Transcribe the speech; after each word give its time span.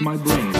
My 0.00 0.16
brain. 0.16 0.59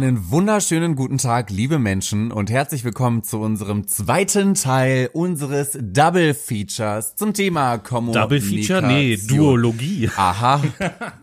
Einen 0.00 0.30
wunderschönen 0.30 0.96
guten 0.96 1.18
Tag, 1.18 1.50
liebe 1.50 1.78
Menschen, 1.78 2.32
und 2.32 2.50
herzlich 2.50 2.84
willkommen 2.84 3.22
zu 3.22 3.38
unserem 3.38 3.86
zweiten 3.86 4.54
Teil 4.54 5.10
unseres 5.12 5.76
Double 5.78 6.32
Features 6.32 7.16
zum 7.16 7.34
Thema 7.34 7.76
Kommunikation. 7.76 8.22
Double 8.22 8.40
Feature? 8.40 8.80
Nee, 8.86 9.18
Duologie. 9.18 10.08
Aha, 10.16 10.62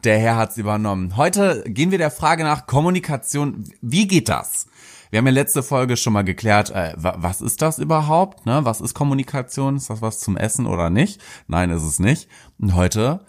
der 0.03 0.19
Herr 0.19 0.35
hat's 0.35 0.57
übernommen. 0.57 1.17
Heute 1.17 1.63
gehen 1.65 1.89
wir 1.89 1.97
der 1.97 2.11
Frage 2.11 2.43
nach 2.43 2.67
Kommunikation. 2.67 3.63
Wie 3.81 4.07
geht 4.07 4.29
das? 4.29 4.67
Wir 5.09 5.17
haben 5.17 5.25
ja 5.25 5.33
letzte 5.33 5.63
Folge 5.63 5.97
schon 5.97 6.13
mal 6.13 6.23
geklärt, 6.23 6.69
äh, 6.69 6.93
wa- 6.97 7.15
was 7.17 7.41
ist 7.41 7.63
das 7.63 7.79
überhaupt? 7.79 8.45
Ne? 8.45 8.59
Was 8.63 8.79
ist 8.79 8.93
Kommunikation? 8.93 9.77
Ist 9.77 9.89
das 9.89 10.03
was 10.03 10.19
zum 10.19 10.37
Essen 10.37 10.67
oder 10.67 10.91
nicht? 10.91 11.19
Nein, 11.47 11.71
ist 11.71 11.81
es 11.83 11.97
nicht. 11.99 12.27
Und 12.59 12.75
heute 12.75 13.21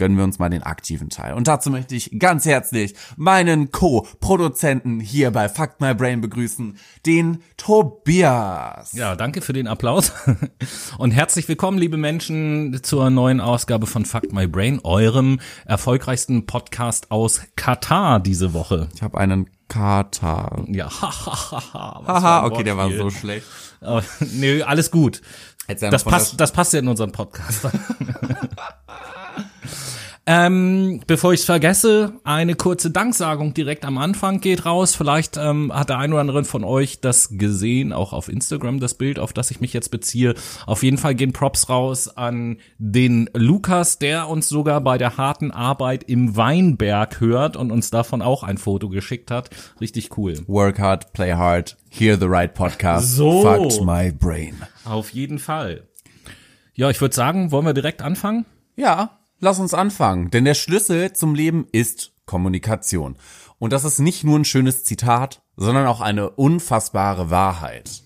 gönnen 0.00 0.16
wir 0.16 0.24
uns 0.24 0.38
mal 0.38 0.48
den 0.48 0.62
aktiven 0.62 1.10
Teil. 1.10 1.34
Und 1.34 1.46
dazu 1.46 1.70
möchte 1.70 1.94
ich 1.94 2.18
ganz 2.18 2.46
herzlich 2.46 2.94
meinen 3.18 3.70
Co-Produzenten 3.70 4.98
hier 4.98 5.30
bei 5.30 5.50
Fuck 5.50 5.72
My 5.78 5.92
Brain 5.92 6.22
begrüßen, 6.22 6.78
den 7.04 7.42
Tobias. 7.58 8.94
Ja, 8.94 9.14
danke 9.14 9.42
für 9.42 9.52
den 9.52 9.68
Applaus. 9.68 10.12
Und 10.98 11.10
herzlich 11.10 11.46
willkommen, 11.48 11.76
liebe 11.76 11.98
Menschen, 11.98 12.80
zur 12.82 13.10
neuen 13.10 13.42
Ausgabe 13.42 13.86
von 13.86 14.06
Fuck 14.06 14.32
My 14.32 14.46
Brain, 14.46 14.80
eurem 14.84 15.38
erfolgreichsten 15.66 16.46
Podcast 16.46 17.10
aus 17.10 17.42
Katar 17.56 18.20
diese 18.20 18.54
Woche. 18.54 18.88
Ich 18.94 19.02
habe 19.02 19.18
einen 19.18 19.50
Kater. 19.68 20.64
Ja, 20.68 20.88
hahaha. 21.02 22.06
Haha, 22.06 22.46
okay, 22.46 22.64
der 22.64 22.78
war 22.78 22.90
so 22.90 23.10
schlecht. 23.10 23.46
Nö, 24.32 24.62
alles 24.62 24.90
gut. 24.90 25.20
Das 25.78 26.04
passt, 26.04 26.40
das 26.40 26.52
passt 26.52 26.72
ja 26.72 26.80
in 26.80 26.88
unseren 26.88 27.12
Podcast. 27.12 27.68
Ähm, 30.26 31.00
bevor 31.06 31.32
ich 31.32 31.40
es 31.40 31.46
vergesse, 31.46 32.12
eine 32.24 32.54
kurze 32.54 32.90
Danksagung 32.90 33.54
direkt 33.54 33.84
am 33.84 33.96
Anfang 33.96 34.40
geht 34.40 34.66
raus. 34.66 34.94
Vielleicht 34.94 35.38
ähm, 35.38 35.72
hat 35.74 35.88
der 35.88 35.98
ein 35.98 36.12
oder 36.12 36.20
andere 36.20 36.44
von 36.44 36.62
euch 36.62 37.00
das 37.00 37.30
gesehen, 37.32 37.92
auch 37.92 38.12
auf 38.12 38.28
Instagram, 38.28 38.80
das 38.80 38.94
Bild, 38.94 39.18
auf 39.18 39.32
das 39.32 39.50
ich 39.50 39.60
mich 39.60 39.72
jetzt 39.72 39.90
beziehe. 39.90 40.34
Auf 40.66 40.82
jeden 40.82 40.98
Fall 40.98 41.14
gehen 41.14 41.32
Props 41.32 41.68
raus 41.68 42.08
an 42.08 42.58
den 42.78 43.30
Lukas, 43.34 43.98
der 43.98 44.28
uns 44.28 44.48
sogar 44.48 44.82
bei 44.82 44.98
der 44.98 45.16
harten 45.16 45.50
Arbeit 45.50 46.04
im 46.04 46.36
Weinberg 46.36 47.20
hört 47.20 47.56
und 47.56 47.72
uns 47.72 47.90
davon 47.90 48.20
auch 48.20 48.42
ein 48.42 48.58
Foto 48.58 48.88
geschickt 48.90 49.30
hat. 49.30 49.50
Richtig 49.80 50.16
cool. 50.18 50.38
Work 50.46 50.78
hard, 50.78 51.12
play 51.14 51.32
hard, 51.32 51.78
hear 51.88 52.18
the 52.18 52.26
right 52.26 52.52
podcast. 52.52 53.16
So. 53.16 53.42
Fucked 53.42 53.80
my 53.84 54.12
brain. 54.12 54.62
Auf 54.84 55.10
jeden 55.10 55.38
Fall. 55.38 55.88
Ja, 56.74 56.90
ich 56.90 57.00
würde 57.00 57.14
sagen, 57.14 57.52
wollen 57.52 57.66
wir 57.66 57.74
direkt 57.74 58.02
anfangen? 58.02 58.44
Ja, 58.76 59.19
lass 59.40 59.58
uns 59.58 59.74
anfangen, 59.74 60.30
denn 60.30 60.44
der 60.44 60.54
Schlüssel 60.54 61.12
zum 61.12 61.34
Leben 61.34 61.66
ist 61.72 62.12
Kommunikation. 62.26 63.16
Und 63.58 63.72
das 63.72 63.84
ist 63.84 63.98
nicht 63.98 64.24
nur 64.24 64.38
ein 64.38 64.44
schönes 64.44 64.84
Zitat, 64.84 65.42
sondern 65.56 65.86
auch 65.86 66.00
eine 66.00 66.30
unfassbare 66.30 67.30
Wahrheit. 67.30 68.02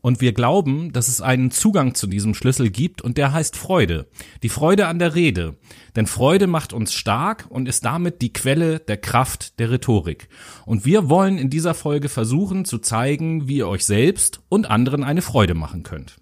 Und 0.00 0.20
wir 0.20 0.32
glauben, 0.32 0.92
dass 0.92 1.08
es 1.08 1.20
einen 1.20 1.50
Zugang 1.50 1.94
zu 1.94 2.06
diesem 2.06 2.32
Schlüssel 2.32 2.70
gibt 2.70 3.02
und 3.02 3.18
der 3.18 3.32
heißt 3.32 3.56
Freude. 3.56 4.08
Die 4.44 4.48
Freude 4.48 4.86
an 4.86 5.00
der 5.00 5.16
Rede. 5.16 5.56
Denn 5.96 6.06
Freude 6.06 6.46
macht 6.46 6.72
uns 6.72 6.92
stark 6.92 7.46
und 7.48 7.68
ist 7.68 7.84
damit 7.84 8.22
die 8.22 8.32
Quelle 8.32 8.78
der 8.78 8.98
Kraft 8.98 9.58
der 9.58 9.72
Rhetorik. 9.72 10.28
Und 10.64 10.84
wir 10.84 11.08
wollen 11.08 11.38
in 11.38 11.50
dieser 11.50 11.74
Folge 11.74 12.08
versuchen 12.08 12.64
zu 12.64 12.78
zeigen, 12.78 13.48
wie 13.48 13.56
ihr 13.56 13.68
euch 13.68 13.84
selbst 13.84 14.40
und 14.48 14.70
anderen 14.70 15.02
eine 15.02 15.22
Freude 15.22 15.54
machen 15.54 15.82
könnt. 15.82 16.18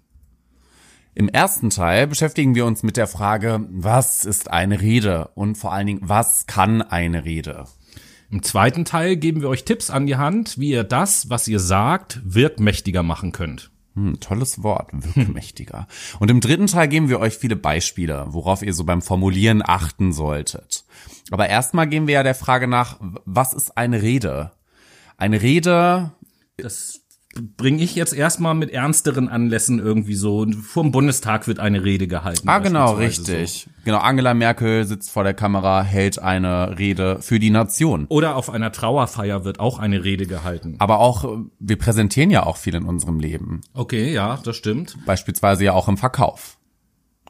Im 1.17 1.29
ersten 1.29 1.69
Teil 1.69 2.07
beschäftigen 2.07 2.55
wir 2.55 2.65
uns 2.65 2.83
mit 2.83 2.97
der 2.97 3.07
Frage, 3.07 3.65
was 3.69 4.25
ist 4.25 4.51
eine 4.51 4.81
Rede 4.81 5.29
und 5.33 5.57
vor 5.57 5.71
allen 5.71 5.87
Dingen, 5.87 6.01
was 6.03 6.45
kann 6.45 6.81
eine 6.81 7.23
Rede? 7.23 7.67
Im 8.29 8.43
zweiten 8.43 8.83
Teil 8.83 9.15
geben 9.15 9.39
wir 9.39 9.47
euch 9.47 9.63
Tipps 9.63 9.89
an 9.89 10.07
die 10.07 10.17
Hand, 10.17 10.59
wie 10.59 10.71
ihr 10.71 10.83
das, 10.83 11.29
was 11.29 11.47
ihr 11.47 11.61
sagt, 11.61 12.19
wirkmächtiger 12.25 13.01
machen 13.01 13.31
könnt. 13.31 13.71
Hm, 13.93 14.19
tolles 14.19 14.61
Wort, 14.61 14.89
wirkmächtiger. 15.15 15.87
Und 16.19 16.29
im 16.29 16.41
dritten 16.41 16.67
Teil 16.67 16.89
geben 16.89 17.07
wir 17.07 17.21
euch 17.21 17.37
viele 17.37 17.55
Beispiele, 17.55 18.25
worauf 18.27 18.61
ihr 18.61 18.73
so 18.73 18.83
beim 18.83 19.01
Formulieren 19.01 19.63
achten 19.65 20.11
solltet. 20.11 20.83
Aber 21.31 21.47
erstmal 21.47 21.87
gehen 21.87 22.07
wir 22.07 22.15
ja 22.15 22.23
der 22.23 22.35
Frage 22.35 22.67
nach, 22.67 22.97
was 23.23 23.53
ist 23.53 23.77
eine 23.77 24.01
Rede? 24.01 24.51
Eine 25.15 25.41
Rede 25.41 26.11
Das 26.57 27.04
bringe 27.57 27.83
ich 27.83 27.95
jetzt 27.95 28.13
erstmal 28.13 28.55
mit 28.55 28.71
ernsteren 28.71 29.27
Anlässen 29.29 29.79
irgendwie 29.79 30.15
so. 30.15 30.45
Vor 30.63 30.83
dem 30.83 30.91
Bundestag 30.91 31.47
wird 31.47 31.59
eine 31.59 31.83
Rede 31.83 32.07
gehalten. 32.07 32.47
Ah, 32.47 32.59
genau, 32.59 32.93
richtig. 32.93 33.67
Genau, 33.83 33.99
Angela 33.99 34.33
Merkel 34.33 34.85
sitzt 34.85 35.11
vor 35.11 35.23
der 35.23 35.33
Kamera, 35.33 35.83
hält 35.83 36.19
eine 36.19 36.77
Rede 36.79 37.19
für 37.21 37.39
die 37.39 37.49
Nation. 37.49 38.07
So. 38.09 38.15
Oder 38.15 38.35
auf 38.35 38.49
einer 38.49 38.71
Trauerfeier 38.71 39.43
wird 39.43 39.59
auch 39.59 39.79
eine 39.79 40.03
Rede 40.03 40.25
gehalten. 40.25 40.75
Aber 40.79 40.99
auch, 40.99 41.37
wir 41.59 41.77
präsentieren 41.77 42.31
ja 42.31 42.45
auch 42.45 42.57
viel 42.57 42.75
in 42.75 42.85
unserem 42.85 43.19
Leben. 43.19 43.61
Okay, 43.73 44.11
ja, 44.11 44.39
das 44.43 44.55
stimmt. 44.55 44.97
Beispielsweise 45.05 45.65
ja 45.65 45.73
auch 45.73 45.87
im 45.87 45.97
Verkauf. 45.97 46.57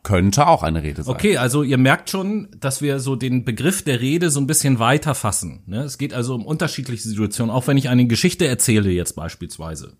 Könnte 0.06 0.46
auch 0.46 0.62
eine 0.62 0.84
Rede 0.84 1.02
sein. 1.02 1.16
Okay, 1.16 1.38
also 1.38 1.64
ihr 1.64 1.80
merkt 1.80 2.12
schon, 2.12 2.50
dass 2.60 2.80
wir 2.80 3.00
so 3.00 3.16
den 3.16 3.44
Begriff 3.44 3.82
der 3.82 4.02
Rede 4.02 4.30
so 4.30 4.40
ein 4.40 4.46
bisschen 4.46 4.78
weiter 4.78 5.16
fassen. 5.16 5.64
Ne? 5.66 5.82
Es 5.82 5.98
geht 5.98 6.14
also 6.14 6.36
um 6.36 6.46
unterschiedliche 6.46 7.02
Situationen, 7.10 7.50
auch 7.50 7.66
wenn 7.66 7.76
ich 7.76 7.90
eine 7.90 8.06
Geschichte 8.06 8.46
erzähle 8.46 8.92
jetzt 8.92 9.16
beispielsweise. 9.16 9.94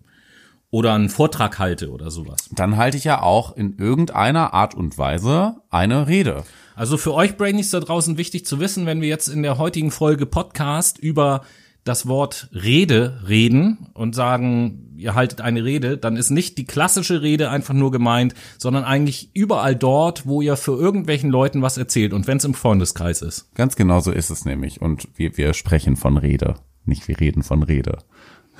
Oder 0.70 0.94
einen 0.94 1.08
Vortrag 1.08 1.58
halte 1.58 1.90
oder 1.90 2.12
sowas. 2.12 2.48
Dann 2.52 2.76
halte 2.76 2.96
ich 2.96 3.02
ja 3.02 3.20
auch 3.20 3.56
in 3.56 3.78
irgendeiner 3.78 4.54
Art 4.54 4.76
und 4.76 4.96
Weise 4.96 5.56
eine 5.70 6.06
Rede. 6.06 6.44
Also 6.76 6.98
für 6.98 7.12
euch 7.12 7.36
Brainies 7.36 7.70
da 7.70 7.80
draußen 7.80 8.16
wichtig 8.16 8.46
zu 8.46 8.60
wissen, 8.60 8.86
wenn 8.86 9.00
wir 9.00 9.08
jetzt 9.08 9.26
in 9.26 9.42
der 9.42 9.58
heutigen 9.58 9.90
Folge 9.90 10.24
Podcast 10.24 10.98
über 11.00 11.42
das 11.86 12.06
Wort 12.08 12.48
Rede 12.52 13.20
reden 13.28 13.88
und 13.94 14.14
sagen, 14.14 14.92
ihr 14.96 15.14
haltet 15.14 15.40
eine 15.40 15.64
Rede, 15.64 15.96
dann 15.96 16.16
ist 16.16 16.30
nicht 16.30 16.58
die 16.58 16.64
klassische 16.64 17.22
Rede 17.22 17.48
einfach 17.50 17.74
nur 17.74 17.92
gemeint, 17.92 18.34
sondern 18.58 18.84
eigentlich 18.84 19.30
überall 19.34 19.76
dort, 19.76 20.26
wo 20.26 20.42
ihr 20.42 20.56
für 20.56 20.76
irgendwelchen 20.76 21.30
Leuten 21.30 21.62
was 21.62 21.78
erzählt 21.78 22.12
und 22.12 22.26
wenn 22.26 22.38
es 22.38 22.44
im 22.44 22.54
Freundeskreis 22.54 23.22
ist. 23.22 23.54
Ganz 23.54 23.76
genau 23.76 24.00
so 24.00 24.10
ist 24.10 24.30
es 24.30 24.44
nämlich. 24.44 24.80
Und 24.80 25.08
wir, 25.14 25.36
wir 25.36 25.54
sprechen 25.54 25.96
von 25.96 26.16
Rede. 26.16 26.56
Nicht 26.84 27.08
wir 27.08 27.20
reden 27.20 27.42
von 27.42 27.62
Rede. 27.62 27.98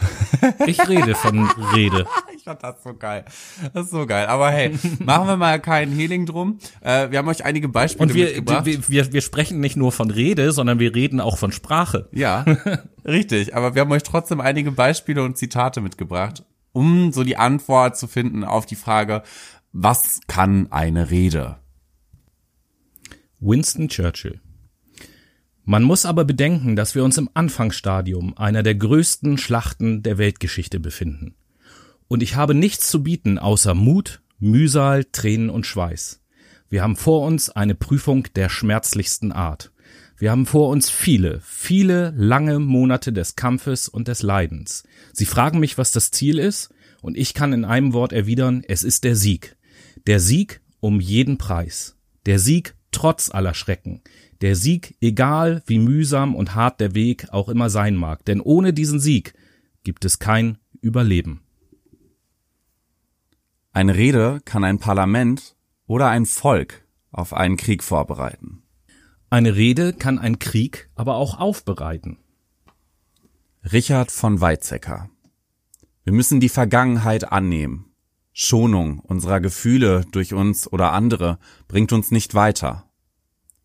Ich 0.66 0.86
rede 0.88 1.14
von 1.14 1.48
Rede. 1.74 2.06
Ich 2.36 2.44
fand 2.48 2.62
das 2.62 2.80
so 2.84 2.94
geil. 2.94 3.24
Das 3.74 3.86
ist 3.86 3.90
so 3.90 4.06
geil. 4.06 4.26
Aber 4.26 4.50
hey, 4.50 4.78
machen 5.04 5.26
wir 5.26 5.36
mal 5.36 5.60
keinen 5.60 5.92
Healing 5.92 6.26
drum. 6.26 6.58
Äh, 6.80 7.10
wir 7.10 7.18
haben 7.18 7.26
euch 7.26 7.44
einige 7.44 7.68
Beispiele 7.68 8.08
Und 8.08 8.14
wir, 8.14 8.26
mitgebracht. 8.26 8.64
wir, 8.66 8.88
wir, 8.88 9.12
wir 9.12 9.20
sprechen 9.20 9.58
nicht 9.58 9.76
nur 9.76 9.90
von 9.90 10.12
Rede, 10.12 10.52
sondern 10.52 10.78
wir 10.78 10.94
reden 10.94 11.20
auch 11.20 11.38
von 11.38 11.50
Sprache. 11.50 12.08
ja, 12.12 12.44
richtig. 13.04 13.56
Aber 13.56 13.74
wir 13.74 13.80
haben 13.82 13.90
euch 13.90 14.04
trotzdem 14.04 14.40
einige 14.40 14.70
Beispiele 14.70 15.24
und 15.24 15.36
Zitate 15.36 15.80
mitgebracht, 15.80 16.44
um 16.70 17.12
so 17.12 17.24
die 17.24 17.36
Antwort 17.36 17.96
zu 17.98 18.06
finden 18.06 18.44
auf 18.44 18.64
die 18.64 18.76
Frage, 18.76 19.24
was 19.72 20.20
kann 20.28 20.70
eine 20.70 21.10
Rede? 21.10 21.56
Winston 23.40 23.88
Churchill. 23.88 24.40
Man 25.68 25.82
muss 25.82 26.06
aber 26.06 26.24
bedenken, 26.24 26.76
dass 26.76 26.94
wir 26.94 27.02
uns 27.02 27.18
im 27.18 27.28
Anfangsstadium 27.34 28.38
einer 28.38 28.62
der 28.62 28.76
größten 28.76 29.36
Schlachten 29.36 30.04
der 30.04 30.16
Weltgeschichte 30.16 30.78
befinden. 30.78 31.34
Und 32.06 32.22
ich 32.22 32.36
habe 32.36 32.54
nichts 32.54 32.88
zu 32.88 33.02
bieten 33.02 33.36
außer 33.36 33.74
Mut, 33.74 34.22
Mühsal, 34.38 35.04
Tränen 35.10 35.50
und 35.50 35.66
Schweiß. 35.66 36.22
Wir 36.68 36.84
haben 36.84 36.94
vor 36.94 37.26
uns 37.26 37.50
eine 37.50 37.74
Prüfung 37.74 38.28
der 38.36 38.48
schmerzlichsten 38.48 39.32
Art. 39.32 39.72
Wir 40.16 40.30
haben 40.30 40.46
vor 40.46 40.68
uns 40.68 40.88
viele, 40.88 41.40
viele 41.42 42.14
lange 42.16 42.60
Monate 42.60 43.12
des 43.12 43.34
Kampfes 43.34 43.88
und 43.88 44.06
des 44.06 44.22
Leidens. 44.22 44.84
Sie 45.12 45.26
fragen 45.26 45.58
mich, 45.58 45.78
was 45.78 45.90
das 45.90 46.12
Ziel 46.12 46.38
ist, 46.38 46.70
und 47.02 47.16
ich 47.16 47.34
kann 47.34 47.52
in 47.52 47.64
einem 47.64 47.92
Wort 47.92 48.12
erwidern, 48.12 48.62
es 48.68 48.84
ist 48.84 49.02
der 49.02 49.16
Sieg. 49.16 49.56
Der 50.06 50.20
Sieg 50.20 50.60
um 50.78 51.00
jeden 51.00 51.38
Preis. 51.38 51.96
Der 52.24 52.38
Sieg 52.38 52.76
trotz 52.92 53.30
aller 53.30 53.52
Schrecken. 53.52 54.00
Der 54.40 54.56
Sieg, 54.56 54.96
egal 55.00 55.62
wie 55.66 55.78
mühsam 55.78 56.34
und 56.34 56.54
hart 56.54 56.80
der 56.80 56.94
Weg 56.94 57.30
auch 57.30 57.48
immer 57.48 57.70
sein 57.70 57.96
mag. 57.96 58.24
Denn 58.24 58.40
ohne 58.40 58.72
diesen 58.72 59.00
Sieg 59.00 59.34
gibt 59.82 60.04
es 60.04 60.18
kein 60.18 60.58
Überleben. 60.80 61.42
Eine 63.72 63.94
Rede 63.94 64.40
kann 64.44 64.64
ein 64.64 64.78
Parlament 64.78 65.56
oder 65.86 66.08
ein 66.08 66.26
Volk 66.26 66.86
auf 67.10 67.32
einen 67.32 67.56
Krieg 67.56 67.82
vorbereiten. 67.82 68.62
Eine 69.30 69.56
Rede 69.56 69.92
kann 69.92 70.18
ein 70.18 70.38
Krieg 70.38 70.88
aber 70.94 71.16
auch 71.16 71.38
aufbereiten. 71.38 72.18
Richard 73.72 74.12
von 74.12 74.40
Weizsäcker. 74.40 75.10
Wir 76.04 76.12
müssen 76.12 76.38
die 76.40 76.48
Vergangenheit 76.48 77.32
annehmen. 77.32 77.92
Schonung 78.32 79.00
unserer 79.00 79.40
Gefühle 79.40 80.04
durch 80.12 80.34
uns 80.34 80.70
oder 80.70 80.92
andere 80.92 81.38
bringt 81.68 81.92
uns 81.92 82.10
nicht 82.10 82.34
weiter. 82.34 82.85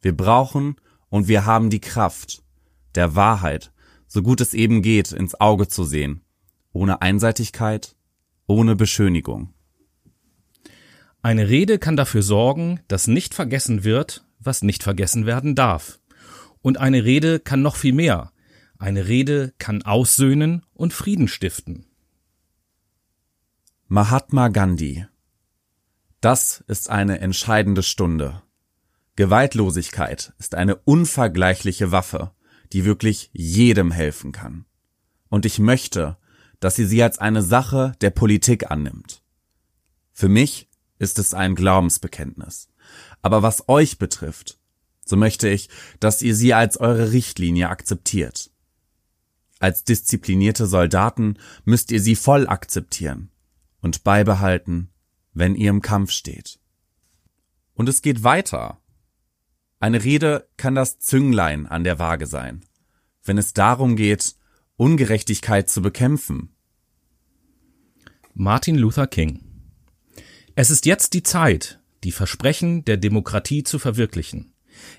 Wir 0.01 0.15
brauchen 0.15 0.75
und 1.09 1.27
wir 1.27 1.45
haben 1.45 1.69
die 1.69 1.81
Kraft, 1.81 2.43
der 2.95 3.15
Wahrheit, 3.15 3.71
so 4.07 4.21
gut 4.21 4.41
es 4.41 4.53
eben 4.53 4.81
geht, 4.81 5.11
ins 5.11 5.39
Auge 5.39 5.67
zu 5.67 5.83
sehen, 5.83 6.21
ohne 6.73 7.01
Einseitigkeit, 7.01 7.95
ohne 8.47 8.75
Beschönigung. 8.75 9.53
Eine 11.21 11.49
Rede 11.49 11.77
kann 11.77 11.95
dafür 11.95 12.23
sorgen, 12.23 12.79
dass 12.87 13.07
nicht 13.07 13.35
vergessen 13.35 13.83
wird, 13.83 14.25
was 14.39 14.63
nicht 14.63 14.81
vergessen 14.81 15.25
werden 15.25 15.53
darf. 15.53 15.99
Und 16.61 16.77
eine 16.77 17.03
Rede 17.03 17.39
kann 17.39 17.61
noch 17.61 17.75
viel 17.75 17.93
mehr. 17.93 18.31
Eine 18.79 19.07
Rede 19.07 19.53
kann 19.59 19.83
aussöhnen 19.83 20.65
und 20.73 20.93
Frieden 20.93 21.27
stiften. 21.27 21.85
Mahatma 23.87 24.47
Gandhi. 24.47 25.05
Das 26.21 26.63
ist 26.67 26.89
eine 26.89 27.19
entscheidende 27.19 27.83
Stunde. 27.83 28.41
Gewaltlosigkeit 29.15 30.33
ist 30.39 30.55
eine 30.55 30.75
unvergleichliche 30.75 31.91
Waffe, 31.91 32.31
die 32.71 32.85
wirklich 32.85 33.29
jedem 33.33 33.91
helfen 33.91 34.31
kann. 34.31 34.65
Und 35.29 35.45
ich 35.45 35.59
möchte, 35.59 36.17
dass 36.59 36.75
sie 36.75 36.85
sie 36.85 37.03
als 37.03 37.17
eine 37.19 37.41
Sache 37.41 37.93
der 38.01 38.11
Politik 38.11 38.71
annimmt. 38.71 39.23
Für 40.13 40.29
mich 40.29 40.69
ist 40.99 41.19
es 41.19 41.33
ein 41.33 41.55
Glaubensbekenntnis. 41.55 42.69
Aber 43.21 43.41
was 43.41 43.67
euch 43.67 43.97
betrifft, 43.97 44.59
so 45.05 45.17
möchte 45.17 45.49
ich, 45.49 45.69
dass 45.99 46.21
ihr 46.21 46.35
sie 46.35 46.53
als 46.53 46.77
eure 46.77 47.11
Richtlinie 47.11 47.69
akzeptiert. 47.69 48.51
Als 49.59 49.83
disziplinierte 49.83 50.65
Soldaten 50.65 51.37
müsst 51.65 51.91
ihr 51.91 52.01
sie 52.01 52.15
voll 52.15 52.47
akzeptieren 52.47 53.31
und 53.81 54.03
beibehalten, 54.03 54.89
wenn 55.33 55.55
ihr 55.55 55.69
im 55.69 55.81
Kampf 55.81 56.11
steht. 56.11 56.59
Und 57.73 57.89
es 57.89 58.01
geht 58.01 58.23
weiter. 58.23 58.80
Eine 59.81 60.03
Rede 60.03 60.47
kann 60.57 60.75
das 60.75 60.99
Zünglein 60.99 61.65
an 61.65 61.83
der 61.83 61.97
Waage 61.97 62.27
sein, 62.27 62.61
wenn 63.23 63.39
es 63.39 63.53
darum 63.53 63.95
geht, 63.95 64.35
Ungerechtigkeit 64.77 65.71
zu 65.71 65.81
bekämpfen. 65.81 66.55
Martin 68.35 68.75
Luther 68.75 69.07
King 69.07 69.41
Es 70.53 70.69
ist 70.69 70.85
jetzt 70.85 71.15
die 71.15 71.23
Zeit, 71.23 71.79
die 72.03 72.11
Versprechen 72.11 72.85
der 72.85 72.97
Demokratie 72.97 73.63
zu 73.63 73.79
verwirklichen. 73.79 74.53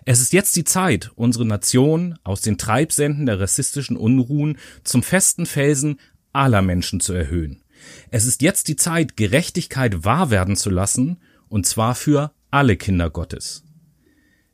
Es 0.05 0.20
ist 0.20 0.32
jetzt 0.32 0.56
die 0.56 0.64
Zeit, 0.64 1.12
unsere 1.14 1.46
Nation 1.46 2.19
aus 2.25 2.40
den 2.40 2.58
Treibsenden 2.58 3.26
der 3.26 3.38
rassistischen 3.38 3.96
Unruhen 3.96 4.58
zum 4.82 5.05
festen 5.05 5.46
Felsen 5.46 6.00
aller 6.32 6.61
Menschen 6.61 6.99
zu 6.99 7.12
erhöhen. 7.12 7.62
Es 8.11 8.26
ist 8.26 8.43
jetzt 8.43 8.67
die 8.67 8.76
Zeit, 8.76 9.17
Gerechtigkeit 9.17 10.05
wahr 10.05 10.31
werden 10.31 10.56
zu 10.56 10.70
lassen, 10.70 11.20
und 11.49 11.67
zwar 11.67 11.94
für 11.94 12.34
alle 12.50 12.76
Kinder 12.76 13.11
Gottes. 13.11 13.62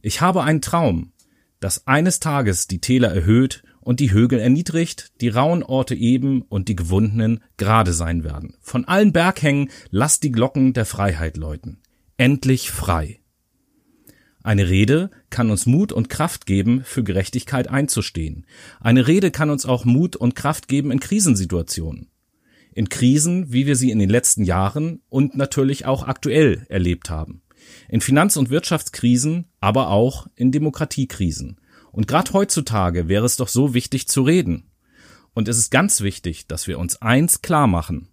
Ich 0.00 0.20
habe 0.20 0.44
einen 0.44 0.60
Traum, 0.60 1.12
dass 1.60 1.86
eines 1.86 2.20
Tages 2.20 2.68
die 2.68 2.80
Täler 2.80 3.12
erhöht 3.12 3.62
und 3.80 4.00
die 4.00 4.12
Högel 4.12 4.38
erniedrigt, 4.38 5.12
die 5.20 5.28
rauen 5.28 5.62
Orte 5.62 5.94
eben 5.94 6.42
und 6.42 6.68
die 6.68 6.76
gewundenen 6.76 7.42
gerade 7.56 7.92
sein 7.92 8.22
werden. 8.22 8.54
Von 8.60 8.84
allen 8.84 9.12
Berghängen 9.12 9.70
lasst 9.90 10.22
die 10.22 10.30
Glocken 10.30 10.72
der 10.72 10.84
Freiheit 10.84 11.36
läuten. 11.36 11.80
Endlich 12.16 12.70
frei. 12.70 13.20
Eine 14.42 14.68
Rede 14.68 15.10
kann 15.30 15.50
uns 15.50 15.66
Mut 15.66 15.92
und 15.92 16.08
Kraft 16.08 16.46
geben, 16.46 16.82
für 16.84 17.02
Gerechtigkeit 17.02 17.68
einzustehen. 17.68 18.46
Eine 18.80 19.06
Rede 19.06 19.30
kann 19.30 19.50
uns 19.50 19.66
auch 19.66 19.84
Mut 19.84 20.16
und 20.16 20.34
Kraft 20.34 20.68
geben 20.68 20.90
in 20.90 21.00
Krisensituationen. 21.00 22.08
In 22.72 22.88
Krisen, 22.88 23.52
wie 23.52 23.66
wir 23.66 23.74
sie 23.74 23.90
in 23.90 23.98
den 23.98 24.08
letzten 24.08 24.44
Jahren 24.44 25.00
und 25.08 25.36
natürlich 25.36 25.86
auch 25.86 26.06
aktuell 26.06 26.64
erlebt 26.68 27.10
haben. 27.10 27.42
In 27.88 28.00
Finanz- 28.00 28.36
und 28.36 28.50
Wirtschaftskrisen, 28.50 29.46
aber 29.60 29.88
auch 29.88 30.28
in 30.34 30.52
Demokratiekrisen. 30.52 31.58
Und 31.90 32.06
gerade 32.06 32.32
heutzutage 32.32 33.08
wäre 33.08 33.24
es 33.24 33.36
doch 33.36 33.48
so 33.48 33.74
wichtig 33.74 34.08
zu 34.08 34.22
reden. 34.22 34.70
Und 35.34 35.48
es 35.48 35.58
ist 35.58 35.70
ganz 35.70 36.00
wichtig, 36.00 36.46
dass 36.46 36.66
wir 36.66 36.78
uns 36.78 37.00
eins 37.00 37.42
klar 37.42 37.66
machen. 37.66 38.08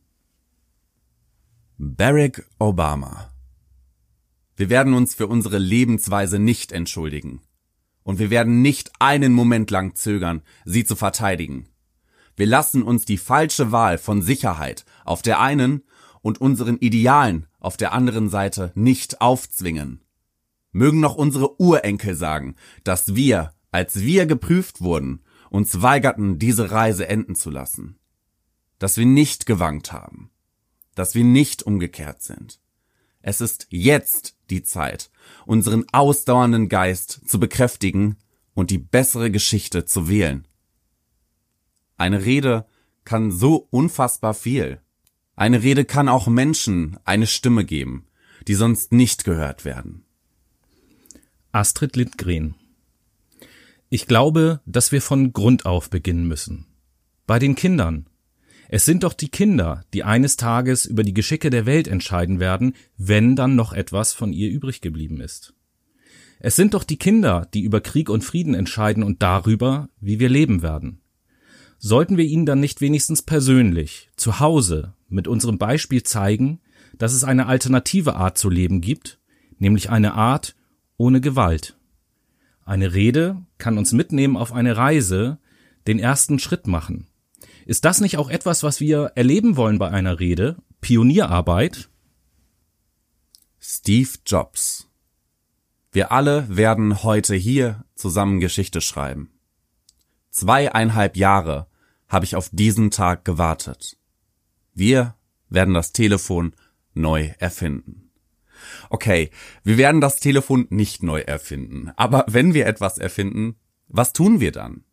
Barack 1.77 2.47
Obama. 2.57 3.33
Wir 4.55 4.69
werden 4.69 4.93
uns 4.93 5.13
für 5.13 5.27
unsere 5.27 5.57
Lebensweise 5.57 6.39
nicht 6.39 6.71
entschuldigen. 6.71 7.41
Und 8.03 8.19
wir 8.19 8.29
werden 8.29 8.61
nicht 8.61 8.91
einen 8.99 9.33
Moment 9.33 9.71
lang 9.71 9.95
zögern, 9.95 10.41
sie 10.63 10.85
zu 10.85 10.95
verteidigen. 10.95 11.67
Wir 12.37 12.45
lassen 12.45 12.83
uns 12.83 13.05
die 13.05 13.17
falsche 13.17 13.71
Wahl 13.71 13.97
von 13.97 14.21
Sicherheit 14.21 14.85
auf 15.03 15.21
der 15.21 15.39
einen 15.39 15.83
und 16.25 16.41
unseren 16.41 16.79
Idealen 16.79 17.45
auf 17.59 17.77
der 17.77 17.91
anderen 17.93 18.29
Seite 18.29 18.71
nicht 18.73 19.21
aufzwingen. 19.21 20.01
Mögen 20.71 20.99
noch 20.99 21.13
unsere 21.13 21.61
Urenkel 21.61 22.15
sagen, 22.15 22.55
dass 22.83 23.13
wir, 23.13 23.53
als 23.69 24.01
wir 24.01 24.25
geprüft 24.25 24.81
wurden, 24.81 25.21
uns 25.51 25.83
weigerten, 25.83 26.39
diese 26.39 26.71
Reise 26.71 27.07
enden 27.07 27.35
zu 27.35 27.51
lassen. 27.51 27.99
Dass 28.79 28.97
wir 28.97 29.05
nicht 29.05 29.45
gewankt 29.45 29.91
haben. 29.91 30.31
Dass 30.95 31.13
wir 31.13 31.23
nicht 31.23 31.61
umgekehrt 31.61 32.23
sind. 32.23 32.59
Es 33.21 33.39
ist 33.39 33.67
jetzt 33.69 34.35
die 34.49 34.63
Zeit, 34.63 35.11
unseren 35.45 35.85
ausdauernden 35.91 36.69
Geist 36.69 37.21
zu 37.27 37.39
bekräftigen 37.39 38.17
und 38.55 38.71
die 38.71 38.79
bessere 38.79 39.29
Geschichte 39.29 39.85
zu 39.85 40.09
wählen. 40.09 40.47
Eine 41.97 42.25
Rede 42.25 42.65
kann 43.03 43.31
so 43.31 43.67
unfassbar 43.69 44.33
viel. 44.33 44.81
Eine 45.35 45.63
Rede 45.63 45.83
kann 45.83 46.07
auch 46.07 46.27
Menschen 46.27 46.97
eine 47.03 47.27
Stimme 47.27 47.65
geben, 47.65 48.07
die 48.47 48.53
sonst 48.53 48.93
nicht 48.93 49.25
gehört 49.25 49.65
werden. 49.65 50.03
Astrid 51.51 51.95
Lindgren 51.95 52.55
Ich 53.89 54.07
glaube, 54.07 54.61
dass 54.65 54.91
wir 54.91 55.01
von 55.01 55.33
Grund 55.33 55.65
auf 55.65 55.89
beginnen 55.89 56.27
müssen. 56.27 56.65
Bei 57.27 57.39
den 57.39 57.55
Kindern. 57.55 58.07
Es 58.69 58.85
sind 58.85 59.03
doch 59.03 59.13
die 59.13 59.29
Kinder, 59.29 59.83
die 59.93 60.03
eines 60.03 60.37
Tages 60.37 60.85
über 60.85 61.03
die 61.03 61.13
Geschicke 61.13 61.49
der 61.49 61.65
Welt 61.65 61.87
entscheiden 61.87 62.39
werden, 62.39 62.73
wenn 62.97 63.35
dann 63.35 63.55
noch 63.55 63.73
etwas 63.73 64.13
von 64.13 64.33
ihr 64.33 64.49
übrig 64.49 64.81
geblieben 64.81 65.21
ist. 65.21 65.53
Es 66.39 66.55
sind 66.55 66.73
doch 66.73 66.83
die 66.83 66.97
Kinder, 66.97 67.47
die 67.53 67.61
über 67.61 67.81
Krieg 67.81 68.09
und 68.09 68.23
Frieden 68.23 68.53
entscheiden 68.53 69.03
und 69.03 69.21
darüber, 69.21 69.89
wie 69.99 70.19
wir 70.19 70.29
leben 70.29 70.61
werden. 70.61 71.01
Sollten 71.77 72.17
wir 72.17 72.25
ihnen 72.25 72.45
dann 72.45 72.59
nicht 72.59 72.81
wenigstens 72.81 73.21
persönlich, 73.21 74.09
zu 74.15 74.39
Hause, 74.39 74.94
mit 75.07 75.27
unserem 75.27 75.57
Beispiel 75.57 76.03
zeigen, 76.03 76.61
dass 76.97 77.13
es 77.13 77.23
eine 77.23 77.47
alternative 77.47 78.15
Art 78.15 78.37
zu 78.37 78.49
leben 78.49 78.81
gibt, 78.81 79.19
nämlich 79.57 79.89
eine 79.89 80.13
Art 80.13 80.55
ohne 80.97 81.21
Gewalt. 81.21 81.77
Eine 82.63 82.93
Rede 82.93 83.43
kann 83.57 83.77
uns 83.77 83.91
mitnehmen 83.91 84.37
auf 84.37 84.51
eine 84.51 84.75
Reise, 84.77 85.39
den 85.87 85.99
ersten 85.99 86.39
Schritt 86.39 86.67
machen. 86.67 87.07
Ist 87.65 87.85
das 87.85 88.01
nicht 88.01 88.17
auch 88.17 88.29
etwas, 88.29 88.63
was 88.63 88.79
wir 88.79 89.11
erleben 89.15 89.57
wollen 89.57 89.77
bei 89.77 89.89
einer 89.89 90.19
Rede? 90.19 90.57
Pionierarbeit? 90.81 91.89
Steve 93.59 94.09
Jobs. 94.25 94.87
Wir 95.91 96.11
alle 96.11 96.45
werden 96.55 97.03
heute 97.03 97.35
hier 97.35 97.85
zusammen 97.95 98.39
Geschichte 98.39 98.81
schreiben. 98.81 99.31
Zweieinhalb 100.29 101.17
Jahre 101.17 101.67
habe 102.07 102.25
ich 102.25 102.35
auf 102.35 102.49
diesen 102.51 102.91
Tag 102.91 103.25
gewartet. 103.25 103.97
Wir 104.75 105.15
werden 105.49 105.73
das 105.73 105.91
Telefon 105.91 106.53
neu 106.93 107.31
erfinden. 107.39 108.11
Okay, 108.89 109.31
wir 109.63 109.77
werden 109.77 110.01
das 110.01 110.19
Telefon 110.19 110.67
nicht 110.69 111.01
neu 111.01 111.21
erfinden, 111.21 111.91
aber 111.95 112.25
wenn 112.27 112.53
wir 112.53 112.67
etwas 112.67 112.97
erfinden, 112.97 113.55
was 113.87 114.13
tun 114.13 114.39
wir 114.39 114.51
dann? 114.51 114.83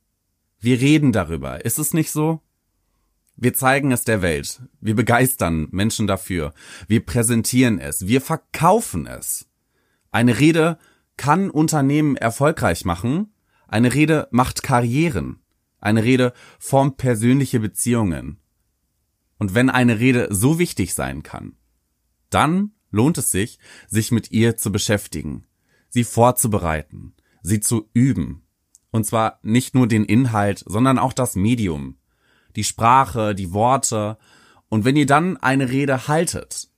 Wir 0.61 0.81
reden 0.81 1.13
darüber, 1.13 1.65
ist 1.65 1.79
es 1.79 1.93
nicht 1.93 2.11
so? 2.11 2.41
Wir 3.37 3.55
zeigen 3.55 3.93
es 3.93 4.05
der 4.05 4.23
Welt, 4.23 4.63
wir 4.81 4.95
begeistern 4.95 5.69
Menschen 5.71 6.07
dafür, 6.07 6.55
wir 6.87 7.05
präsentieren 7.05 7.79
es, 7.79 8.07
wir 8.07 8.21
verkaufen 8.21 9.07
es. 9.07 9.49
Eine 10.11 10.39
Rede 10.39 10.79
kann 11.17 11.51
Unternehmen 11.51 12.17
erfolgreich 12.17 12.85
machen, 12.85 13.33
eine 13.73 13.95
Rede 13.95 14.29
macht 14.31 14.63
Karrieren. 14.63 15.39
Eine 15.81 16.05
Rede 16.05 16.35
formt 16.59 16.99
persönliche 16.99 17.59
Beziehungen. 17.59 18.39
Und 19.43 19.57
wenn 19.57 19.71
eine 19.71 19.99
Rede 19.99 20.29
so 20.31 20.61
wichtig 20.61 20.95
sein 20.95 21.25
kann, 21.25 21.57
dann 22.31 22.71
lohnt 22.93 23.19
es 23.19 23.33
sich, 23.33 23.59
sich 23.89 24.13
mit 24.13 24.31
ihr 24.31 24.57
zu 24.57 24.71
beschäftigen, 24.71 25.49
sie 25.89 26.05
vorzubereiten, 26.05 27.15
sie 27.43 27.59
zu 27.59 27.91
üben. 27.93 28.45
Und 28.93 29.05
zwar 29.05 29.41
nicht 29.43 29.75
nur 29.75 29.89
den 29.89 30.05
Inhalt, 30.05 30.63
sondern 30.65 30.97
auch 30.97 31.13
das 31.13 31.35
Medium, 31.35 31.97
die 32.55 32.63
Sprache, 32.63 33.35
die 33.35 33.53
Worte. 33.53 34.17
Und 34.69 34.85
wenn 34.85 34.95
ihr 34.95 35.07
dann 35.07 35.37
eine 35.39 35.71
Rede 35.71 36.07
haltet, 36.07 36.69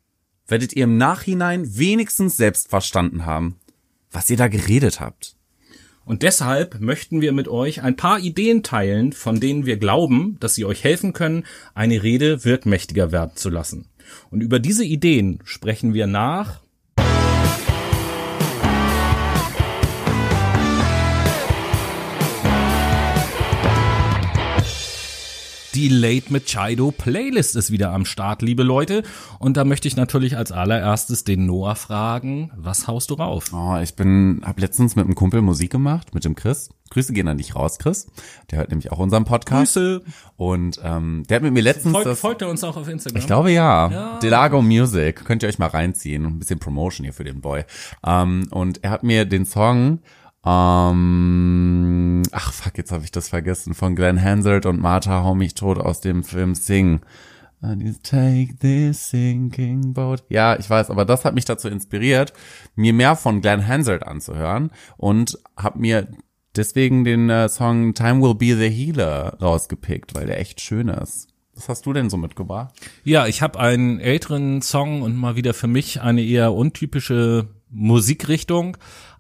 werdet 0.47 0.73
ihr 0.73 0.85
im 0.85 0.97
Nachhinein 0.97 1.77
wenigstens 1.77 2.39
selbst 2.39 2.71
verstanden 2.71 3.27
haben, 3.27 3.61
was 4.11 4.31
ihr 4.31 4.39
da 4.39 4.49
geredet 4.49 5.01
habt. 5.01 5.34
Und 6.05 6.23
deshalb 6.23 6.81
möchten 6.81 7.21
wir 7.21 7.33
mit 7.33 7.49
euch 7.49 7.83
ein 7.83 7.97
paar 7.97 8.19
Ideen 8.19 8.63
teilen, 8.63 9.13
von 9.13 9.41
denen 9.41 9.65
wir 9.65 9.79
glauben, 9.79 10.37
dass 10.41 10.55
sie 10.55 10.65
euch 10.65 10.85
helfen 10.85 11.13
können, 11.13 11.45
eine 11.75 12.03
Rede 12.03 12.45
wirkmächtiger 12.45 13.11
werden 13.11 13.37
zu 13.37 13.49
lassen. 13.49 13.87
Und 14.31 14.43
über 14.43 14.59
diese 14.59 14.85
Ideen 14.85 15.41
sprechen 15.45 15.95
wir 15.95 16.07
nach 16.07 16.61
Die 25.75 25.89
Late 25.89 26.33
Machado 26.33 26.93
Playlist 26.93 27.57
ist 27.57 27.73
wieder 27.73 27.91
am 27.91 28.05
Start, 28.05 28.43
liebe 28.43 28.63
Leute. 28.63 29.03
Und 29.41 29.57
da 29.57 29.65
möchte 29.65 29.89
ich 29.89 29.97
natürlich 29.97 30.37
als 30.37 30.53
allererstes 30.53 31.25
den 31.25 31.47
Noah 31.47 31.75
fragen, 31.75 32.53
was 32.55 32.87
haust 32.87 33.11
du 33.11 33.15
rauf? 33.15 33.53
Oh, 33.53 33.77
ich 33.83 33.97
bin, 33.97 34.41
hab 34.45 34.61
letztens 34.61 34.95
mit 34.95 35.05
einem 35.05 35.17
Kumpel 35.17 35.43
Musik 35.43 35.73
gemacht, 35.73 36.15
mit 36.15 36.25
dem 36.25 36.37
Chris. 36.37 36.71
Grüße 36.91 37.13
gehen 37.13 37.27
an 37.27 37.39
dich 37.39 37.57
raus, 37.57 37.79
Chris. 37.79 38.07
Der 38.53 38.61
hört 38.61 38.71
nämlich 38.71 38.93
auch 38.93 39.01
unseren 39.01 39.25
Podcast. 39.25 39.75
Grüße. 39.75 40.03
Und 40.37 40.81
ähm, 40.85 41.25
der 41.29 41.37
hat 41.37 41.43
mit 41.43 41.53
mir 41.53 41.63
letztens 41.63 41.93
Folgt, 41.93 42.07
das, 42.07 42.21
folgt 42.21 42.43
er 42.43 42.51
uns 42.51 42.63
auch 42.63 42.77
auf 42.77 42.87
Instagram? 42.87 43.19
Ich 43.19 43.27
glaube 43.27 43.51
ja. 43.51 44.21
Delago 44.23 44.63
Music. 44.63 45.25
Könnt 45.25 45.43
ihr 45.43 45.49
euch 45.49 45.59
mal 45.59 45.67
reinziehen. 45.67 46.25
Ein 46.25 46.39
bisschen 46.39 46.61
Promotion 46.61 47.05
hier 47.05 47.13
für 47.13 47.25
den 47.25 47.41
Boy. 47.41 47.65
Ähm, 48.07 48.47
und 48.53 48.85
er 48.85 48.91
hat 48.91 49.03
mir 49.03 49.25
den 49.25 49.45
Song, 49.45 49.99
ähm, 50.47 52.23
ach 52.33 52.53
fuck, 52.53 52.77
jetzt 52.77 52.93
habe 52.93 53.05
ich 53.05 53.13
das 53.13 53.29
vergessen, 53.29 53.75
von 53.75 53.97
Glenn 53.97 54.23
Hansard 54.23 54.67
und 54.67 54.81
Martha 54.81 55.23
Hau 55.23 55.35
mich 55.35 55.55
tot 55.55 55.79
aus 55.79 56.01
dem 56.01 56.25
Film 56.25 56.55
Sing. 56.55 57.01
Take 58.03 58.57
this 58.61 59.09
sinking 59.09 59.95
boat. 59.95 60.23
Ja, 60.29 60.59
ich 60.59 60.69
weiß, 60.69 60.91
aber 60.91 61.07
das 61.07 61.25
hat 61.25 61.35
mich 61.35 61.47
dazu 61.47 61.69
inspiriert, 61.69 62.35
mir 62.75 62.93
mehr 62.93 63.17
von 63.17 63.41
Glenn 63.41 63.67
Hansard 63.67 64.07
anzuhören 64.07 64.71
und 64.99 65.39
habe 65.57 65.79
mir 65.79 66.09
deswegen 66.57 67.05
den 67.05 67.31
äh, 67.31 67.49
Song 67.49 67.95
Time 67.95 68.21
Will 68.21 68.35
Be 68.35 68.57
the 68.57 68.69
Healer 68.69 69.39
rausgepickt, 69.41 70.15
weil 70.15 70.27
der 70.27 70.41
echt 70.41 70.61
schön 70.61 70.89
ist. 70.89 71.29
Was 71.55 71.69
hast 71.69 71.87
du 71.87 71.93
denn 71.93 72.11
so 72.11 72.17
mitgebracht? 72.17 72.75
Ja, 73.05 73.27
ich 73.27 73.41
habe 73.41 73.61
einen 73.61 74.01
älteren 74.01 74.61
Song 74.61 75.03
und 75.03 75.17
mal 75.17 75.37
wieder 75.37 75.55
für 75.55 75.69
mich 75.69 76.01
eine 76.01 76.23
eher 76.23 76.53
untypische 76.53 77.49
Musikrichtung. 77.71 78.77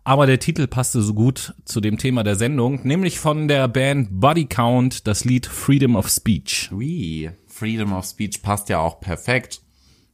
Aber 0.07 0.27
der 0.27 0.39
Titel 0.39 0.67
passte 0.67 1.01
so 1.01 1.15
gut 1.15 1.55
zu 1.65 1.81
dem 1.81 1.97
Thema 1.97 2.23
der 2.25 2.37
Sendung, 2.37 2.81
nämlich 2.85 3.19
von 3.19 3.49
der 3.49 3.69
Band 3.69 4.21
Body 4.21 4.45
Count 4.45 5.07
das 5.07 5.25
Lied 5.25 5.47
Freedom 5.47 5.97
of 5.97 6.11
Speech. 6.11 6.71
Wie? 6.77 7.31
Freedom 7.47 7.95
of 7.95 8.05
Speech 8.05 8.43
passt 8.43 8.69
ja 8.69 8.81
auch 8.81 9.01
perfekt. 9.01 9.63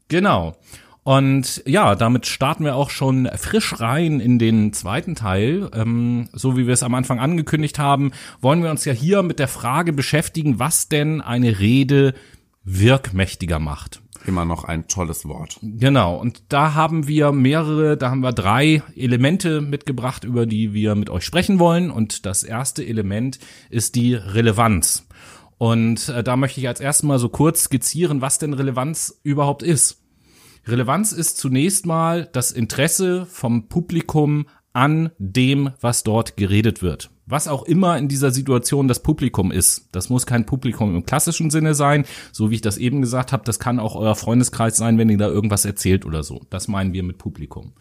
Genau. 0.07 0.57
Und 1.03 1.63
ja, 1.67 1.97
damit 1.97 2.27
starten 2.27 2.65
wir 2.65 2.77
auch 2.77 2.91
schon 2.91 3.29
frisch 3.35 3.81
rein 3.81 4.21
in 4.21 4.39
den 4.39 4.73
zweiten 4.73 5.17
Teil. 5.17 5.69
Ähm, 5.75 6.29
so 6.33 6.57
wie 6.57 6.69
wir 6.69 6.75
es 6.75 6.85
am 6.85 6.95
Anfang 6.95 7.19
angekündigt 7.19 7.81
haben, 7.81 8.13
wollen 8.41 8.63
wir 8.63 8.71
uns 8.71 8.85
ja 8.85 8.93
hier 8.93 9.25
mit 9.25 9.41
der 9.41 9.49
Frage 9.49 9.93
beschäftigen, 9.93 10.61
was 10.61 10.89
denn 10.89 11.21
eine 11.21 11.59
Rede 11.59 12.15
wirkmächtiger 12.63 13.59
macht. 13.59 14.03
Immer 14.27 14.45
noch 14.45 14.65
ein 14.65 14.87
tolles 14.87 15.27
Wort. 15.27 15.59
Genau, 15.63 16.17
und 16.17 16.43
da 16.49 16.75
haben 16.75 17.07
wir 17.07 17.33
mehrere, 17.33 17.97
da 17.97 18.11
haben 18.11 18.21
wir 18.21 18.33
drei 18.33 18.83
Elemente 18.95 19.61
mitgebracht, 19.61 20.25
über 20.25 20.47
die 20.47 20.75
wir 20.75 20.95
mit 20.95 21.09
euch 21.11 21.25
sprechen 21.25 21.59
wollen. 21.59 21.91
Und 21.91 22.27
das 22.27 22.43
erste 22.43 22.85
Element 22.85 23.39
ist 23.71 23.95
die 23.95 24.15
Relevanz. 24.15 25.07
Und 25.59 26.09
äh, 26.09 26.23
da 26.23 26.37
möchte 26.37 26.61
ich 26.61 26.69
als 26.69 26.81
erstes 26.81 27.03
mal 27.03 27.19
so 27.19 27.29
kurz 27.29 27.65
skizzieren, 27.65 28.21
was 28.21 28.39
denn 28.39 28.53
Relevanz 28.53 29.21
überhaupt 29.23 29.63
ist. 29.63 30.03
Relevanz 30.67 31.13
ist 31.13 31.39
zunächst 31.39 31.87
mal 31.87 32.29
das 32.33 32.53
Interesse 32.53 33.27
vom 33.27 33.69
Publikum 33.69 34.47
an 34.73 35.11
dem, 35.19 35.71
was 35.81 36.03
dort 36.03 36.37
geredet 36.37 36.83
wird. 36.83 37.11
Was 37.31 37.49
auch 37.49 37.63
immer 37.63 37.97
in 37.97 38.09
dieser 38.09 38.31
Situation 38.31 38.89
das 38.89 39.03
Publikum 39.03 39.53
ist. 39.53 39.89
Das 39.93 40.11
muss 40.11 40.27
kein 40.27 40.47
Publikum 40.47 40.95
im 40.95 41.07
klassischen 41.07 41.51
Sinne 41.51 41.75
sein, 41.75 42.05
so 42.33 42.51
wie 42.51 42.57
ich 42.57 42.61
das 42.61 42.77
eben 42.77 43.01
gesagt 43.01 43.33
habe. 43.33 43.45
Das 43.45 43.59
kann 43.59 43.79
auch 43.79 43.95
euer 43.95 44.17
Freundeskreis 44.17 44.77
sein, 44.77 44.99
wenn 44.99 45.09
ihr 45.09 45.19
da 45.19 45.29
irgendwas 45.29 45.65
erzählt 45.65 46.05
oder 46.05 46.23
so. 46.23 46.43
Das 46.51 46.69
meinen 46.69 46.93
wir 46.93 47.03
mit 47.03 47.19
Publikum. 47.19 47.73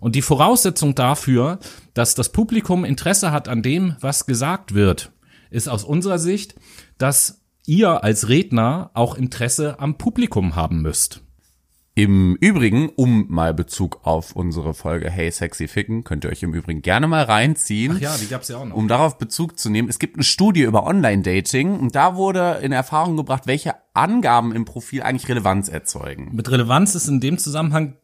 Und 0.00 0.14
die 0.14 0.22
Voraussetzung 0.22 0.94
dafür, 0.94 1.58
dass 1.94 2.14
das 2.14 2.30
Publikum 2.30 2.84
Interesse 2.84 3.32
hat 3.32 3.48
an 3.48 3.62
dem, 3.62 3.96
was 4.00 4.26
gesagt 4.26 4.74
wird, 4.74 5.12
ist 5.50 5.68
aus 5.68 5.84
unserer 5.84 6.18
Sicht, 6.18 6.54
dass 6.96 7.42
ihr 7.66 8.02
als 8.02 8.28
Redner 8.28 8.90
auch 8.94 9.16
Interesse 9.16 9.78
am 9.78 9.98
Publikum 9.98 10.56
haben 10.56 10.82
müsst. 10.82 11.22
Im 11.94 12.36
Übrigen, 12.36 12.88
um 12.88 13.26
mal 13.28 13.52
Bezug 13.52 14.00
auf 14.04 14.34
unsere 14.34 14.72
Folge 14.72 15.10
Hey 15.10 15.30
Sexy 15.30 15.68
Ficken, 15.68 16.04
könnt 16.04 16.24
ihr 16.24 16.30
euch 16.30 16.42
im 16.42 16.54
Übrigen 16.54 16.80
gerne 16.80 17.06
mal 17.06 17.24
reinziehen. 17.24 17.96
Ach 17.96 18.00
ja, 18.00 18.16
die 18.16 18.28
gab's 18.28 18.48
ja 18.48 18.56
auch 18.56 18.64
noch. 18.64 18.74
Um 18.74 18.88
darauf 18.88 19.18
Bezug 19.18 19.58
zu 19.58 19.68
nehmen, 19.68 19.90
es 19.90 19.98
gibt 19.98 20.16
eine 20.16 20.24
Studie 20.24 20.62
über 20.62 20.86
Online-Dating 20.86 21.78
und 21.78 21.94
da 21.94 22.16
wurde 22.16 22.60
in 22.62 22.72
Erfahrung 22.72 23.18
gebracht, 23.18 23.46
welche 23.46 23.74
Angaben 23.92 24.54
im 24.54 24.64
Profil 24.64 25.02
eigentlich 25.02 25.28
Relevanz 25.28 25.68
erzeugen. 25.68 26.30
Mit 26.32 26.50
Relevanz 26.50 26.94
ist 26.94 27.08
in 27.08 27.20
dem 27.20 27.36
Zusammenhang 27.36 27.98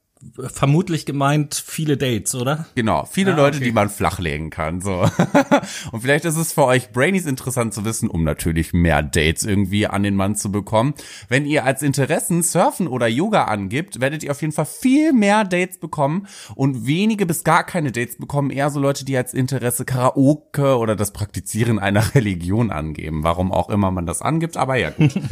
vermutlich 0.52 1.06
gemeint 1.06 1.54
viele 1.54 1.96
Dates, 1.96 2.34
oder? 2.34 2.66
Genau, 2.74 3.04
viele 3.10 3.34
Ah, 3.34 3.36
Leute, 3.36 3.58
okay. 3.58 3.66
die 3.66 3.72
man 3.72 3.88
flachlegen 3.88 4.50
kann, 4.50 4.80
so. 4.80 5.08
Und 5.92 6.00
vielleicht 6.00 6.24
ist 6.24 6.36
es 6.36 6.52
für 6.52 6.64
euch 6.64 6.90
Brainies 6.90 7.26
interessant 7.26 7.72
zu 7.72 7.84
wissen, 7.84 8.08
um 8.08 8.24
natürlich 8.24 8.72
mehr 8.72 9.02
Dates 9.02 9.44
irgendwie 9.44 9.86
an 9.86 10.02
den 10.02 10.16
Mann 10.16 10.34
zu 10.34 10.50
bekommen. 10.50 10.94
Wenn 11.28 11.46
ihr 11.46 11.64
als 11.64 11.82
Interessen 11.82 12.42
Surfen 12.42 12.88
oder 12.88 13.06
Yoga 13.06 13.44
angibt, 13.44 14.00
werdet 14.00 14.24
ihr 14.24 14.30
auf 14.32 14.40
jeden 14.40 14.52
Fall 14.52 14.66
viel 14.66 15.12
mehr 15.12 15.44
Dates 15.44 15.78
bekommen 15.78 16.26
und 16.54 16.86
wenige 16.86 17.24
bis 17.26 17.44
gar 17.44 17.64
keine 17.64 17.92
Dates 17.92 18.18
bekommen 18.18 18.50
eher 18.50 18.70
so 18.70 18.80
Leute, 18.80 19.04
die 19.04 19.16
als 19.16 19.34
Interesse 19.34 19.84
Karaoke 19.84 20.76
oder 20.78 20.96
das 20.96 21.12
Praktizieren 21.12 21.78
einer 21.78 22.02
Religion 22.14 22.70
angeben. 22.70 23.22
Warum 23.22 23.52
auch 23.52 23.68
immer 23.70 23.90
man 23.90 24.06
das 24.06 24.22
angibt, 24.22 24.56
aber 24.56 24.76
ja 24.76 24.90
gut. 24.90 25.12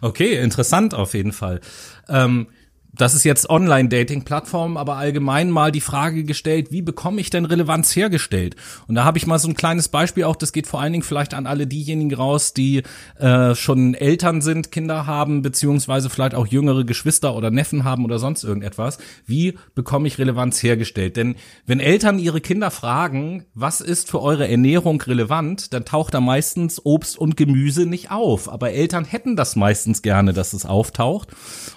Okay, 0.00 0.36
interessant 0.36 0.94
auf 0.94 1.14
jeden 1.14 1.32
Fall. 1.32 1.60
Ähm, 2.08 2.46
das 2.98 3.14
ist 3.14 3.24
jetzt 3.24 3.48
Online-Dating-Plattform, 3.48 4.76
aber 4.76 4.96
allgemein 4.96 5.50
mal 5.50 5.72
die 5.72 5.80
Frage 5.80 6.24
gestellt, 6.24 6.72
wie 6.72 6.82
bekomme 6.82 7.20
ich 7.20 7.30
denn 7.30 7.44
Relevanz 7.44 7.94
hergestellt? 7.94 8.56
Und 8.88 8.96
da 8.96 9.04
habe 9.04 9.18
ich 9.18 9.26
mal 9.26 9.38
so 9.38 9.48
ein 9.48 9.54
kleines 9.54 9.88
Beispiel 9.88 10.24
auch, 10.24 10.36
das 10.36 10.52
geht 10.52 10.66
vor 10.66 10.80
allen 10.80 10.92
Dingen 10.92 11.04
vielleicht 11.04 11.32
an 11.32 11.46
alle 11.46 11.68
diejenigen 11.68 12.12
raus, 12.12 12.52
die 12.52 12.82
äh, 13.18 13.54
schon 13.54 13.94
Eltern 13.94 14.42
sind, 14.42 14.72
Kinder 14.72 15.06
haben, 15.06 15.42
beziehungsweise 15.42 16.10
vielleicht 16.10 16.34
auch 16.34 16.48
jüngere 16.48 16.84
Geschwister 16.84 17.36
oder 17.36 17.52
Neffen 17.52 17.84
haben 17.84 18.04
oder 18.04 18.18
sonst 18.18 18.42
irgendetwas. 18.42 18.98
Wie 19.26 19.56
bekomme 19.76 20.08
ich 20.08 20.18
Relevanz 20.18 20.60
hergestellt? 20.62 21.16
Denn 21.16 21.36
wenn 21.66 21.78
Eltern 21.78 22.18
ihre 22.18 22.40
Kinder 22.40 22.72
fragen, 22.72 23.44
was 23.54 23.80
ist 23.80 24.10
für 24.10 24.20
eure 24.20 24.48
Ernährung 24.48 25.00
relevant, 25.00 25.72
dann 25.72 25.84
taucht 25.84 26.14
da 26.14 26.20
meistens 26.20 26.84
Obst 26.84 27.16
und 27.16 27.36
Gemüse 27.36 27.86
nicht 27.86 28.10
auf. 28.10 28.50
Aber 28.50 28.72
Eltern 28.72 29.04
hätten 29.04 29.36
das 29.36 29.54
meistens 29.54 30.02
gerne, 30.02 30.32
dass 30.32 30.52
es 30.52 30.66
auftaucht. 30.66 31.28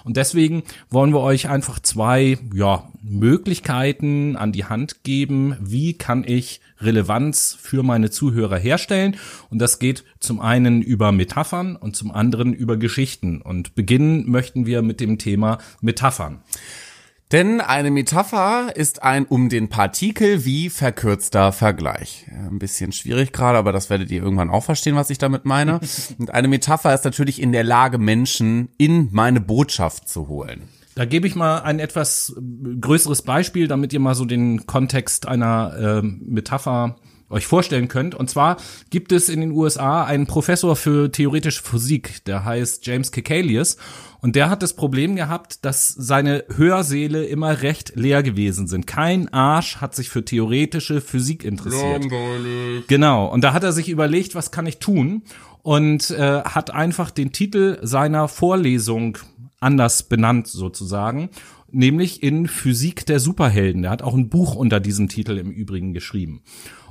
Und 0.02 0.16
deswegen 0.16 0.64
wollen 0.90 1.11
wir 1.12 1.20
euch 1.20 1.48
einfach 1.48 1.78
zwei 1.78 2.38
ja, 2.54 2.88
Möglichkeiten 3.02 4.36
an 4.36 4.52
die 4.52 4.64
Hand 4.64 5.04
geben, 5.04 5.56
wie 5.60 5.94
kann 5.94 6.24
ich 6.26 6.60
Relevanz 6.80 7.56
für 7.60 7.82
meine 7.82 8.10
Zuhörer 8.10 8.58
herstellen. 8.58 9.16
Und 9.50 9.58
das 9.58 9.78
geht 9.78 10.04
zum 10.20 10.40
einen 10.40 10.82
über 10.82 11.12
Metaphern 11.12 11.76
und 11.76 11.96
zum 11.96 12.10
anderen 12.10 12.52
über 12.52 12.76
Geschichten. 12.76 13.40
Und 13.40 13.74
beginnen 13.74 14.30
möchten 14.30 14.66
wir 14.66 14.82
mit 14.82 15.00
dem 15.00 15.18
Thema 15.18 15.58
Metaphern. 15.80 16.42
Denn 17.32 17.62
eine 17.62 17.90
Metapher 17.90 18.76
ist 18.76 19.02
ein 19.02 19.24
um 19.24 19.48
den 19.48 19.70
Partikel 19.70 20.44
wie 20.44 20.68
verkürzter 20.68 21.50
Vergleich. 21.52 22.26
Ein 22.30 22.58
bisschen 22.58 22.92
schwierig 22.92 23.32
gerade, 23.32 23.56
aber 23.56 23.72
das 23.72 23.88
werdet 23.88 24.10
ihr 24.10 24.22
irgendwann 24.22 24.50
auch 24.50 24.64
verstehen, 24.64 24.96
was 24.96 25.08
ich 25.08 25.16
damit 25.16 25.46
meine. 25.46 25.80
Und 26.18 26.30
eine 26.30 26.48
Metapher 26.48 26.92
ist 26.92 27.06
natürlich 27.06 27.40
in 27.40 27.52
der 27.52 27.64
Lage, 27.64 27.96
Menschen 27.96 28.68
in 28.76 29.08
meine 29.12 29.40
Botschaft 29.40 30.10
zu 30.10 30.28
holen. 30.28 30.68
Da 30.94 31.04
gebe 31.04 31.26
ich 31.26 31.34
mal 31.34 31.58
ein 31.60 31.78
etwas 31.78 32.34
größeres 32.80 33.22
Beispiel, 33.22 33.68
damit 33.68 33.92
ihr 33.92 34.00
mal 34.00 34.14
so 34.14 34.24
den 34.24 34.66
Kontext 34.66 35.26
einer 35.26 35.74
ähm, 35.78 36.22
Metapher 36.26 36.96
euch 37.32 37.46
vorstellen 37.46 37.88
könnt. 37.88 38.14
Und 38.14 38.28
zwar 38.30 38.58
gibt 38.90 39.10
es 39.10 39.28
in 39.28 39.40
den 39.40 39.52
USA 39.52 40.04
einen 40.04 40.26
Professor 40.26 40.76
für 40.76 41.10
theoretische 41.10 41.62
Physik, 41.62 42.24
der 42.26 42.44
heißt 42.44 42.86
James 42.86 43.10
Kekalius. 43.10 43.78
Und 44.20 44.36
der 44.36 44.50
hat 44.50 44.62
das 44.62 44.74
Problem 44.74 45.16
gehabt, 45.16 45.64
dass 45.64 45.88
seine 45.88 46.44
Hörsäle 46.54 47.24
immer 47.24 47.62
recht 47.62 47.96
leer 47.96 48.22
gewesen 48.22 48.68
sind. 48.68 48.86
Kein 48.86 49.32
Arsch 49.32 49.78
hat 49.78 49.96
sich 49.96 50.10
für 50.10 50.24
theoretische 50.24 51.00
Physik 51.00 51.42
interessiert. 51.42 52.02
Genau. 52.86 53.26
Und 53.26 53.42
da 53.42 53.52
hat 53.52 53.64
er 53.64 53.72
sich 53.72 53.88
überlegt, 53.88 54.36
was 54.36 54.52
kann 54.52 54.66
ich 54.66 54.78
tun? 54.78 55.22
Und 55.62 56.10
äh, 56.10 56.42
hat 56.42 56.72
einfach 56.72 57.10
den 57.10 57.32
Titel 57.32 57.78
seiner 57.82 58.28
Vorlesung 58.28 59.18
anders 59.62 60.04
benannt 60.04 60.46
sozusagen, 60.46 61.30
nämlich 61.70 62.22
in 62.22 62.46
Physik 62.48 63.06
der 63.06 63.20
Superhelden. 63.20 63.84
Er 63.84 63.90
hat 63.90 64.02
auch 64.02 64.14
ein 64.14 64.28
Buch 64.28 64.54
unter 64.54 64.80
diesem 64.80 65.08
Titel 65.08 65.38
im 65.38 65.50
Übrigen 65.50 65.94
geschrieben. 65.94 66.42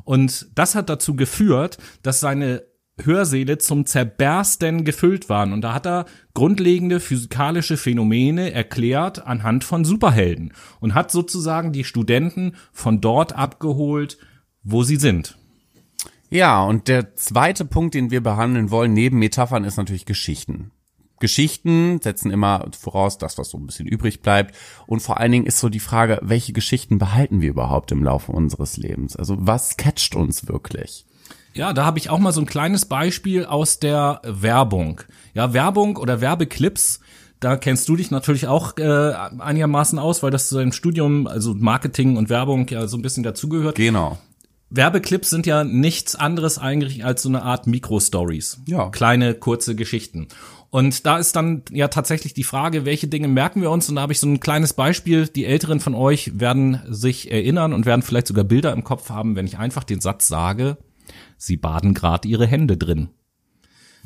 Und 0.03 0.49
das 0.55 0.75
hat 0.75 0.89
dazu 0.89 1.15
geführt, 1.15 1.77
dass 2.01 2.19
seine 2.19 2.63
Hörsäle 3.05 3.57
zum 3.57 3.85
Zerbersten 3.85 4.83
gefüllt 4.83 5.29
waren. 5.29 5.53
Und 5.53 5.61
da 5.61 5.73
hat 5.73 5.85
er 5.85 6.05
grundlegende 6.33 6.99
physikalische 6.99 7.77
Phänomene 7.77 8.51
erklärt 8.51 9.25
anhand 9.25 9.63
von 9.63 9.85
Superhelden 9.85 10.53
und 10.79 10.93
hat 10.93 11.11
sozusagen 11.11 11.71
die 11.71 11.83
Studenten 11.83 12.55
von 12.71 13.01
dort 13.01 13.33
abgeholt, 13.33 14.17
wo 14.63 14.83
sie 14.83 14.97
sind. 14.97 15.37
Ja, 16.29 16.63
und 16.63 16.87
der 16.87 17.15
zweite 17.15 17.65
Punkt, 17.65 17.93
den 17.93 18.11
wir 18.11 18.21
behandeln 18.21 18.71
wollen, 18.71 18.93
neben 18.93 19.19
Metaphern, 19.19 19.65
ist 19.65 19.77
natürlich 19.77 20.05
Geschichten. 20.05 20.71
Geschichten 21.21 22.01
setzen 22.01 22.31
immer 22.31 22.65
voraus 22.77 23.17
das, 23.17 23.37
was 23.37 23.49
so 23.49 23.57
ein 23.57 23.65
bisschen 23.65 23.87
übrig 23.87 24.21
bleibt. 24.21 24.53
Und 24.85 25.01
vor 25.01 25.19
allen 25.19 25.31
Dingen 25.31 25.45
ist 25.45 25.59
so 25.59 25.69
die 25.69 25.79
Frage, 25.79 26.19
welche 26.21 26.51
Geschichten 26.51 26.97
behalten 26.97 27.39
wir 27.39 27.49
überhaupt 27.49 27.93
im 27.93 28.03
Laufe 28.03 28.33
unseres 28.33 28.75
Lebens? 28.75 29.15
Also 29.15 29.37
was 29.39 29.77
catcht 29.77 30.15
uns 30.15 30.49
wirklich? 30.49 31.05
Ja, 31.53 31.73
da 31.73 31.85
habe 31.85 31.99
ich 31.99 32.09
auch 32.09 32.19
mal 32.19 32.31
so 32.31 32.41
ein 32.41 32.45
kleines 32.45 32.85
Beispiel 32.85 33.45
aus 33.45 33.79
der 33.79 34.21
Werbung. 34.23 35.01
Ja, 35.33 35.53
Werbung 35.53 35.97
oder 35.97 36.21
Werbeclips, 36.21 36.99
da 37.39 37.57
kennst 37.57 37.89
du 37.89 37.95
dich 37.95 38.11
natürlich 38.11 38.47
auch 38.47 38.77
äh, 38.77 39.13
einigermaßen 39.39 39.99
aus, 39.99 40.23
weil 40.23 40.31
das 40.31 40.47
zu 40.47 40.55
deinem 40.55 40.71
Studium, 40.71 41.27
also 41.27 41.53
Marketing 41.53 42.17
und 42.17 42.29
Werbung 42.29 42.67
ja 42.69 42.87
so 42.87 42.97
ein 42.97 43.01
bisschen 43.01 43.23
dazugehört. 43.23 43.75
Genau. 43.75 44.17
Werbeclips 44.69 45.29
sind 45.29 45.45
ja 45.45 45.65
nichts 45.65 46.15
anderes 46.15 46.57
eigentlich 46.57 47.03
als 47.03 47.23
so 47.23 47.29
eine 47.29 47.43
Art 47.43 47.67
Mikro-Stories. 47.67 48.61
Ja. 48.67 48.89
Kleine, 48.89 49.33
kurze 49.33 49.75
Geschichten. 49.75 50.29
Und 50.71 51.05
da 51.05 51.17
ist 51.17 51.35
dann 51.35 51.63
ja 51.69 51.89
tatsächlich 51.89 52.33
die 52.33 52.45
Frage, 52.45 52.85
welche 52.85 53.09
Dinge 53.09 53.27
merken 53.27 53.61
wir 53.61 53.69
uns? 53.69 53.89
Und 53.89 53.97
da 53.97 54.03
habe 54.03 54.13
ich 54.13 54.21
so 54.21 54.27
ein 54.27 54.39
kleines 54.39 54.71
Beispiel. 54.71 55.27
Die 55.27 55.45
Älteren 55.45 55.81
von 55.81 55.93
euch 55.93 56.39
werden 56.39 56.81
sich 56.87 57.29
erinnern 57.29 57.73
und 57.73 57.85
werden 57.85 58.01
vielleicht 58.01 58.27
sogar 58.27 58.45
Bilder 58.45 58.71
im 58.71 58.85
Kopf 58.85 59.09
haben, 59.09 59.35
wenn 59.35 59.45
ich 59.45 59.59
einfach 59.59 59.83
den 59.83 59.99
Satz 59.99 60.29
sage, 60.29 60.77
sie 61.37 61.57
baden 61.57 61.93
gerade 61.93 62.25
ihre 62.25 62.47
Hände 62.47 62.77
drin. 62.77 63.09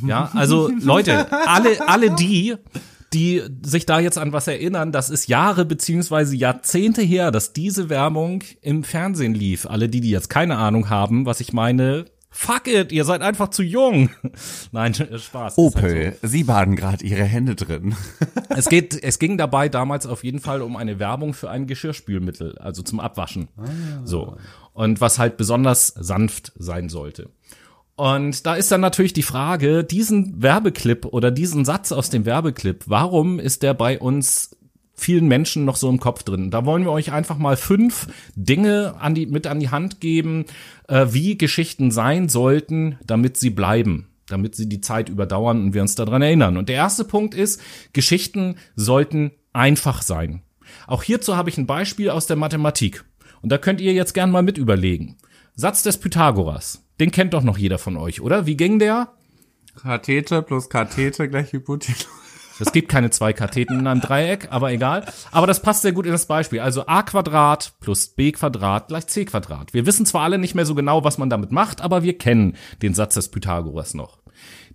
Ja, 0.04 0.32
also 0.34 0.72
Leute, 0.82 1.32
alle, 1.32 1.88
alle 1.88 2.10
die, 2.16 2.56
die 3.14 3.44
sich 3.62 3.86
da 3.86 4.00
jetzt 4.00 4.18
an 4.18 4.34
was 4.34 4.48
erinnern, 4.48 4.92
das 4.92 5.12
ist 5.12 5.28
Jahre 5.28 5.66
beziehungsweise 5.66 6.36
Jahrzehnte 6.36 7.04
her, 7.04 7.30
dass 7.30 7.54
diese 7.54 7.90
Werbung 7.90 8.44
im 8.62 8.84
Fernsehen 8.84 9.36
lief. 9.36 9.68
Alle 9.68 9.88
die, 9.88 10.02
die 10.02 10.10
jetzt 10.10 10.32
keine 10.32 10.58
Ahnung 10.58 10.90
haben, 10.90 11.28
was 11.28 11.42
ich 11.42 11.54
meine, 11.54 12.06
fuck 12.36 12.68
it, 12.68 12.92
ihr 12.92 13.06
seid 13.06 13.22
einfach 13.22 13.50
zu 13.50 13.64
jung. 13.64 14.10
Nein, 14.72 14.94
Spaß. 14.94 15.58
Opel, 15.58 16.06
halt 16.06 16.20
Sie 16.22 16.44
baden 16.44 16.76
gerade 16.76 17.04
Ihre 17.06 17.24
Hände 17.24 17.56
drin. 17.56 17.96
so. 18.20 18.26
Es 18.56 18.70
geht, 18.70 19.04
es 19.04 19.20
ging 19.20 19.38
dabei 19.38 19.70
damals 19.70 20.06
auf 20.06 20.24
jeden 20.24 20.40
Fall 20.40 20.62
um 20.62 20.76
eine 20.76 21.00
Werbung 21.00 21.34
für 21.34 21.50
ein 21.50 21.68
Geschirrspülmittel, 21.68 22.58
also 22.58 22.82
zum 22.84 23.00
Abwaschen. 23.00 23.48
So. 24.04 24.38
Und 24.74 25.02
was 25.02 25.20
halt 25.20 25.38
besonders 25.38 25.88
sanft 25.88 26.54
sein 26.58 26.90
sollte. 26.90 27.30
Und 27.96 28.46
da 28.46 28.56
ist 28.56 28.72
dann 28.72 28.82
natürlich 28.82 29.14
die 29.14 29.24
Frage, 29.24 29.84
diesen 29.84 30.42
Werbeclip 30.42 31.06
oder 31.06 31.32
diesen 31.32 31.64
Satz 31.66 31.92
aus 31.92 32.10
dem 32.10 32.26
Werbeclip, 32.26 32.84
warum 32.88 33.40
ist 33.40 33.64
der 33.64 33.74
bei 33.74 34.00
uns 34.00 34.56
vielen 34.96 35.28
Menschen 35.28 35.66
noch 35.66 35.76
so 35.76 35.90
im 35.90 36.00
Kopf 36.00 36.24
drin? 36.24 36.52
Da 36.52 36.66
wollen 36.66 36.84
wir 36.84 36.92
euch 36.92 37.12
einfach 37.12 37.38
mal 37.38 37.58
fünf 37.58 38.08
Dinge 38.36 38.96
an 39.00 39.16
die, 39.16 39.26
mit 39.26 39.48
an 39.48 39.60
die 39.60 39.70
Hand 39.70 40.00
geben, 40.00 40.46
äh, 40.88 41.08
wie 41.10 41.38
Geschichten 41.38 41.92
sein 41.92 42.30
sollten, 42.30 42.98
damit 43.06 43.38
sie 43.38 43.50
bleiben, 43.50 44.08
damit 44.28 44.56
sie 44.56 44.68
die 44.68 44.82
Zeit 44.82 45.10
überdauern 45.10 45.64
und 45.64 45.74
wir 45.74 45.82
uns 45.82 45.96
daran 45.96 46.22
erinnern. 46.22 46.58
Und 46.58 46.70
der 46.70 46.76
erste 46.76 47.06
Punkt 47.06 47.34
ist, 47.34 47.62
Geschichten 47.94 48.56
sollten 48.76 49.32
einfach 49.54 50.02
sein. 50.02 50.42
Auch 50.88 51.04
hierzu 51.04 51.36
habe 51.36 51.50
ich 51.50 51.58
ein 51.58 51.68
Beispiel 51.68 52.10
aus 52.10 52.28
der 52.28 52.38
Mathematik. 52.38 53.06
Und 53.42 53.52
da 53.52 53.58
könnt 53.58 53.82
ihr 53.82 53.94
jetzt 53.94 54.14
gern 54.14 54.32
mal 54.32 54.44
mit 54.44 54.58
überlegen. 54.58 55.18
Satz 55.56 55.84
des 55.84 55.98
Pythagoras. 55.98 56.84
Den 57.00 57.12
kennt 57.12 57.34
doch 57.34 57.44
noch 57.44 57.58
jeder 57.58 57.78
von 57.78 57.98
euch, 57.98 58.22
oder? 58.22 58.46
Wie 58.46 58.58
ging 58.58 58.80
der? 58.80 59.14
Kathete 59.76 60.42
plus 60.42 60.70
Kathete 60.70 61.30
gleich 61.30 61.54
Hypothese. 61.54 62.06
Es 62.60 62.72
gibt 62.72 62.90
keine 62.90 63.10
zwei 63.10 63.34
Katheten 63.34 63.80
in 63.80 63.88
einem 63.88 64.02
Dreieck, 64.02 64.48
aber 64.52 64.72
egal. 64.72 65.06
Aber 65.32 65.48
das 65.48 65.62
passt 65.62 65.82
sehr 65.82 65.92
gut 65.92 66.06
in 66.06 66.12
das 66.12 66.26
Beispiel. 66.26 66.60
Also 66.62 66.86
a 66.88 67.04
Quadrat 67.04 67.74
plus 67.80 68.08
b 68.08 68.32
Quadrat 68.32 68.88
gleich 68.88 69.08
c 69.08 69.26
Quadrat. 69.26 69.74
Wir 69.74 69.86
wissen 69.86 70.06
zwar 70.06 70.24
alle 70.24 70.38
nicht 70.38 70.56
mehr 70.56 70.66
so 70.66 70.76
genau, 70.76 71.04
was 71.04 71.18
man 71.18 71.30
damit 71.30 71.52
macht, 71.52 71.82
aber 71.82 72.04
wir 72.04 72.18
kennen 72.18 72.56
den 72.82 72.94
Satz 72.94 73.16
des 73.16 73.30
Pythagoras 73.30 73.94
noch. 73.94 74.20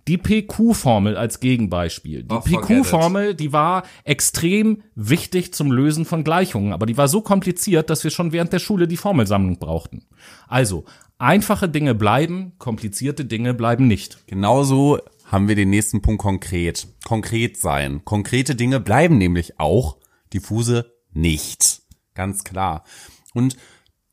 Die 0.09 0.17
PQ-Formel 0.17 1.17
als 1.17 1.41
Gegenbeispiel. 1.41 2.23
Die 2.25 2.35
Oh, 2.35 2.41
PQ-Formel, 2.41 3.35
die 3.35 3.53
war 3.53 3.83
extrem 4.05 4.83
wichtig 4.95 5.53
zum 5.53 5.71
Lösen 5.71 6.05
von 6.07 6.25
Gleichungen, 6.25 6.73
aber 6.73 6.87
die 6.87 6.97
war 6.97 7.07
so 7.07 7.21
kompliziert, 7.21 7.91
dass 7.91 8.03
wir 8.03 8.11
schon 8.11 8.33
während 8.33 8.53
der 8.53 8.59
Schule 8.61 8.89
die 8.89 8.97
Formelsammlung 8.97 9.59
brauchten. 9.59 10.07
Also, 10.49 10.85
einfache 11.19 11.69
Dinge 11.69 11.95
bleiben, 11.95 12.53
komplizierte 12.59 13.27
Dinge 13.27 13.53
bleiben 13.53 13.87
nicht. 13.87 14.27
Genauso 14.27 14.99
haben 15.31 15.47
wir 15.47 15.55
den 15.55 15.71
nächsten 15.71 16.03
Punkt 16.03 16.21
konkret. 16.21 16.89
Konkret 17.05 17.57
sein. 17.57 18.05
Konkrete 18.05 18.57
Dinge 18.57 18.81
bleiben 18.81 19.17
nämlich 19.17 19.61
auch, 19.61 19.97
diffuse 20.35 20.93
nicht. 21.13 21.83
Ganz 22.15 22.43
klar. 22.43 22.85
Und 23.33 23.57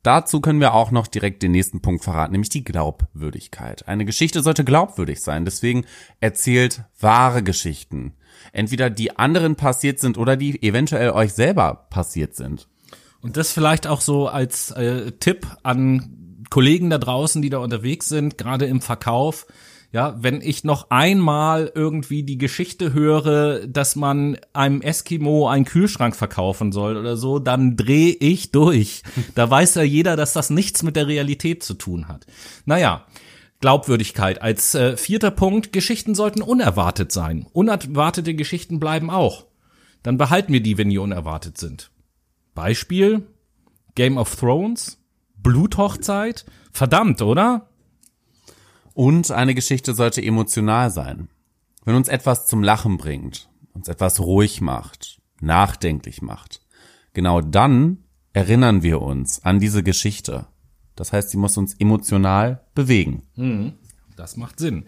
dazu 0.03 0.41
können 0.41 0.59
wir 0.59 0.75
auch 0.75 0.91
noch 0.91 1.07
direkt 1.07 1.41
den 1.41 1.51
nächsten 1.51 1.81
Punkt 1.81 2.03
verraten, 2.03 2.33
nämlich 2.33 2.49
die 2.49 2.63
Glaubwürdigkeit. 2.63 3.87
Eine 3.87 4.05
Geschichte 4.05 4.43
sollte 4.43 4.63
glaubwürdig 4.63 5.21
sein. 5.21 5.43
Deswegen 5.43 5.85
erzählt 6.19 6.83
wahre 6.99 7.41
Geschichten. 7.41 8.13
Entweder 8.53 8.91
die 8.91 9.17
anderen 9.17 9.55
passiert 9.55 9.99
sind 9.99 10.19
oder 10.19 10.37
die 10.37 10.61
eventuell 10.61 11.09
euch 11.09 11.33
selber 11.33 11.87
passiert 11.89 12.35
sind. 12.35 12.67
Und 13.21 13.37
das 13.37 13.51
vielleicht 13.51 13.87
auch 13.87 14.01
so 14.01 14.27
als 14.27 14.69
äh, 14.71 15.11
Tipp 15.13 15.47
an 15.63 16.45
Kollegen 16.51 16.91
da 16.91 16.99
draußen, 16.99 17.41
die 17.41 17.49
da 17.49 17.57
unterwegs 17.57 18.07
sind, 18.07 18.37
gerade 18.37 18.67
im 18.67 18.81
Verkauf. 18.81 19.47
Ja, 19.93 20.15
wenn 20.19 20.41
ich 20.41 20.65
noch 20.65 20.89
einmal 20.89 21.71
irgendwie 21.73 22.23
die 22.23 22.37
Geschichte 22.37 22.93
höre, 22.93 23.65
dass 23.67 23.95
man 23.95 24.37
einem 24.51 24.81
Eskimo 24.81 25.47
einen 25.47 25.63
Kühlschrank 25.63 26.15
verkaufen 26.15 26.73
soll 26.73 26.97
oder 26.97 27.15
so, 27.15 27.39
dann 27.39 27.77
drehe 27.77 28.13
ich 28.13 28.51
durch. 28.51 29.03
Da 29.35 29.49
weiß 29.49 29.75
ja 29.75 29.83
jeder, 29.83 30.15
dass 30.15 30.33
das 30.33 30.49
nichts 30.49 30.83
mit 30.83 30.95
der 30.95 31.07
Realität 31.07 31.63
zu 31.63 31.73
tun 31.73 32.07
hat. 32.07 32.25
Naja, 32.65 33.05
Glaubwürdigkeit. 33.59 34.41
Als 34.41 34.75
äh, 34.75 34.97
vierter 34.97 35.31
Punkt, 35.31 35.71
Geschichten 35.73 36.15
sollten 36.15 36.41
unerwartet 36.41 37.11
sein. 37.11 37.47
Unerwartete 37.53 38.35
Geschichten 38.35 38.79
bleiben 38.79 39.09
auch. 39.09 39.45
Dann 40.03 40.17
behalten 40.17 40.53
wir 40.53 40.61
die, 40.61 40.77
wenn 40.77 40.89
die 40.89 40.97
unerwartet 40.97 41.57
sind. 41.57 41.91
Beispiel 42.53 43.23
Game 43.95 44.17
of 44.17 44.35
Thrones, 44.35 44.99
Bluthochzeit. 45.37 46.45
Verdammt, 46.71 47.21
oder? 47.21 47.69
Und 48.97 49.29
eine 49.29 49.53
Geschichte 49.53 49.93
sollte 49.93 50.23
emotional 50.23 50.89
sein. 50.89 51.29
Wenn 51.85 51.93
uns 51.93 52.07
etwas 52.07 52.47
zum 52.47 52.63
Lachen 52.63 52.97
bringt, 52.97 53.47
uns 53.75 53.89
etwas 53.89 54.19
ruhig 54.19 54.59
macht, 54.59 55.21
nachdenklich 55.39 56.23
macht, 56.23 56.61
genau 57.13 57.41
dann 57.41 57.99
erinnern 58.33 58.81
wir 58.81 59.03
uns 59.03 59.43
an 59.43 59.59
diese 59.59 59.83
Geschichte. 59.83 60.47
Das 60.95 61.13
heißt, 61.13 61.29
sie 61.29 61.37
muss 61.37 61.57
uns 61.57 61.75
emotional 61.75 62.65
bewegen. 62.73 63.21
Das 64.15 64.35
macht 64.35 64.57
Sinn. 64.57 64.85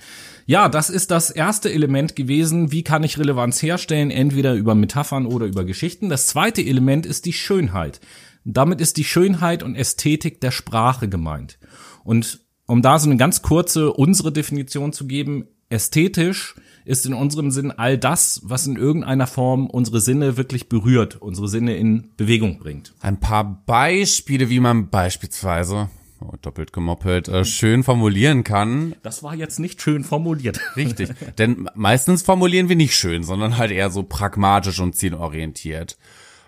Ja, 0.47 0.69
das 0.69 0.89
ist 0.89 1.11
das 1.11 1.29
erste 1.29 1.71
Element 1.71 2.15
gewesen. 2.15 2.71
Wie 2.71 2.81
kann 2.81 3.03
ich 3.03 3.19
Relevanz 3.19 3.61
herstellen? 3.61 4.09
Entweder 4.09 4.55
über 4.55 4.73
Metaphern 4.73 5.27
oder 5.27 5.45
über 5.45 5.65
Geschichten. 5.65 6.09
Das 6.09 6.25
zweite 6.25 6.63
Element 6.63 7.05
ist 7.05 7.27
die 7.27 7.33
Schönheit. 7.33 8.01
Damit 8.43 8.81
ist 8.81 8.97
die 8.97 9.03
Schönheit 9.03 9.61
und 9.61 9.75
Ästhetik 9.75 10.41
der 10.41 10.49
Sprache 10.49 11.09
gemeint. 11.09 11.59
Und 12.03 12.48
um 12.69 12.81
da 12.81 12.99
so 12.99 13.09
eine 13.09 13.17
ganz 13.17 13.41
kurze 13.41 13.91
unsere 13.91 14.31
Definition 14.31 14.93
zu 14.93 15.07
geben, 15.07 15.47
ästhetisch 15.69 16.55
ist 16.85 17.05
in 17.05 17.13
unserem 17.13 17.51
Sinn 17.51 17.71
all 17.71 17.97
das, 17.97 18.41
was 18.43 18.67
in 18.67 18.75
irgendeiner 18.75 19.27
Form 19.27 19.67
unsere 19.67 20.01
Sinne 20.01 20.37
wirklich 20.37 20.69
berührt, 20.69 21.21
unsere 21.21 21.47
Sinne 21.47 21.75
in 21.75 22.09
Bewegung 22.15 22.59
bringt. 22.59 22.93
Ein 23.01 23.19
paar 23.19 23.63
Beispiele, 23.65 24.49
wie 24.49 24.59
man 24.59 24.89
beispielsweise, 24.89 25.89
oh, 26.21 26.33
doppelt 26.41 26.71
gemoppelt, 26.71 27.27
äh, 27.27 27.43
schön 27.43 27.83
formulieren 27.83 28.43
kann. 28.43 28.95
Das 29.03 29.23
war 29.23 29.35
jetzt 29.35 29.59
nicht 29.59 29.81
schön 29.81 30.03
formuliert. 30.03 30.59
Richtig. 30.75 31.09
Denn 31.37 31.69
meistens 31.75 32.21
formulieren 32.21 32.69
wir 32.69 32.75
nicht 32.75 32.95
schön, 32.95 33.23
sondern 33.23 33.57
halt 33.57 33.71
eher 33.71 33.89
so 33.89 34.03
pragmatisch 34.03 34.79
und 34.79 34.95
zielorientiert. 34.95 35.97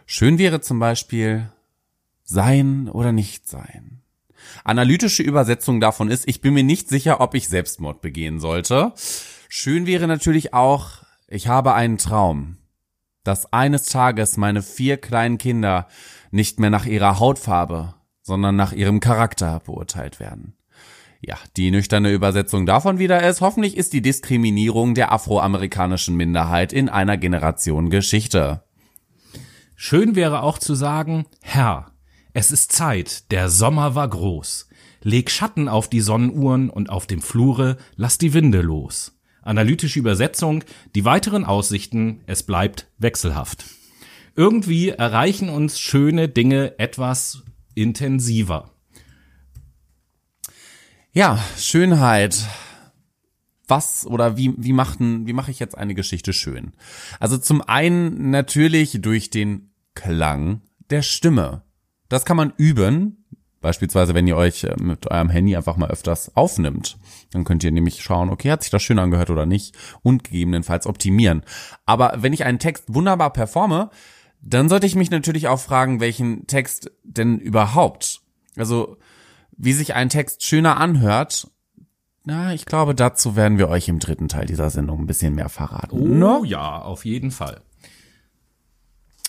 Schön 0.05 0.37
wäre 0.37 0.61
zum 0.61 0.79
Beispiel 0.79 1.51
sein 2.23 2.89
oder 2.89 3.11
nicht 3.11 3.47
sein. 3.47 4.00
Analytische 4.63 5.23
Übersetzung 5.23 5.79
davon 5.79 6.09
ist, 6.09 6.27
ich 6.27 6.41
bin 6.41 6.53
mir 6.53 6.63
nicht 6.63 6.89
sicher, 6.89 7.21
ob 7.21 7.33
ich 7.33 7.47
Selbstmord 7.47 8.01
begehen 8.01 8.39
sollte. 8.39 8.93
Schön 9.49 9.85
wäre 9.85 10.07
natürlich 10.07 10.53
auch, 10.53 11.03
ich 11.27 11.47
habe 11.47 11.73
einen 11.73 11.97
Traum, 11.97 12.57
dass 13.23 13.51
eines 13.51 13.85
Tages 13.85 14.37
meine 14.37 14.61
vier 14.61 14.97
kleinen 14.97 15.37
Kinder 15.37 15.87
nicht 16.31 16.59
mehr 16.59 16.69
nach 16.69 16.85
ihrer 16.85 17.19
Hautfarbe, 17.19 17.95
sondern 18.21 18.55
nach 18.55 18.71
ihrem 18.71 18.99
Charakter 18.99 19.61
beurteilt 19.65 20.19
werden. 20.19 20.55
Ja, 21.23 21.37
die 21.55 21.69
nüchterne 21.69 22.11
Übersetzung 22.11 22.65
davon 22.65 22.97
wieder 22.97 23.27
ist, 23.27 23.41
hoffentlich 23.41 23.77
ist 23.77 23.93
die 23.93 24.01
Diskriminierung 24.01 24.95
der 24.95 25.11
afroamerikanischen 25.11 26.15
Minderheit 26.15 26.73
in 26.73 26.89
einer 26.89 27.17
Generation 27.17 27.91
Geschichte. 27.91 28.63
Schön 29.75 30.15
wäre 30.15 30.41
auch 30.41 30.57
zu 30.57 30.73
sagen, 30.73 31.25
Herr, 31.41 31.90
es 32.33 32.51
ist 32.51 32.71
Zeit, 32.71 33.31
der 33.31 33.49
Sommer 33.49 33.95
war 33.95 34.07
groß. 34.07 34.69
Leg 35.01 35.29
Schatten 35.31 35.67
auf 35.67 35.89
die 35.89 36.01
Sonnenuhren 36.01 36.69
und 36.69 36.89
auf 36.89 37.07
dem 37.07 37.21
Flure 37.21 37.77
lass 37.95 38.17
die 38.17 38.33
Winde 38.33 38.61
los. 38.61 39.17
Analytische 39.41 39.99
Übersetzung, 39.99 40.63
die 40.95 41.03
weiteren 41.03 41.43
Aussichten, 41.43 42.21
es 42.27 42.43
bleibt 42.43 42.87
wechselhaft. 42.99 43.65
Irgendwie 44.35 44.89
erreichen 44.89 45.49
uns 45.49 45.79
schöne 45.79 46.29
Dinge 46.29 46.79
etwas 46.79 47.43
intensiver. 47.73 48.71
Ja, 51.11 51.43
Schönheit. 51.57 52.45
Was 53.67 54.05
oder 54.05 54.37
wie, 54.37 54.53
wie 54.57 54.73
machten, 54.73 55.27
wie 55.27 55.33
mache 55.33 55.51
ich 55.51 55.59
jetzt 55.59 55.77
eine 55.77 55.95
Geschichte 55.95 56.33
schön? 56.33 56.73
Also 57.19 57.37
zum 57.37 57.61
einen 57.61 58.31
natürlich 58.31 59.01
durch 59.01 59.29
den 59.29 59.71
Klang 59.95 60.61
der 60.89 61.01
Stimme. 61.01 61.63
Das 62.11 62.25
kann 62.25 62.35
man 62.35 62.51
üben. 62.57 63.25
Beispielsweise, 63.61 64.13
wenn 64.13 64.27
ihr 64.27 64.35
euch 64.35 64.65
äh, 64.65 64.75
mit 64.81 65.09
eurem 65.09 65.29
Handy 65.29 65.55
einfach 65.55 65.77
mal 65.77 65.89
öfters 65.89 66.35
aufnimmt. 66.35 66.97
Dann 67.31 67.45
könnt 67.45 67.63
ihr 67.63 67.71
nämlich 67.71 68.01
schauen, 68.01 68.29
okay, 68.29 68.51
hat 68.51 68.63
sich 68.63 68.71
das 68.71 68.83
schön 68.83 68.99
angehört 68.99 69.29
oder 69.29 69.45
nicht 69.45 69.77
und 70.03 70.25
gegebenenfalls 70.25 70.87
optimieren. 70.87 71.43
Aber 71.85 72.15
wenn 72.17 72.33
ich 72.33 72.43
einen 72.43 72.59
Text 72.59 72.93
wunderbar 72.93 73.31
performe, 73.31 73.91
dann 74.41 74.67
sollte 74.67 74.87
ich 74.87 74.95
mich 74.95 75.09
natürlich 75.09 75.47
auch 75.47 75.59
fragen, 75.59 76.01
welchen 76.01 76.47
Text 76.47 76.91
denn 77.03 77.39
überhaupt. 77.39 78.21
Also, 78.57 78.97
wie 79.55 79.73
sich 79.73 79.93
ein 79.93 80.09
Text 80.09 80.43
schöner 80.43 80.77
anhört, 80.77 81.47
na, 82.25 82.53
ich 82.53 82.65
glaube, 82.65 82.93
dazu 82.93 83.37
werden 83.37 83.57
wir 83.57 83.69
euch 83.69 83.87
im 83.87 83.99
dritten 83.99 84.27
Teil 84.27 84.47
dieser 84.47 84.69
Sendung 84.69 84.99
ein 84.99 85.07
bisschen 85.07 85.33
mehr 85.33 85.49
verraten. 85.49 86.21
Oh 86.21 86.43
ja, 86.43 86.81
auf 86.81 87.05
jeden 87.05 87.31
Fall. 87.31 87.61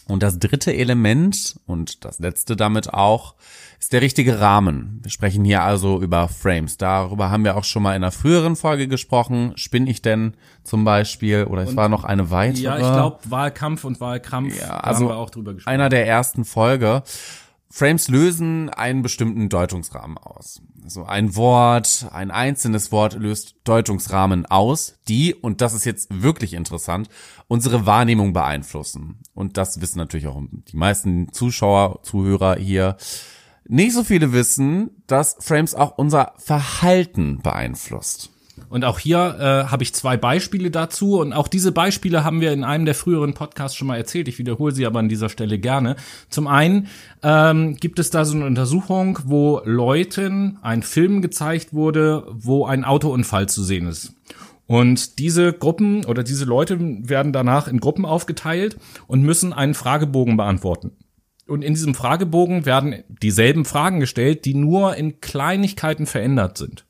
Und 0.08 0.22
das 0.22 0.38
dritte 0.38 0.74
Element 0.74 1.56
und 1.66 2.04
das 2.04 2.18
letzte 2.18 2.56
damit 2.56 2.92
auch 2.92 3.34
ist 3.78 3.92
der 3.92 4.00
richtige 4.00 4.40
Rahmen. 4.40 5.00
Wir 5.02 5.10
sprechen 5.10 5.44
hier 5.44 5.62
also 5.62 6.00
über 6.00 6.28
Frames. 6.28 6.76
Darüber 6.76 7.30
haben 7.30 7.44
wir 7.44 7.56
auch 7.56 7.64
schon 7.64 7.82
mal 7.82 7.90
in 7.96 8.02
einer 8.02 8.12
früheren 8.12 8.54
Folge 8.56 8.86
gesprochen. 8.88 9.52
Spinn 9.56 9.86
ich 9.86 10.02
denn 10.02 10.34
zum 10.64 10.84
Beispiel? 10.84 11.44
Oder 11.44 11.62
es 11.62 11.74
war 11.74 11.88
noch 11.88 12.04
eine 12.04 12.30
weitere. 12.30 12.62
Ja, 12.62 12.74
ich 12.76 12.82
glaube 12.92 13.18
Wahlkampf 13.28 13.84
und 13.84 14.00
Wahlkampf, 14.00 14.60
Ja, 14.60 14.78
also 14.80 15.00
haben 15.04 15.08
wir 15.08 15.16
auch 15.16 15.30
drüber 15.30 15.54
gesprochen. 15.54 15.74
einer 15.74 15.88
der 15.88 16.06
ersten 16.06 16.44
Folge. 16.44 17.02
Frames 17.74 18.08
lösen 18.08 18.68
einen 18.68 19.00
bestimmten 19.00 19.48
Deutungsrahmen 19.48 20.18
aus. 20.18 20.60
Also 20.84 21.04
ein 21.04 21.36
Wort, 21.36 22.06
ein 22.12 22.30
einzelnes 22.30 22.92
Wort 22.92 23.14
löst 23.14 23.56
Deutungsrahmen 23.64 24.44
aus, 24.44 24.98
die, 25.08 25.34
und 25.34 25.62
das 25.62 25.72
ist 25.72 25.86
jetzt 25.86 26.22
wirklich 26.22 26.52
interessant, 26.52 27.08
unsere 27.48 27.86
Wahrnehmung 27.86 28.34
beeinflussen. 28.34 29.20
Und 29.32 29.56
das 29.56 29.80
wissen 29.80 29.96
natürlich 29.96 30.26
auch 30.26 30.42
die 30.52 30.76
meisten 30.76 31.32
Zuschauer, 31.32 32.02
Zuhörer 32.02 32.56
hier. 32.56 32.98
Nicht 33.66 33.94
so 33.94 34.04
viele 34.04 34.34
wissen, 34.34 34.90
dass 35.06 35.38
Frames 35.40 35.74
auch 35.74 35.96
unser 35.96 36.34
Verhalten 36.36 37.38
beeinflusst. 37.38 38.31
Und 38.72 38.86
auch 38.86 38.98
hier 38.98 39.36
äh, 39.38 39.70
habe 39.70 39.82
ich 39.82 39.92
zwei 39.92 40.16
Beispiele 40.16 40.70
dazu. 40.70 41.20
Und 41.20 41.34
auch 41.34 41.46
diese 41.46 41.72
Beispiele 41.72 42.24
haben 42.24 42.40
wir 42.40 42.54
in 42.54 42.64
einem 42.64 42.86
der 42.86 42.94
früheren 42.94 43.34
Podcasts 43.34 43.76
schon 43.76 43.86
mal 43.86 43.98
erzählt. 43.98 44.28
Ich 44.28 44.38
wiederhole 44.38 44.72
sie 44.72 44.86
aber 44.86 44.98
an 44.98 45.10
dieser 45.10 45.28
Stelle 45.28 45.58
gerne. 45.58 45.96
Zum 46.30 46.46
einen 46.46 46.86
ähm, 47.22 47.76
gibt 47.76 47.98
es 47.98 48.08
da 48.08 48.24
so 48.24 48.34
eine 48.34 48.46
Untersuchung, 48.46 49.18
wo 49.26 49.60
Leuten 49.66 50.56
ein 50.62 50.82
Film 50.82 51.20
gezeigt 51.20 51.74
wurde, 51.74 52.24
wo 52.30 52.64
ein 52.64 52.84
Autounfall 52.84 53.46
zu 53.46 53.62
sehen 53.62 53.88
ist. 53.88 54.14
Und 54.66 55.18
diese 55.18 55.52
Gruppen 55.52 56.06
oder 56.06 56.22
diese 56.22 56.46
Leute 56.46 56.78
werden 56.80 57.34
danach 57.34 57.68
in 57.68 57.78
Gruppen 57.78 58.06
aufgeteilt 58.06 58.78
und 59.06 59.20
müssen 59.20 59.52
einen 59.52 59.74
Fragebogen 59.74 60.38
beantworten. 60.38 60.92
Und 61.46 61.62
in 61.62 61.74
diesem 61.74 61.94
Fragebogen 61.94 62.64
werden 62.64 63.04
dieselben 63.06 63.66
Fragen 63.66 64.00
gestellt, 64.00 64.46
die 64.46 64.54
nur 64.54 64.96
in 64.96 65.20
Kleinigkeiten 65.20 66.06
verändert 66.06 66.56
sind 66.56 66.86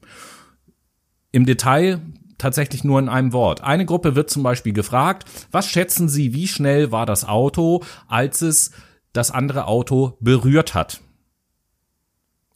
im 1.33 1.47
Detail 1.47 2.01
tatsächlich 2.39 2.85
nur 2.85 2.99
in 2.99 3.09
einem 3.09 3.33
Wort. 3.33 3.63
Eine 3.63 3.87
Gruppe 3.87 4.15
wird 4.15 4.31
zum 4.31 4.43
Beispiel 4.43 4.73
gefragt, 4.73 5.25
was 5.51 5.69
schätzen 5.69 6.09
Sie, 6.09 6.35
wie 6.35 6.49
schnell 6.49 6.93
war 6.93 7.07
das 7.07 7.25
Auto, 7.25 7.83
als 8.09 8.43
es 8.43 8.73
das 9.13 9.31
andere 9.31 9.67
Auto 9.67 10.17
berührt 10.21 10.75
hat? 10.75 11.01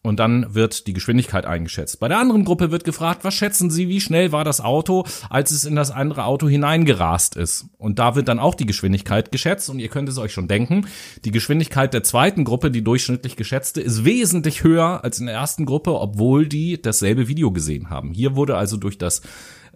Und 0.06 0.20
dann 0.20 0.54
wird 0.54 0.86
die 0.86 0.92
Geschwindigkeit 0.92 1.46
eingeschätzt. 1.46 1.98
Bei 1.98 2.06
der 2.06 2.20
anderen 2.20 2.44
Gruppe 2.44 2.70
wird 2.70 2.84
gefragt, 2.84 3.24
was 3.24 3.34
schätzen 3.34 3.70
Sie, 3.70 3.88
wie 3.88 4.00
schnell 4.00 4.30
war 4.30 4.44
das 4.44 4.60
Auto, 4.60 5.04
als 5.30 5.50
es 5.50 5.64
in 5.64 5.74
das 5.74 5.90
andere 5.90 6.26
Auto 6.26 6.48
hineingerast 6.48 7.34
ist? 7.34 7.66
Und 7.76 7.98
da 7.98 8.14
wird 8.14 8.28
dann 8.28 8.38
auch 8.38 8.54
die 8.54 8.66
Geschwindigkeit 8.66 9.32
geschätzt. 9.32 9.68
Und 9.68 9.80
ihr 9.80 9.88
könnt 9.88 10.08
es 10.08 10.18
euch 10.18 10.32
schon 10.32 10.46
denken, 10.46 10.86
die 11.24 11.32
Geschwindigkeit 11.32 11.92
der 11.92 12.04
zweiten 12.04 12.44
Gruppe, 12.44 12.70
die 12.70 12.84
durchschnittlich 12.84 13.34
geschätzte, 13.34 13.80
ist 13.80 14.04
wesentlich 14.04 14.62
höher 14.62 15.02
als 15.02 15.18
in 15.18 15.26
der 15.26 15.34
ersten 15.34 15.66
Gruppe, 15.66 16.00
obwohl 16.00 16.46
die 16.46 16.80
dasselbe 16.80 17.26
Video 17.26 17.50
gesehen 17.50 17.90
haben. 17.90 18.12
Hier 18.12 18.36
wurde 18.36 18.56
also 18.56 18.76
durch 18.76 18.98
das 18.98 19.22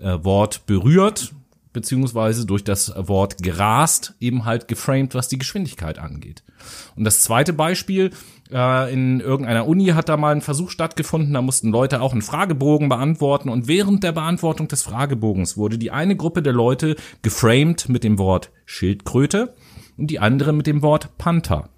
äh, 0.01 0.17
Wort 0.23 0.65
berührt, 0.65 1.33
beziehungsweise 1.73 2.47
durch 2.47 2.65
das 2.65 2.93
Wort 2.97 3.43
gerast 3.43 4.15
eben 4.21 4.45
halt 4.45 4.69
geframed, 4.69 5.15
was 5.15 5.29
die 5.29 5.39
Geschwindigkeit 5.39 5.99
angeht. 5.99 6.43
Und 6.97 7.05
das 7.05 7.23
zweite 7.23 7.53
Beispiel, 7.53 8.11
äh, 8.53 8.93
in 8.93 9.21
irgendeiner 9.21 9.67
Uni 9.67 9.87
hat 9.87 10.09
da 10.09 10.17
mal 10.17 10.35
ein 10.35 10.41
Versuch 10.41 10.71
stattgefunden, 10.71 11.35
da 11.35 11.43
mussten 11.43 11.71
Leute 11.71 12.01
auch 12.01 12.13
einen 12.13 12.23
Fragebogen 12.23 12.89
beantworten 12.89 13.49
und 13.49 13.69
während 13.69 14.03
der 14.03 14.13
Beantwortung 14.13 14.69
des 14.69 14.83
Fragebogens 14.83 15.57
wurde 15.57 15.79
die 15.79 15.91
eine 15.91 16.17
Gruppe 16.17 16.43
der 16.43 16.53
Leute 16.53 16.97
geframed 17.23 17.89
mit 17.89 18.05
dem 18.05 18.19
Wort 18.19 18.51
Schildkröte 18.67 19.55
und 19.97 20.09
die 20.11 20.19
andere 20.19 20.53
mit 20.53 20.67
dem 20.67 20.83
Wort 20.83 21.17
Panther. 21.19 21.69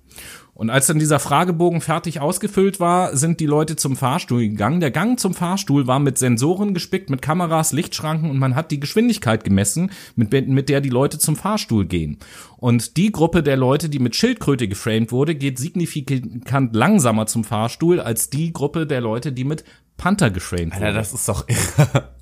Und 0.55 0.69
als 0.69 0.87
dann 0.87 0.99
dieser 0.99 1.19
Fragebogen 1.19 1.81
fertig 1.81 2.21
ausgefüllt 2.21 2.79
war, 2.79 3.17
sind 3.17 3.41
die 3.41 3.47
Leute 3.47 3.77
zum 3.77 3.97
Fahrstuhl 3.97 4.43
gegangen. 4.43 4.81
Der 4.81 4.91
Gang 4.91 5.19
zum 5.19 5.33
Fahrstuhl 5.33 5.87
war 5.87 5.99
mit 5.99 6.19
Sensoren 6.19 6.75
gespickt, 6.75 7.09
mit 7.09 7.23
Kameras, 7.23 7.73
Lichtschranken 7.73 8.29
und 8.29 8.39
man 8.39 8.55
hat 8.55 8.71
die 8.71 8.79
Geschwindigkeit 8.79 9.45
gemessen, 9.45 9.91
mit, 10.15 10.31
mit 10.49 10.69
der 10.69 10.83
die 10.83 10.91
Leute 10.91 11.19
zum 11.19 11.37
Fahrstuhl 11.37 11.87
gehen. 11.87 12.19
Und 12.59 12.99
die 12.99 13.13
Gruppe 13.13 13.43
der 13.43 13.57
Leute, 13.57 13.89
die 13.89 13.99
mit 13.99 14.15
Schildkröte 14.15 14.69
geframed 14.69 15.11
wurde, 15.11 15.35
geht 15.35 15.59
signifikant 15.59 16.77
langsamer 16.77 17.27
zum 17.27 17.45
Fahrstuhl 17.45 17.99
als 17.99 18.29
die 18.29 18.53
Gruppe 18.53 18.87
der 18.87 19.01
Leute, 19.01 19.33
die 19.33 19.45
mit 19.45 19.65
Panther 19.97 20.31
geframed 20.31 20.75
Alter, 20.75 20.87
wurde. 20.87 20.95
das 20.95 21.15
ist 21.15 21.29
doch 21.29 21.49
irre. 21.49 22.15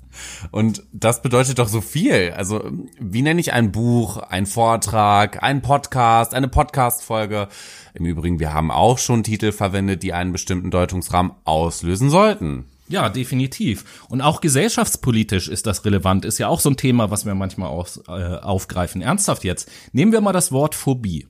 Und 0.51 0.83
das 0.91 1.21
bedeutet 1.21 1.59
doch 1.59 1.67
so 1.67 1.81
viel. 1.81 2.33
Also, 2.35 2.71
wie 2.99 3.21
nenne 3.21 3.39
ich 3.39 3.53
ein 3.53 3.71
Buch, 3.71 4.17
ein 4.17 4.45
Vortrag, 4.45 5.41
ein 5.43 5.61
Podcast, 5.61 6.33
eine 6.33 6.47
Podcast-Folge? 6.47 7.47
Im 7.93 8.05
Übrigen, 8.05 8.39
wir 8.39 8.53
haben 8.53 8.71
auch 8.71 8.97
schon 8.97 9.23
Titel 9.23 9.51
verwendet, 9.51 10.03
die 10.03 10.13
einen 10.13 10.31
bestimmten 10.31 10.71
Deutungsrahmen 10.71 11.33
auslösen 11.43 12.09
sollten. 12.09 12.65
Ja, 12.91 13.07
definitiv. 13.07 13.85
Und 14.09 14.19
auch 14.21 14.41
gesellschaftspolitisch 14.41 15.47
ist 15.47 15.65
das 15.65 15.85
relevant. 15.85 16.25
Ist 16.25 16.39
ja 16.39 16.49
auch 16.49 16.59
so 16.59 16.69
ein 16.69 16.75
Thema, 16.75 17.09
was 17.09 17.25
wir 17.25 17.33
manchmal 17.35 17.69
aus, 17.69 18.01
äh, 18.07 18.11
aufgreifen. 18.11 19.01
Ernsthaft 19.01 19.45
jetzt. 19.45 19.71
Nehmen 19.93 20.11
wir 20.11 20.19
mal 20.19 20.33
das 20.33 20.51
Wort 20.51 20.75
Phobie. 20.75 21.27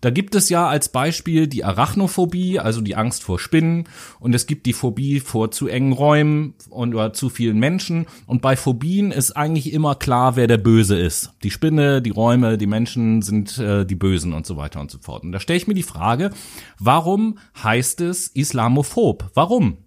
Da 0.00 0.10
gibt 0.10 0.34
es 0.34 0.48
ja 0.48 0.68
als 0.68 0.90
Beispiel 0.90 1.46
die 1.46 1.64
Arachnophobie, 1.64 2.58
also 2.58 2.80
die 2.80 2.96
Angst 2.96 3.22
vor 3.22 3.38
Spinnen, 3.38 3.84
und 4.20 4.34
es 4.34 4.46
gibt 4.46 4.66
die 4.66 4.72
Phobie 4.72 5.20
vor 5.20 5.50
zu 5.50 5.68
engen 5.68 5.92
Räumen 5.92 6.54
und 6.68 6.94
oder 6.94 7.12
zu 7.12 7.28
vielen 7.28 7.58
Menschen. 7.58 8.06
Und 8.26 8.42
bei 8.42 8.56
Phobien 8.56 9.10
ist 9.10 9.32
eigentlich 9.32 9.72
immer 9.72 9.94
klar, 9.94 10.36
wer 10.36 10.46
der 10.46 10.58
Böse 10.58 10.98
ist. 10.98 11.32
Die 11.42 11.50
Spinne, 11.50 12.02
die 12.02 12.10
Räume, 12.10 12.58
die 12.58 12.66
Menschen 12.66 13.22
sind 13.22 13.58
äh, 13.58 13.86
die 13.86 13.94
Bösen 13.94 14.32
und 14.32 14.46
so 14.46 14.56
weiter 14.56 14.80
und 14.80 14.90
so 14.90 14.98
fort. 14.98 15.22
Und 15.24 15.32
da 15.32 15.40
stelle 15.40 15.56
ich 15.56 15.66
mir 15.66 15.74
die 15.74 15.82
Frage, 15.82 16.30
warum 16.78 17.38
heißt 17.62 18.00
es 18.02 18.28
Islamophob? 18.28 19.30
Warum? 19.34 19.78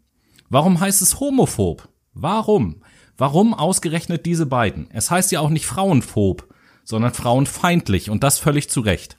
Warum 0.50 0.80
heißt 0.80 1.02
es 1.02 1.19
homophob? 1.19 1.88
Warum? 2.13 2.82
Warum 3.17 3.54
ausgerechnet 3.54 4.26
diese 4.26 4.45
beiden? 4.45 4.89
Es 4.91 5.12
heißt 5.12 5.32
ja 5.32 5.41
auch 5.41 5.50
nicht 5.50 5.65
frauenphob, 5.65 6.48
sondern 6.84 7.13
frauenfeindlich 7.13 8.10
und 8.10 8.24
das 8.24 8.39
völlig 8.39 8.69
zu 8.69 8.80
Recht. 8.80 9.18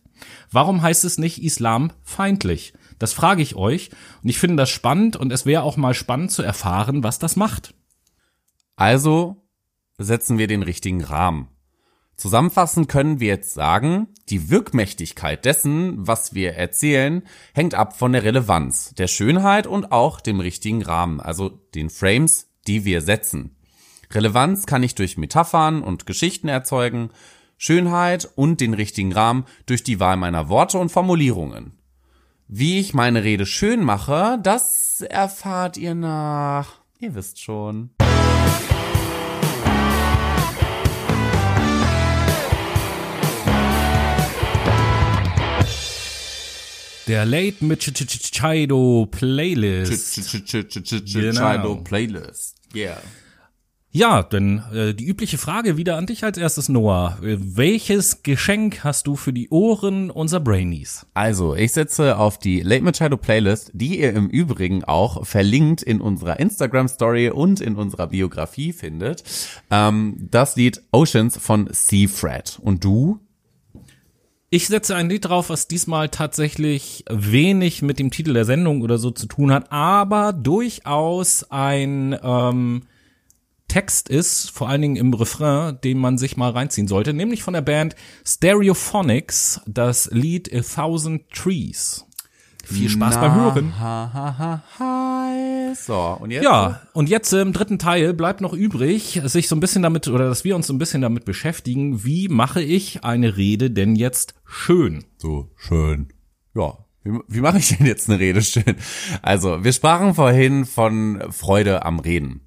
Warum 0.51 0.83
heißt 0.83 1.05
es 1.05 1.19
nicht 1.19 1.43
islamfeindlich? 1.43 2.73
Das 2.99 3.13
frage 3.13 3.43
ich 3.43 3.57
euch 3.57 3.91
und 4.23 4.29
ich 4.29 4.39
finde 4.39 4.57
das 4.57 4.71
spannend 4.71 5.17
und 5.17 5.33
es 5.33 5.47
wäre 5.47 5.63
auch 5.63 5.77
mal 5.77 5.95
spannend 5.95 6.33
zu 6.33 6.43
erfahren, 6.43 7.03
was 7.03 7.19
das 7.19 7.37
macht. 7.37 7.75
Also 8.77 9.37
setzen 9.99 10.39
wir 10.39 10.47
den 10.47 10.63
richtigen 10.63 11.03
Rahmen. 11.03 11.49
Zusammenfassend 12.17 12.89
können 12.89 13.19
wir 13.19 13.29
jetzt 13.29 13.55
sagen, 13.55 14.09
die 14.29 14.51
Wirkmächtigkeit 14.51 15.47
dessen, 15.47 16.07
was 16.07 16.35
wir 16.35 16.53
erzählen, 16.53 17.23
hängt 17.55 17.75
ab 17.75 17.99
von 17.99 18.13
der 18.13 18.25
Relevanz, 18.25 18.95
der 18.95 19.07
Schönheit 19.07 19.67
und 19.67 19.91
auch 19.91 20.21
dem 20.21 20.39
richtigen 20.39 20.83
Rahmen, 20.83 21.21
also 21.21 21.49
den 21.49 21.89
Frames, 21.89 22.51
die 22.67 22.85
wir 22.85 23.01
setzen. 23.01 23.57
Relevanz 24.13 24.67
kann 24.67 24.83
ich 24.83 24.95
durch 24.95 25.17
Metaphern 25.17 25.83
und 25.83 26.05
Geschichten 26.05 26.49
erzeugen, 26.49 27.11
Schönheit 27.63 28.27
und 28.37 28.63
den 28.63 28.73
richtigen 28.73 29.13
Rahmen 29.13 29.45
durch 29.67 29.85
die 29.85 30.01
Wahl 30.01 30.17
meiner 30.17 30.49
Worte 30.49 30.79
und 30.79 30.89
Formulierungen. 30.89 31.73
Wie 32.49 32.81
ich 32.81 32.95
meine 32.95 33.23
Rede 33.23 33.45
schön 33.45 33.85
mache, 33.85 34.39
das 34.43 35.03
erfahrt 35.03 35.77
ihr 35.77 35.95
nach, 35.95 36.81
ihr 37.01 37.15
wisst 37.15 37.39
schon. 37.39 37.91
Der 47.07 47.27
Late 47.27 47.63
Chido 47.77 49.07
Playlist. 49.11 49.93
Ch- 49.93 50.23
ch- 50.23 50.45
ch- 50.47 50.63
ch- 50.65 50.83
ch- 50.83 51.05
ch- 51.05 51.13
Genau. 51.21 51.75
Playlist. 51.85 52.57
Yeah. 52.75 53.03
Ja, 53.93 54.23
denn 54.23 54.63
äh, 54.73 54.95
die 54.95 55.07
übliche 55.07 55.37
Frage 55.37 55.77
wieder 55.77 55.97
an 55.97 56.07
dich 56.07 56.23
als 56.23 56.39
erstes, 56.39 56.69
Noah. 56.69 57.19
Äh, 57.25 57.39
Welches 57.41 58.23
Geschenk 58.23 58.85
hast 58.85 59.09
du 59.09 59.17
für 59.17 59.33
die 59.33 59.49
Ohren 59.49 60.11
unserer 60.11 60.39
Brainies? 60.39 61.07
Also, 61.13 61.57
ich 61.57 61.73
setze 61.73 62.17
auf 62.17 62.39
die 62.39 62.61
Late 62.61 62.85
Machado 62.85 63.17
Playlist, 63.17 63.73
die 63.75 63.99
ihr 63.99 64.13
im 64.13 64.29
Übrigen 64.29 64.85
auch 64.85 65.27
verlinkt 65.27 65.83
in 65.83 66.01
unserer 66.01 66.39
Instagram 66.39 66.87
Story 66.87 67.31
und 67.31 67.61
in 67.61 67.75
unserer 67.75 68.07
Biografie 68.07 68.73
findet. 68.73 69.25
Ähm, 69.73 70.29
das 70.31 70.55
Lied 70.55 70.81
Oceans 70.93 71.37
von 71.39 71.69
Seafred. 71.73 72.61
Und 72.63 72.85
du? 72.85 73.19
Ich 74.51 74.69
setze 74.69 74.95
ein 74.95 75.09
Lied 75.09 75.25
drauf, 75.25 75.51
was 75.51 75.67
diesmal 75.67 76.11
tatsächlich 76.11 77.05
wenig 77.11 77.83
mit 77.83 77.99
dem 77.99 78.13
Titel 78.13 78.35
der 78.35 78.45
Sendung 78.45 78.83
oder 78.83 78.99
so 78.99 79.11
zu 79.11 79.27
tun 79.27 79.53
hat, 79.53 79.73
aber 79.73 80.33
durchaus 80.33 81.45
ein 81.51 82.17
ähm, 82.23 82.83
Text 83.71 84.09
ist, 84.09 84.51
vor 84.51 84.69
allen 84.69 84.83
Dingen 84.83 84.97
im 84.97 85.15
Refrain, 85.15 85.79
den 85.85 85.99
man 85.99 86.19
sich 86.19 86.37
mal 86.37 86.51
reinziehen 86.51 86.89
sollte, 86.89 87.15
nämlich 87.15 87.45
von 87.45 87.55
der 87.55 87.61
Band 87.61 87.95
Stereophonics, 88.27 89.61
das 89.67 90.11
Lied 90.11 90.53
A 90.53 90.61
Thousand 90.61 91.31
Trees. 91.31 92.05
Viel 92.65 92.91
Spaß 92.91 93.21
beim 93.21 93.35
Hören. 93.35 93.79
Ha, 93.79 94.11
ha, 94.13 94.39
ha, 94.39 94.63
ha. 94.79 95.75
So, 95.75 96.19
und 96.21 96.33
jetzt? 96.33 96.43
Ja, 96.43 96.83
und 96.95 97.09
jetzt 97.09 97.33
im 97.33 97.53
dritten 97.53 97.79
Teil 97.79 98.13
bleibt 98.13 98.41
noch 98.41 98.53
übrig, 98.53 99.21
sich 99.25 99.47
so 99.47 99.55
ein 99.55 99.61
bisschen 99.61 99.83
damit, 99.83 100.09
oder 100.09 100.29
dass 100.29 100.43
wir 100.43 100.57
uns 100.57 100.67
so 100.67 100.73
ein 100.73 100.79
bisschen 100.79 101.01
damit 101.01 101.25
beschäftigen, 101.25 102.05
wie 102.05 102.29
mache 102.29 102.63
ich 102.63 103.05
eine 103.05 103.37
Rede 103.37 103.71
denn 103.71 103.95
jetzt 103.95 104.35
schön? 104.45 105.05
So, 105.17 105.49
schön. 105.55 106.13
Ja. 106.57 106.77
Wie, 107.05 107.19
wie 107.29 107.41
mache 107.41 107.59
ich 107.59 107.69
denn 107.69 107.87
jetzt 107.87 108.11
eine 108.11 108.19
Rede 108.19 108.43
schön? 108.43 108.77
Also, 109.23 109.63
wir 109.63 109.73
sprachen 109.73 110.15
vorhin 110.15 110.67
von 110.67 111.23
Freude 111.31 111.85
am 111.85 112.01
Reden. 112.01 112.41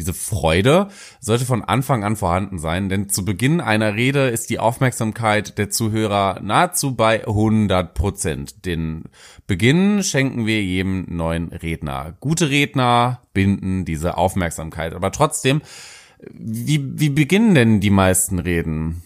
Diese 0.00 0.14
Freude 0.14 0.88
sollte 1.20 1.44
von 1.44 1.62
Anfang 1.62 2.04
an 2.04 2.16
vorhanden 2.16 2.58
sein, 2.58 2.88
denn 2.88 3.10
zu 3.10 3.22
Beginn 3.22 3.60
einer 3.60 3.96
Rede 3.96 4.30
ist 4.30 4.48
die 4.48 4.58
Aufmerksamkeit 4.58 5.58
der 5.58 5.68
Zuhörer 5.68 6.40
nahezu 6.42 6.94
bei 6.94 7.26
100 7.26 7.92
Prozent. 7.92 8.64
Den 8.64 9.04
Beginn 9.46 10.02
schenken 10.02 10.46
wir 10.46 10.64
jedem 10.64 11.04
neuen 11.10 11.52
Redner. 11.52 12.14
Gute 12.18 12.48
Redner 12.48 13.20
binden 13.34 13.84
diese 13.84 14.16
Aufmerksamkeit. 14.16 14.94
Aber 14.94 15.12
trotzdem, 15.12 15.60
wie, 16.32 16.98
wie 16.98 17.10
beginnen 17.10 17.54
denn 17.54 17.80
die 17.80 17.90
meisten 17.90 18.38
Reden? 18.38 19.02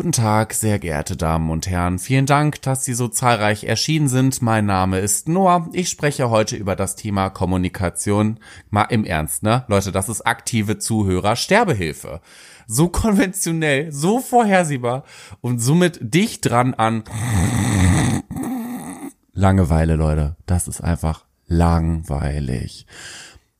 Guten 0.00 0.12
Tag, 0.12 0.54
sehr 0.54 0.78
geehrte 0.78 1.14
Damen 1.14 1.50
und 1.50 1.68
Herren. 1.68 1.98
Vielen 1.98 2.24
Dank, 2.24 2.62
dass 2.62 2.86
Sie 2.86 2.94
so 2.94 3.08
zahlreich 3.08 3.64
erschienen 3.64 4.08
sind. 4.08 4.40
Mein 4.40 4.64
Name 4.64 4.98
ist 4.98 5.28
Noah. 5.28 5.68
Ich 5.74 5.90
spreche 5.90 6.30
heute 6.30 6.56
über 6.56 6.74
das 6.74 6.96
Thema 6.96 7.28
Kommunikation. 7.28 8.40
Mal 8.70 8.84
im 8.84 9.04
Ernst, 9.04 9.42
ne? 9.42 9.66
Leute, 9.68 9.92
das 9.92 10.08
ist 10.08 10.22
aktive 10.22 10.78
Zuhörer 10.78 11.36
Sterbehilfe. 11.36 12.22
So 12.66 12.88
konventionell, 12.88 13.92
so 13.92 14.20
vorhersehbar 14.20 15.04
und 15.42 15.58
somit 15.58 15.98
dicht 16.00 16.48
dran 16.48 16.72
an 16.72 17.04
Langeweile, 19.34 19.96
Leute. 19.96 20.34
Das 20.46 20.66
ist 20.66 20.80
einfach 20.80 21.26
langweilig. 21.46 22.86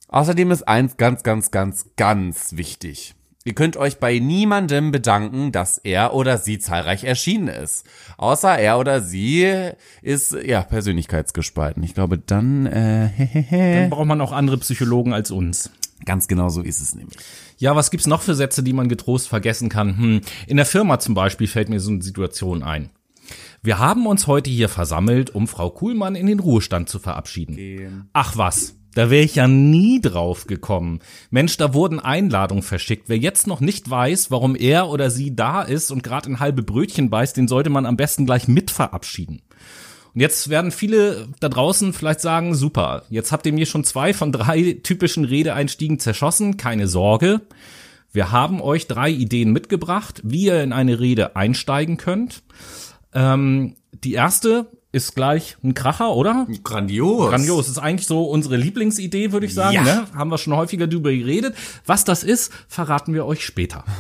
Außerdem 0.09 0.53
ist 0.53 0.67
eins 0.67 0.97
ganz, 0.97 1.23
ganz, 1.23 1.51
ganz, 1.51 1.85
ganz 1.97 2.57
wichtig. 2.57 3.15
Ihr 3.45 3.55
könnt 3.55 3.79
euch 3.79 3.99
bei 3.99 4.19
niemandem 4.19 4.93
bedanken, 4.93 5.51
dass 5.51 5.79
er 5.79 6.13
oder 6.13 6.37
sie 6.37 6.59
zahlreich 6.59 7.05
erschienen 7.05 7.49
ist. 7.49 7.87
Außer 8.19 8.59
er 8.59 8.79
oder 8.79 9.01
sie 9.01 9.71
ist, 10.03 10.33
ja, 10.45 10.61
persönlichkeitsgespalten. 10.63 11.83
Ich 11.83 11.95
glaube, 11.95 12.19
dann, 12.19 12.67
äh, 12.67 13.09
Dann 13.81 13.91
braucht 13.91 14.07
man 14.07 14.21
auch 14.21 14.33
andere 14.33 14.59
Psychologen 14.59 15.15
als 15.15 15.31
uns. 15.31 15.71
ganz 16.05 16.29
genau 16.29 16.51
so 16.51 16.61
ist 16.61 16.83
es 16.83 16.95
nämlich. 16.95 17.17
Ja, 17.57 17.75
was 17.75 17.91
gibt's 17.91 18.07
noch 18.07 18.21
für 18.21 18.35
Sätze, 18.35 18.63
die 18.63 18.75
man 18.75 18.89
getrost 18.91 19.29
vergessen 19.29 19.71
kann? 19.71 19.97
Hm, 19.97 20.21
in 20.47 20.57
der 20.59 20.67
Firma 20.67 20.99
zum 20.99 21.15
Beispiel 21.15 21.47
fällt 21.47 21.71
mir 21.71 21.81
so 21.81 21.91
eine 21.91 22.03
Situation 22.03 22.63
ein. 22.63 22.91
Wir 23.63 23.79
haben 23.79 24.07
uns 24.07 24.27
heute 24.27 24.51
hier 24.51 24.69
versammelt, 24.69 25.31
um 25.31 25.47
Frau 25.47 25.71
Kuhlmann 25.71 26.15
in 26.15 26.27
den 26.27 26.41
Ruhestand 26.41 26.89
zu 26.89 26.99
verabschieden. 26.99 28.09
Ach 28.13 28.37
was, 28.37 28.75
da 28.95 29.11
wäre 29.11 29.25
ich 29.25 29.37
ja 29.37 29.47
nie 29.47 30.01
drauf 30.01 30.47
gekommen. 30.47 31.01
Mensch, 31.31 31.57
da 31.57 31.75
wurden 31.75 32.01
Einladungen 32.01 32.63
verschickt. 32.63 33.09
Wer 33.09 33.19
jetzt 33.19 33.47
noch 33.47 33.61
nicht 33.61 33.89
weiß, 33.89 34.31
warum 34.31 34.57
er 34.57 34.89
oder 34.89 35.11
sie 35.11 35.35
da 35.35 35.63
ist 35.63 35.91
und 35.91 36.03
gerade 36.03 36.29
in 36.29 36.41
halbe 36.41 36.63
Brötchen 36.63 37.11
beißt, 37.11 37.37
den 37.37 37.49
sollte 37.49 37.71
man 37.71 37.87
am 37.87 37.97
besten 37.97 38.27
gleich 38.27 38.49
mit 38.49 38.71
verabschieden. 38.71 39.43
Und 40.13 40.21
jetzt 40.21 40.49
werden 40.49 40.73
viele 40.73 41.29
da 41.39 41.49
draußen 41.49 41.93
vielleicht 41.93 42.21
sagen, 42.21 42.55
super, 42.55 43.05
jetzt 43.11 43.31
habt 43.31 43.47
ihr 43.47 43.53
mir 43.53 43.67
schon 43.67 43.85
zwei 43.85 44.13
von 44.13 44.33
drei 44.33 44.79
typischen 44.83 45.25
Redeeinstiegen 45.25 46.01
zerschossen, 46.01 46.57
keine 46.57 46.89
Sorge. 46.89 47.43
Wir 48.13 48.33
haben 48.33 48.61
euch 48.61 48.89
drei 48.89 49.11
Ideen 49.11 49.53
mitgebracht, 49.53 50.21
wie 50.25 50.47
ihr 50.47 50.65
in 50.65 50.73
eine 50.73 50.99
Rede 50.99 51.37
einsteigen 51.37 51.97
könnt. 51.97 52.43
Ähm, 53.15 53.77
die 53.93 54.15
erste 54.15 54.67
ist 54.93 55.15
gleich 55.15 55.57
ein 55.63 55.75
Kracher, 55.75 56.15
oder? 56.17 56.47
Grandios. 56.65 57.31
Grandios. 57.31 57.69
ist 57.69 57.79
eigentlich 57.79 58.07
so 58.07 58.25
unsere 58.25 58.57
Lieblingsidee, 58.57 59.31
würde 59.31 59.47
ich 59.47 59.55
sagen. 59.55 59.75
Ja. 59.75 59.83
Ne? 59.83 60.07
Haben 60.15 60.31
wir 60.31 60.39
schon 60.39 60.55
häufiger 60.55 60.89
drüber 60.89 61.13
geredet. 61.13 61.55
Was 61.87 62.05
das 62.05 62.25
ist, 62.25 62.53
verraten 62.69 63.15
wir 63.15 63.27
euch 63.27 63.45
später. 63.45 63.85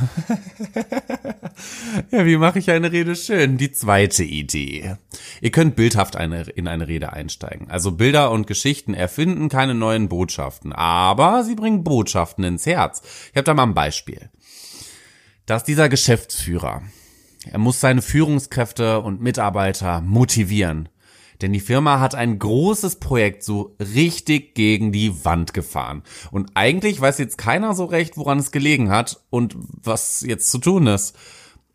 Ja, 2.11 2.24
wie 2.24 2.37
mache 2.38 2.59
ich 2.59 2.70
eine 2.70 2.90
Rede 2.90 3.14
schön? 3.14 3.59
Die 3.59 3.70
zweite 3.70 4.24
Idee. 4.24 4.96
Ihr 5.40 5.50
könnt 5.50 5.76
bildhaft 5.76 6.16
eine, 6.16 6.42
in 6.42 6.68
eine 6.68 6.88
Rede 6.88 7.12
einsteigen. 7.12 7.70
Also 7.70 7.92
Bilder 7.92 8.31
und 8.31 8.46
Geschichten 8.46 8.94
erfinden 8.94 9.48
keine 9.48 9.74
neuen 9.74 10.09
Botschaften, 10.09 10.72
aber 10.72 11.44
sie 11.44 11.55
bringen 11.55 11.85
Botschaften 11.85 12.44
ins 12.44 12.64
Herz. 12.64 13.03
Ich 13.31 13.37
habe 13.37 13.44
da 13.44 13.53
mal 13.53 13.64
ein 13.64 13.74
Beispiel. 13.74 14.31
Dass 15.44 15.64
dieser 15.64 15.88
Geschäftsführer, 15.88 16.83
er 17.46 17.59
muss 17.59 17.81
seine 17.81 18.03
Führungskräfte 18.03 19.00
und 19.00 19.20
Mitarbeiter 19.20 20.00
motivieren. 20.00 20.88
Denn 21.40 21.53
die 21.53 21.61
Firma 21.61 22.00
hat 22.00 22.14
ein 22.14 22.38
großes 22.38 22.96
Projekt 22.96 23.44
so 23.44 23.74
richtig 23.81 24.55
gegen 24.55 24.92
die 24.92 25.24
Wand 25.24 25.55
gefahren. 25.55 26.03
Und 26.31 26.50
eigentlich 26.55 27.00
weiß 27.00 27.18
jetzt 27.18 27.38
keiner 27.38 27.74
so 27.74 27.87
recht, 27.87 28.18
woran 28.18 28.38
es 28.38 28.53
gelegen 28.53 28.90
hat 28.90 29.22
und 29.31 29.57
was 29.59 30.20
jetzt 30.20 30.50
zu 30.50 30.59
tun 30.59 30.87
ist. 30.87 31.16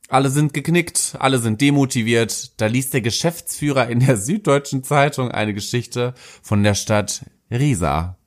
Alle 0.08 0.30
sind 0.30 0.54
geknickt, 0.54 1.15
alle 1.17 1.39
sind 1.39 1.62
demotiviert. 1.62 2.62
Da 2.62 2.67
liest 2.67 2.93
der 2.93 3.01
Geschäftsführer 3.01 3.88
in 3.88 4.01
der 4.01 4.17
Süddeutschen 4.17 4.84
Zeitung 4.84 5.32
eine 5.32 5.56
Geschichte 5.56 6.13
von 6.43 6.62
der 6.62 6.75
Stadt 6.75 7.25
Riesa. 7.49 8.17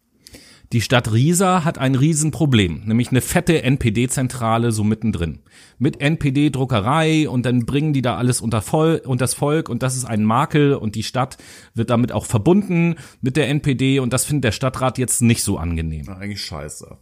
Die 0.73 0.83
Stadt 0.83 1.11
Riesa 1.13 1.65
hat 1.65 1.79
ein 1.79 1.95
Riesenproblem, 1.95 2.83
nämlich 2.85 3.11
eine 3.11 3.23
fette 3.23 3.63
NPD-Zentrale 3.63 4.71
so 4.71 4.85
mittendrin. 4.85 5.39
Mit 5.79 5.99
NPD-Druckerei 6.01 7.27
und 7.27 7.47
dann 7.47 7.65
bringen 7.65 7.95
die 7.95 8.03
da 8.03 8.17
alles 8.17 8.43
unter, 8.43 8.61
Voll, 8.61 9.01
unter 9.07 9.23
das 9.25 9.33
Volk 9.33 9.71
und 9.71 9.83
das 9.83 9.97
ist 9.97 10.05
ein 10.05 10.25
Makel 10.25 10.75
und 10.75 10.95
die 10.95 11.03
Stadt 11.03 11.39
wird 11.75 11.89
damit 11.89 12.13
auch 12.13 12.27
verbunden 12.27 12.97
mit 13.23 13.39
der 13.39 13.49
NPD 13.49 13.99
und 13.99 14.13
das 14.13 14.27
findet 14.27 14.45
der 14.45 14.53
Stadtrat 14.53 14.99
jetzt 14.99 15.23
nicht 15.23 15.43
so 15.43 15.57
angenehm. 15.57 16.07
Eigentlich 16.11 16.43
scheiße. 16.43 16.99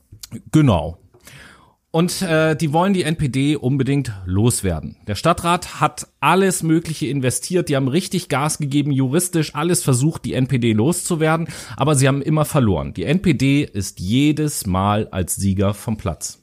Genau. 0.52 0.98
Und 1.92 2.20
äh, 2.20 2.57
die 2.57 2.72
wollen 2.72 2.92
die 2.92 3.05
NPD 3.05 3.57
unbedingt 3.57 4.12
loswerden. 4.27 4.96
Der 5.07 5.14
Stadtrat 5.14 5.81
hat 5.81 6.09
alles 6.20 6.62
Mögliche 6.62 7.07
investiert, 7.07 7.68
die 7.68 7.77
haben 7.77 7.88
richtig 7.88 8.29
Gas 8.29 8.59
gegeben, 8.59 8.90
juristisch 8.92 9.55
alles 9.55 9.83
versucht, 9.83 10.25
die 10.25 10.35
NPD 10.35 10.72
loszuwerden, 10.72 11.49
aber 11.77 11.94
sie 11.94 12.07
haben 12.07 12.20
immer 12.20 12.44
verloren. 12.44 12.92
Die 12.92 13.05
NPD 13.05 13.62
ist 13.62 14.01
jedes 14.01 14.66
Mal 14.66 15.09
als 15.09 15.37
Sieger 15.37 15.72
vom 15.72 15.96
Platz. 15.96 16.42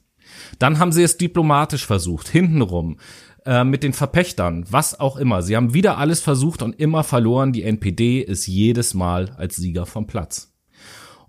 Dann 0.58 0.78
haben 0.78 0.92
sie 0.92 1.02
es 1.02 1.18
diplomatisch 1.18 1.86
versucht, 1.86 2.28
hintenrum, 2.28 2.96
äh, 3.44 3.64
mit 3.64 3.82
den 3.82 3.92
Verpächtern, 3.92 4.64
was 4.70 4.98
auch 4.98 5.16
immer. 5.16 5.42
Sie 5.42 5.56
haben 5.56 5.74
wieder 5.74 5.98
alles 5.98 6.20
versucht 6.20 6.62
und 6.62 6.80
immer 6.80 7.04
verloren. 7.04 7.52
Die 7.52 7.62
NPD 7.62 8.20
ist 8.20 8.46
jedes 8.46 8.94
Mal 8.94 9.30
als 9.36 9.56
Sieger 9.56 9.86
vom 9.86 10.06
Platz. 10.06 10.53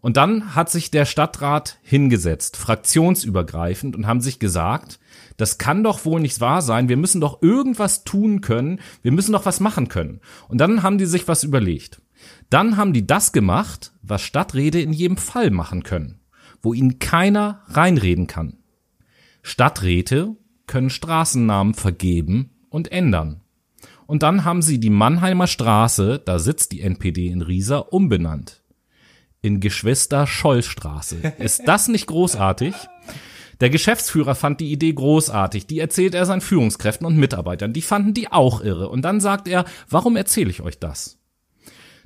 Und 0.06 0.18
dann 0.18 0.54
hat 0.54 0.70
sich 0.70 0.92
der 0.92 1.06
Stadtrat 1.06 1.80
hingesetzt, 1.82 2.58
fraktionsübergreifend, 2.58 3.96
und 3.96 4.06
haben 4.06 4.22
sich 4.22 4.38
gesagt, 4.38 5.00
das 5.36 5.58
kann 5.58 5.84
doch 5.84 6.06
wohl 6.06 6.22
nicht 6.22 6.40
wahr 6.42 6.62
sein, 6.62 6.90
wir 6.90 6.96
müssen 6.96 7.22
doch 7.22 7.42
irgendwas 7.42 8.04
tun 8.04 8.42
können, 8.42 8.82
wir 9.02 9.12
müssen 9.12 9.32
doch 9.32 9.48
was 9.48 9.60
machen 9.60 9.88
können. 9.88 10.22
Und 10.48 10.60
dann 10.60 10.84
haben 10.84 11.00
die 11.00 11.08
sich 11.08 11.28
was 11.28 11.44
überlegt. 11.44 12.04
Dann 12.52 12.78
haben 12.78 12.94
die 12.94 13.08
das 13.08 13.32
gemacht, 13.32 13.94
was 14.04 14.22
Stadträte 14.22 14.80
in 14.80 14.94
jedem 14.94 15.18
Fall 15.18 15.50
machen 15.50 15.82
können, 15.82 16.20
wo 16.62 16.76
ihnen 16.76 17.00
keiner 17.00 17.64
reinreden 17.70 18.28
kann. 18.28 18.58
Stadträte 19.42 20.36
können 20.68 20.92
Straßennamen 20.92 21.74
vergeben 21.74 22.52
und 22.70 22.92
ändern. 22.92 23.42
Und 24.06 24.22
dann 24.22 24.46
haben 24.46 24.62
sie 24.62 24.80
die 24.80 24.92
Mannheimer 24.92 25.48
Straße, 25.48 26.22
da 26.24 26.38
sitzt 26.38 26.74
die 26.74 26.82
NPD 26.82 27.26
in 27.26 27.42
Riesa, 27.42 27.80
umbenannt 27.80 28.62
in 29.46 29.60
Geschwister-Scholl-Straße. 29.60 31.34
Ist 31.38 31.68
das 31.68 31.88
nicht 31.88 32.08
großartig? 32.08 32.74
Der 33.62 33.70
Geschäftsführer 33.70 34.34
fand 34.34 34.60
die 34.60 34.72
Idee 34.72 34.92
großartig. 34.92 35.68
Die 35.68 35.80
erzählt 35.80 36.16
er 36.16 36.26
seinen 36.26 36.42
Führungskräften 36.42 37.06
und 37.06 37.16
Mitarbeitern. 37.16 37.72
Die 37.72 37.84
fanden 37.84 38.14
die 38.14 38.32
auch 38.32 38.62
irre. 38.62 38.90
Und 38.90 39.04
dann 39.04 39.22
sagt 39.22 39.48
er, 39.48 39.66
warum 39.88 40.16
erzähle 40.16 40.50
ich 40.50 40.62
euch 40.62 40.80
das? 40.80 41.20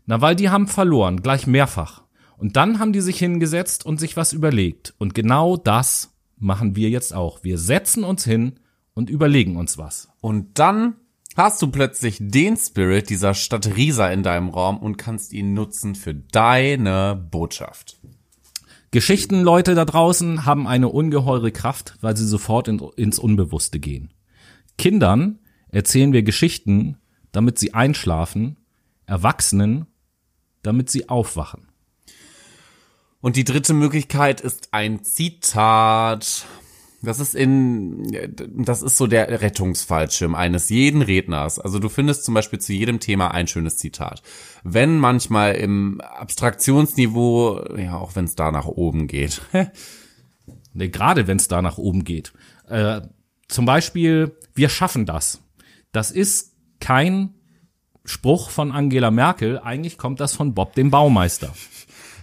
Na, 0.06 0.22
weil 0.22 0.36
die 0.36 0.50
haben 0.50 0.68
verloren, 0.68 1.22
gleich 1.22 1.48
mehrfach. 1.48 2.04
Und 2.38 2.58
dann 2.58 2.80
haben 2.80 2.94
die 2.94 3.02
sich 3.02 3.18
hingesetzt 3.20 3.86
und 3.86 4.00
sich 4.00 4.18
was 4.18 4.34
überlegt. 4.34 4.94
Und 4.98 5.16
genau 5.16 5.56
das 5.56 6.14
machen 6.38 6.76
wir 6.76 6.90
jetzt 6.90 7.14
auch. 7.14 7.44
Wir 7.44 7.58
setzen 7.58 8.04
uns 8.04 8.26
hin 8.26 8.60
und 8.94 9.10
überlegen 9.10 9.56
uns 9.56 9.78
was. 9.78 10.10
Und 10.20 10.60
dann 10.60 10.96
hast 11.36 11.62
du 11.62 11.68
plötzlich 11.68 12.18
den 12.20 12.58
Spirit 12.58 13.10
dieser 13.10 13.34
Stadt 13.34 13.76
Riesa 13.76 14.10
in 14.10 14.24
deinem 14.24 14.50
Raum 14.50 14.78
und 14.78 14.98
kannst 14.98 15.34
ihn 15.34 15.54
nutzen 15.54 15.96
für 15.96 16.14
deine 16.14 17.16
Botschaft. 17.16 18.00
Geschichtenleute 18.92 19.76
da 19.76 19.86
draußen 19.86 20.46
haben 20.46 20.68
eine 20.68 20.90
ungeheure 20.90 21.52
Kraft, 21.52 21.96
weil 22.02 22.18
sie 22.18 22.26
sofort 22.26 22.68
in, 22.68 22.80
ins 22.96 23.20
Unbewusste 23.20 23.80
gehen. 23.80 24.12
Kindern 24.78 25.40
erzählen 25.68 26.12
wir 26.12 26.24
Geschichten, 26.24 26.98
damit 27.32 27.60
sie 27.60 27.74
einschlafen, 27.74 28.58
Erwachsenen, 29.06 29.86
damit 30.64 30.90
sie 30.90 31.10
aufwachen. 31.10 31.68
Und 33.22 33.36
die 33.36 33.44
dritte 33.44 33.74
Möglichkeit 33.74 34.42
ist 34.42 34.70
ein 34.72 35.04
Zitat. 35.04 36.46
Das 37.02 37.20
ist 37.20 37.34
in, 37.34 38.12
das 38.58 38.82
ist 38.82 38.98
so 38.98 39.08
der 39.08 39.42
Rettungsfallschirm 39.42 40.36
eines 40.36 40.70
jeden 40.70 41.02
Redners. 41.02 41.58
Also 41.58 41.80
du 41.80 41.88
findest 41.88 42.26
zum 42.26 42.34
Beispiel 42.34 42.60
zu 42.60 42.74
jedem 42.74 43.00
Thema 43.00 43.32
ein 43.32 43.48
schönes 43.48 43.78
Zitat. 43.78 44.22
Wenn 44.64 44.98
manchmal 44.98 45.56
im 45.56 46.02
Abstraktionsniveau, 46.02 47.78
ja, 47.78 47.96
auch 47.96 48.16
wenn 48.16 48.26
es 48.26 48.36
da 48.36 48.52
nach 48.52 48.66
oben 48.66 49.08
geht. 49.08 49.42
Ne, 50.72 50.88
gerade 50.90 51.26
wenn 51.26 51.38
es 51.38 51.48
da 51.48 51.64
nach 51.64 51.80
oben 51.80 52.04
geht. 52.04 52.32
Äh, 52.68 53.02
zum 53.48 53.66
Beispiel, 53.66 54.38
wir 54.54 54.70
schaffen 54.70 55.08
das. 55.08 55.42
Das 55.92 56.12
ist 56.12 56.54
kein 56.80 57.34
Spruch 58.06 58.50
von 58.50 58.72
Angela 58.72 59.12
Merkel, 59.12 59.60
eigentlich 59.60 59.98
kommt 59.98 60.20
das 60.20 60.34
von 60.34 60.54
Bob 60.54 60.76
dem 60.76 60.92
Baumeister. 60.92 61.54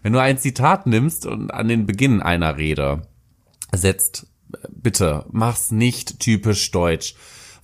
Wenn 0.03 0.13
du 0.13 0.21
ein 0.21 0.39
Zitat 0.39 0.87
nimmst 0.87 1.27
und 1.27 1.53
an 1.53 1.69
den 1.69 1.87
Beginn 1.87 2.23
einer 2.23 2.57
Rede 2.57 3.03
setzt, 3.73 4.27
bitte, 4.71 5.27
mach's 5.31 5.71
nicht 5.71 6.21
typisch 6.21 6.71
deutsch. 6.71 7.15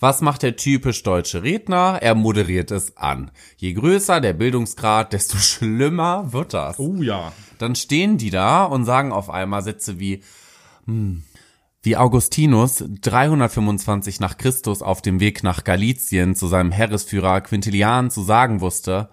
Was 0.02 0.20
macht 0.20 0.42
der 0.42 0.56
typisch 0.56 1.04
deutsche 1.04 1.44
Redner? 1.44 1.98
Er 2.02 2.16
moderiert 2.16 2.72
es 2.72 2.96
an. 2.96 3.30
Je 3.56 3.72
größer 3.72 4.20
der 4.20 4.32
Bildungsgrad, 4.32 5.12
desto 5.12 5.36
schlimmer 5.38 6.32
wird 6.32 6.54
das. 6.54 6.80
Oh 6.80 6.96
ja. 6.96 7.32
Dann 7.58 7.76
stehen 7.76 8.18
die 8.18 8.30
da 8.30 8.64
und 8.64 8.84
sagen 8.84 9.12
auf 9.12 9.30
einmal 9.30 9.62
Sätze 9.62 10.00
wie, 10.00 10.24
hm, 10.86 11.22
wie 11.82 11.96
Augustinus 11.96 12.82
325 13.02 14.18
nach 14.18 14.38
Christus 14.38 14.82
auf 14.82 15.02
dem 15.02 15.20
Weg 15.20 15.44
nach 15.44 15.62
Galizien 15.62 16.34
zu 16.34 16.48
seinem 16.48 16.72
Heeresführer 16.72 17.40
Quintilian 17.40 18.10
zu 18.10 18.22
sagen 18.22 18.60
wusste, 18.60 19.08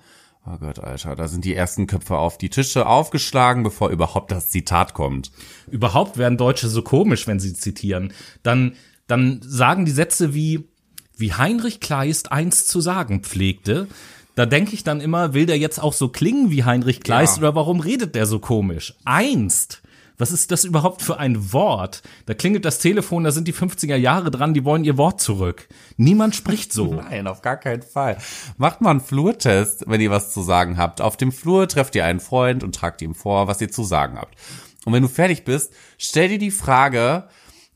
oh 0.51 0.57
Gott, 0.59 0.79
Alter, 0.79 1.15
da 1.15 1.27
sind 1.27 1.45
die 1.45 1.55
ersten 1.55 1.87
Köpfe 1.87 2.17
auf 2.17 2.37
die 2.37 2.49
Tische 2.49 2.85
aufgeschlagen, 2.87 3.63
bevor 3.63 3.89
überhaupt 3.89 4.31
das 4.31 4.49
Zitat 4.49 4.93
kommt. 4.93 5.31
Überhaupt 5.69 6.17
werden 6.17 6.37
Deutsche 6.37 6.67
so 6.67 6.81
komisch, 6.81 7.27
wenn 7.27 7.39
sie 7.39 7.53
zitieren. 7.53 8.13
Dann, 8.43 8.73
dann 9.07 9.39
sagen 9.43 9.85
die 9.85 9.91
Sätze 9.91 10.33
wie, 10.33 10.67
wie 11.15 11.33
Heinrich 11.33 11.79
Kleist 11.79 12.31
einst 12.31 12.67
zu 12.69 12.81
sagen 12.81 13.21
pflegte. 13.21 13.87
Da 14.35 14.45
denke 14.45 14.73
ich 14.73 14.83
dann 14.83 15.01
immer, 15.01 15.33
will 15.33 15.45
der 15.45 15.57
jetzt 15.57 15.81
auch 15.81 15.93
so 15.93 16.07
klingen 16.09 16.49
wie 16.49 16.63
Heinrich 16.63 17.01
Kleist 17.01 17.37
Ja. 17.37 17.43
oder 17.43 17.55
warum 17.55 17.79
redet 17.81 18.15
der 18.15 18.25
so 18.25 18.39
komisch? 18.39 18.95
Einst. 19.03 19.81
Was 20.19 20.31
ist 20.31 20.51
das 20.51 20.65
überhaupt 20.65 21.01
für 21.01 21.17
ein 21.17 21.53
Wort? 21.53 22.03
Da 22.25 22.33
klingelt 22.33 22.65
das 22.65 22.79
Telefon, 22.79 23.23
da 23.23 23.31
sind 23.31 23.47
die 23.47 23.53
50er 23.53 23.95
Jahre 23.95 24.31
dran, 24.31 24.53
die 24.53 24.65
wollen 24.65 24.83
ihr 24.83 24.97
Wort 24.97 25.21
zurück. 25.21 25.69
Niemand 25.95 26.35
spricht 26.35 26.73
so. 26.73 26.95
Nein, 26.95 27.25
auf 27.25 27.41
gar 27.41 27.55
keinen 27.55 27.83
Fall. 27.83 28.17
Macht 28.57 28.81
mal 28.81 28.91
einen 28.91 28.99
Flurtest, 28.99 29.85
wenn 29.87 30.01
ihr 30.01 30.11
was 30.11 30.33
zu 30.33 30.41
sagen 30.41 30.77
habt. 30.77 30.99
Auf 30.99 31.15
dem 31.15 31.31
Flur 31.31 31.69
trefft 31.69 31.95
ihr 31.95 32.03
einen 32.03 32.19
Freund 32.19 32.65
und 32.65 32.75
tragt 32.75 33.01
ihm 33.01 33.15
vor, 33.15 33.47
was 33.47 33.61
ihr 33.61 33.71
zu 33.71 33.85
sagen 33.85 34.17
habt. 34.17 34.35
Und 34.83 34.91
wenn 34.91 35.03
du 35.03 35.07
fertig 35.07 35.45
bist, 35.45 35.71
stell 35.97 36.27
dir 36.27 36.37
die 36.37 36.51
Frage, 36.51 37.29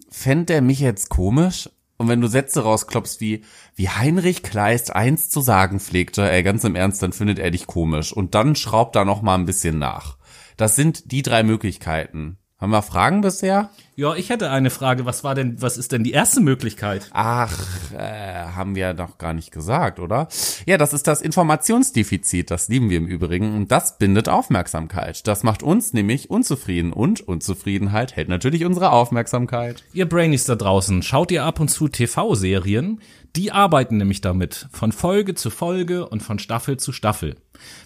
fänd 0.10 0.50
der 0.50 0.62
mich 0.62 0.82
jetzt 0.82 1.08
komisch? 1.08 1.70
Und 1.96 2.10
wenn 2.10 2.20
du 2.20 2.28
Sätze 2.28 2.64
rausklopfst 2.64 3.22
wie, 3.22 3.46
wie 3.76 3.88
Heinrich 3.88 4.44
Kleist 4.44 4.94
einst 4.94 5.32
zu 5.32 5.40
sagen 5.40 5.80
pflegte, 5.80 6.30
ey, 6.30 6.44
ganz 6.44 6.66
im 6.66 6.76
Ernst, 6.76 7.02
dann 7.02 7.14
findet 7.14 7.40
er 7.40 7.52
dich 7.52 7.68
komisch. 7.68 8.12
Und 8.12 8.36
dann 8.36 8.58
schraubt 8.58 8.98
da 8.98 9.06
noch 9.06 9.22
mal 9.22 9.36
ein 9.36 9.46
bisschen 9.46 9.80
nach. 9.80 10.18
Das 10.58 10.76
sind 10.76 11.12
die 11.12 11.22
drei 11.22 11.44
Möglichkeiten. 11.44 12.38
Haben 12.64 12.72
wir 12.72 12.82
Fragen 12.82 13.20
bisher? 13.20 13.72
Ja, 13.98 14.16
ich 14.16 14.30
hätte 14.30 14.50
eine 14.50 14.70
Frage. 14.70 15.06
Was 15.06 15.26
war 15.26 15.36
denn, 15.36 15.62
was 15.62 15.76
ist 15.76 15.92
denn 15.92 16.06
die 16.06 16.14
erste 16.14 16.40
Möglichkeit? 16.40 17.10
Ach, 17.12 17.52
äh, 17.94 18.46
haben 18.56 18.74
wir 18.76 18.94
doch 18.94 19.18
gar 19.18 19.34
nicht 19.34 19.52
gesagt, 19.52 20.00
oder? 20.00 20.30
Ja, 20.66 20.78
das 20.78 20.94
ist 20.94 21.06
das 21.08 21.22
Informationsdefizit, 21.22 22.52
das 22.52 22.70
lieben 22.70 22.90
wir 22.90 23.00
im 23.00 23.06
Übrigen 23.06 23.54
und 23.54 23.70
das 23.74 23.98
bindet 23.98 24.30
Aufmerksamkeit. 24.30 25.28
Das 25.28 25.44
macht 25.44 25.62
uns 25.62 25.92
nämlich 25.92 26.30
unzufrieden 26.30 26.94
und 26.94 27.20
Unzufriedenheit 27.20 28.16
hält 28.16 28.30
natürlich 28.30 28.64
unsere 28.64 28.92
Aufmerksamkeit. 28.92 29.84
Ihr 29.92 30.08
Brainies 30.08 30.46
da 30.46 30.56
draußen, 30.56 31.04
schaut 31.04 31.32
ihr 31.32 31.44
ab 31.44 31.60
und 31.60 31.68
zu 31.68 31.90
TV-Serien? 31.90 33.02
Die 33.36 33.52
arbeiten 33.52 33.98
nämlich 33.98 34.22
damit, 34.22 34.70
von 34.72 34.94
Folge 34.94 35.36
zu 35.36 35.50
Folge 35.50 36.08
und 36.08 36.24
von 36.24 36.40
Staffel 36.40 36.78
zu 36.78 36.94
Staffel. 36.94 37.36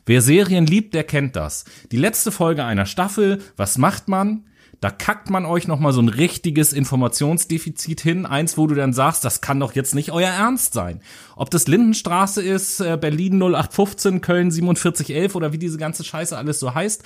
Wer 0.05 0.21
Serien 0.21 0.65
liebt, 0.65 0.93
der 0.93 1.03
kennt 1.03 1.35
das. 1.35 1.65
Die 1.91 1.97
letzte 1.97 2.31
Folge 2.31 2.63
einer 2.63 2.85
Staffel, 2.85 3.39
was 3.55 3.77
macht 3.77 4.07
man? 4.07 4.45
Da 4.79 4.91
kackt 4.91 5.31
man 5.31 5.45
euch 5.45 5.67
noch 5.67 5.79
mal 5.79 5.91
so 5.91 6.01
ein 6.01 6.09
richtiges 6.09 6.71
Informationsdefizit 6.71 7.99
hin, 7.99 8.27
eins, 8.27 8.57
wo 8.57 8.67
du 8.67 8.75
dann 8.75 8.93
sagst, 8.93 9.25
das 9.25 9.41
kann 9.41 9.59
doch 9.59 9.73
jetzt 9.73 9.95
nicht 9.95 10.11
euer 10.11 10.29
Ernst 10.29 10.73
sein. 10.73 11.01
Ob 11.35 11.49
das 11.49 11.67
Lindenstraße 11.67 12.43
ist, 12.43 12.79
äh, 12.79 12.97
Berlin 12.99 13.39
0815, 13.41 14.21
Köln 14.21 14.51
4711 14.51 15.35
oder 15.35 15.51
wie 15.51 15.57
diese 15.57 15.79
ganze 15.79 16.03
Scheiße 16.03 16.37
alles 16.37 16.59
so 16.59 16.75
heißt, 16.75 17.03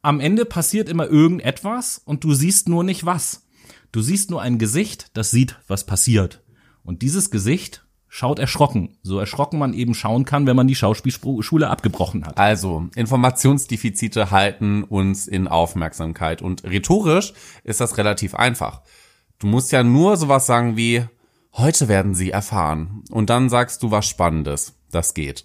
am 0.00 0.18
Ende 0.20 0.46
passiert 0.46 0.88
immer 0.88 1.08
irgendetwas 1.08 2.00
und 2.02 2.24
du 2.24 2.32
siehst 2.32 2.70
nur 2.70 2.84
nicht 2.84 3.04
was. 3.04 3.46
Du 3.92 4.00
siehst 4.00 4.30
nur 4.30 4.40
ein 4.40 4.58
Gesicht, 4.58 5.10
das 5.12 5.30
sieht, 5.30 5.56
was 5.68 5.84
passiert. 5.84 6.42
Und 6.82 7.02
dieses 7.02 7.30
Gesicht 7.30 7.84
schaut 8.10 8.40
erschrocken. 8.40 8.98
So 9.02 9.18
erschrocken 9.18 9.58
man 9.58 9.72
eben 9.72 9.94
schauen 9.94 10.24
kann, 10.26 10.46
wenn 10.46 10.56
man 10.56 10.66
die 10.66 10.74
Schauspielschule 10.74 11.70
abgebrochen 11.70 12.26
hat. 12.26 12.36
Also, 12.36 12.88
Informationsdefizite 12.96 14.30
halten 14.32 14.82
uns 14.82 15.28
in 15.28 15.48
Aufmerksamkeit 15.48 16.42
und 16.42 16.64
rhetorisch 16.64 17.32
ist 17.64 17.80
das 17.80 17.96
relativ 17.96 18.34
einfach. 18.34 18.82
Du 19.38 19.46
musst 19.46 19.72
ja 19.72 19.82
nur 19.84 20.16
sowas 20.16 20.44
sagen 20.44 20.76
wie, 20.76 21.04
heute 21.54 21.88
werden 21.88 22.14
Sie 22.14 22.30
erfahren. 22.30 23.04
Und 23.10 23.30
dann 23.30 23.48
sagst 23.48 23.82
du 23.82 23.90
was 23.90 24.06
Spannendes. 24.06 24.74
Das 24.90 25.14
geht. 25.14 25.44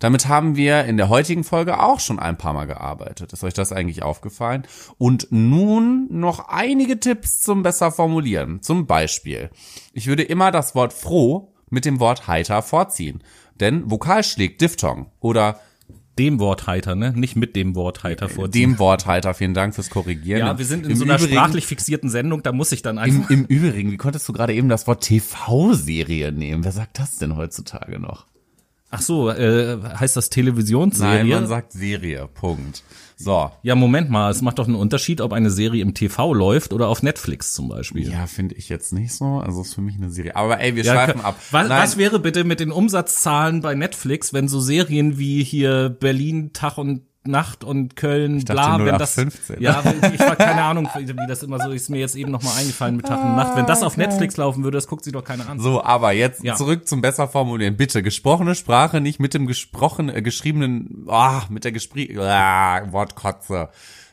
Damit 0.00 0.26
haben 0.26 0.56
wir 0.56 0.84
in 0.86 0.96
der 0.96 1.08
heutigen 1.08 1.44
Folge 1.44 1.80
auch 1.80 2.00
schon 2.00 2.18
ein 2.18 2.36
paar 2.36 2.52
Mal 2.52 2.66
gearbeitet. 2.66 3.32
Ist 3.32 3.44
euch 3.44 3.54
das 3.54 3.70
eigentlich 3.70 4.02
aufgefallen? 4.02 4.66
Und 4.98 5.28
nun 5.30 6.08
noch 6.10 6.48
einige 6.48 6.98
Tipps 6.98 7.40
zum 7.40 7.62
besser 7.62 7.92
formulieren. 7.92 8.60
Zum 8.60 8.86
Beispiel, 8.86 9.50
ich 9.92 10.08
würde 10.08 10.24
immer 10.24 10.50
das 10.50 10.74
Wort 10.74 10.92
froh 10.92 11.51
mit 11.72 11.84
dem 11.84 11.98
Wort 11.98 12.28
heiter 12.28 12.62
vorziehen. 12.62 13.22
Denn 13.58 13.90
Vokal 13.90 14.22
schlägt 14.24 14.60
Diphthong. 14.60 15.06
Oder 15.20 15.60
Dem 16.18 16.38
Wort 16.40 16.66
heiter, 16.66 16.94
ne? 16.94 17.12
Nicht 17.16 17.36
mit 17.36 17.56
dem 17.56 17.74
Wort 17.74 18.02
heiter 18.04 18.28
vorziehen. 18.28 18.70
dem 18.72 18.78
Wort 18.78 19.06
heiter. 19.06 19.32
Vielen 19.32 19.54
Dank 19.54 19.74
fürs 19.74 19.88
Korrigieren. 19.88 20.40
ja, 20.40 20.58
wir 20.58 20.64
sind 20.66 20.84
in 20.84 20.90
Im 20.92 20.96
so 20.98 21.04
einer 21.04 21.14
Übrigen- 21.16 21.32
sprachlich 21.32 21.66
fixierten 21.66 22.10
Sendung, 22.10 22.42
da 22.42 22.52
muss 22.52 22.70
ich 22.72 22.82
dann 22.82 22.98
Im, 22.98 23.02
einfach. 23.02 23.30
Im 23.30 23.44
Übrigen, 23.46 23.90
wie 23.90 23.96
konntest 23.96 24.28
du 24.28 24.34
gerade 24.34 24.52
eben 24.52 24.68
das 24.68 24.86
Wort 24.86 25.02
TV-Serie 25.04 26.30
nehmen? 26.32 26.64
Wer 26.64 26.72
sagt 26.72 26.98
das 26.98 27.16
denn 27.16 27.34
heutzutage 27.36 27.98
noch? 27.98 28.26
Ach 28.90 29.00
so, 29.00 29.30
äh, 29.30 29.78
heißt 29.82 30.16
das 30.18 30.28
Televisionsserie? 30.28 31.20
Nein, 31.20 31.28
man 31.28 31.46
sagt 31.46 31.72
Serie. 31.72 32.28
Punkt. 32.28 32.82
So. 33.24 33.50
ja, 33.62 33.74
Moment 33.74 34.10
mal, 34.10 34.30
es 34.30 34.42
macht 34.42 34.58
doch 34.58 34.66
einen 34.66 34.76
Unterschied, 34.76 35.20
ob 35.20 35.32
eine 35.32 35.50
Serie 35.50 35.82
im 35.82 35.94
TV 35.94 36.34
läuft 36.34 36.72
oder 36.72 36.88
auf 36.88 37.02
Netflix 37.02 37.52
zum 37.52 37.68
Beispiel. 37.68 38.10
Ja, 38.10 38.26
finde 38.26 38.54
ich 38.54 38.68
jetzt 38.68 38.92
nicht 38.92 39.14
so. 39.14 39.24
Also 39.38 39.62
ist 39.62 39.74
für 39.74 39.80
mich 39.80 39.96
eine 39.96 40.10
Serie. 40.10 40.36
Aber 40.36 40.60
ey, 40.60 40.76
wir 40.76 40.84
Ja, 40.84 40.94
schweifen 40.94 41.20
ab. 41.20 41.36
Was, 41.50 41.68
Nein, 41.68 41.82
was 41.82 41.96
wäre 41.96 42.18
bitte 42.18 42.44
mit 42.44 42.60
den 42.60 42.72
Umsatzzahlen 42.72 43.60
bei 43.60 43.74
Netflix, 43.74 44.32
wenn 44.32 44.48
so 44.48 44.60
Serien 44.60 45.18
wie 45.18 45.42
hier 45.44 45.88
Berlin 45.88 46.52
Tag 46.52 46.78
und 46.78 47.02
Nacht 47.24 47.62
und 47.62 47.94
Köln 47.94 48.44
dachte 48.44 48.52
bla, 48.52 48.84
wenn 48.84 48.98
das 48.98 49.16
0815. 49.16 49.62
ja, 49.62 49.82
ich 50.12 50.20
war 50.20 50.36
keine 50.36 50.62
Ahnung, 50.62 50.88
wie 50.96 51.26
das 51.28 51.42
immer 51.42 51.60
so 51.60 51.70
ist 51.70 51.88
mir 51.88 51.98
jetzt 51.98 52.16
eben 52.16 52.30
noch 52.30 52.42
mal 52.42 52.54
eingefallen 52.56 52.96
mit 52.96 53.06
Tag 53.06 53.22
und 53.24 53.36
Nacht. 53.36 53.56
Wenn 53.56 53.66
das 53.66 53.82
auf 53.82 53.96
Netflix 53.96 54.36
laufen 54.36 54.64
würde, 54.64 54.78
das 54.78 54.88
guckt 54.88 55.04
sich 55.04 55.12
doch 55.12 55.22
keiner 55.22 55.48
an. 55.48 55.60
So, 55.60 55.82
aber 55.84 56.12
jetzt 56.12 56.42
Ja. 56.42 56.56
zurück 56.56 56.88
zum 56.88 57.00
besser 57.00 57.28
formulieren. 57.28 57.76
Bitte, 57.76 58.02
gesprochene 58.02 58.54
Sprache 58.54 59.00
nicht 59.00 59.20
mit 59.20 59.34
dem 59.34 59.46
gesprochen, 59.46 60.08
äh, 60.08 60.20
geschriebenen, 60.22 61.06
ah, 61.08 61.42
mit 61.48 61.64
der 61.64 61.72
gespri 61.72 62.18
ah, 62.18 62.90
Wortkotze. 62.92 63.68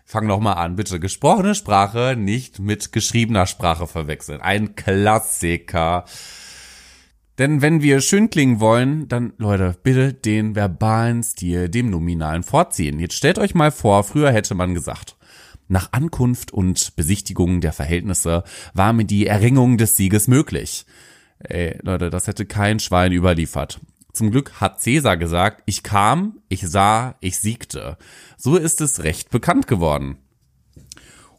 Fang 0.05 0.25
noch 0.25 0.39
mal 0.39 0.53
an, 0.53 0.75
bitte. 0.75 0.99
Gesprochene 0.99 1.53
Sprache 1.53 2.15
nicht 2.17 2.59
mit 2.59 2.91
geschriebener 2.91 3.45
Sprache 3.45 3.85
verwechseln. 3.85 4.41
Ein 4.41 4.75
Klassiker. 4.75 6.05
Denn 7.39 7.61
wenn 7.61 7.81
wir 7.81 8.01
schön 8.01 8.29
klingen 8.29 8.59
wollen, 8.59 9.07
dann, 9.07 9.31
Leute, 9.37 9.77
bitte 9.81 10.13
den 10.13 10.55
verbalen 10.55 11.23
Stil 11.23 11.69
dem 11.69 11.89
Nominalen 11.89 12.43
vorziehen. 12.43 12.99
Jetzt 12.99 13.15
stellt 13.15 13.39
euch 13.39 13.55
mal 13.55 13.71
vor, 13.71 14.03
früher 14.03 14.31
hätte 14.33 14.55
man 14.55 14.73
gesagt, 14.73 15.15
nach 15.69 15.93
Ankunft 15.93 16.51
und 16.51 16.97
Besichtigung 16.97 17.61
der 17.61 17.71
Verhältnisse 17.71 18.43
war 18.73 18.91
mir 18.91 19.05
die 19.05 19.25
Erringung 19.25 19.77
des 19.77 19.95
Sieges 19.95 20.27
möglich. 20.27 20.85
Ey, 21.39 21.79
Leute, 21.81 22.09
das 22.09 22.27
hätte 22.27 22.45
kein 22.45 22.79
Schwein 22.79 23.13
überliefert. 23.13 23.79
Zum 24.11 24.31
Glück 24.31 24.59
hat 24.59 24.81
Cäsar 24.81 25.15
gesagt, 25.15 25.63
ich 25.65 25.83
kam, 25.83 26.39
ich 26.49 26.67
sah, 26.67 27.15
ich 27.21 27.37
siegte. 27.37 27.97
So 28.35 28.57
ist 28.57 28.81
es 28.81 29.03
recht 29.03 29.29
bekannt 29.29 29.67
geworden. 29.67 30.17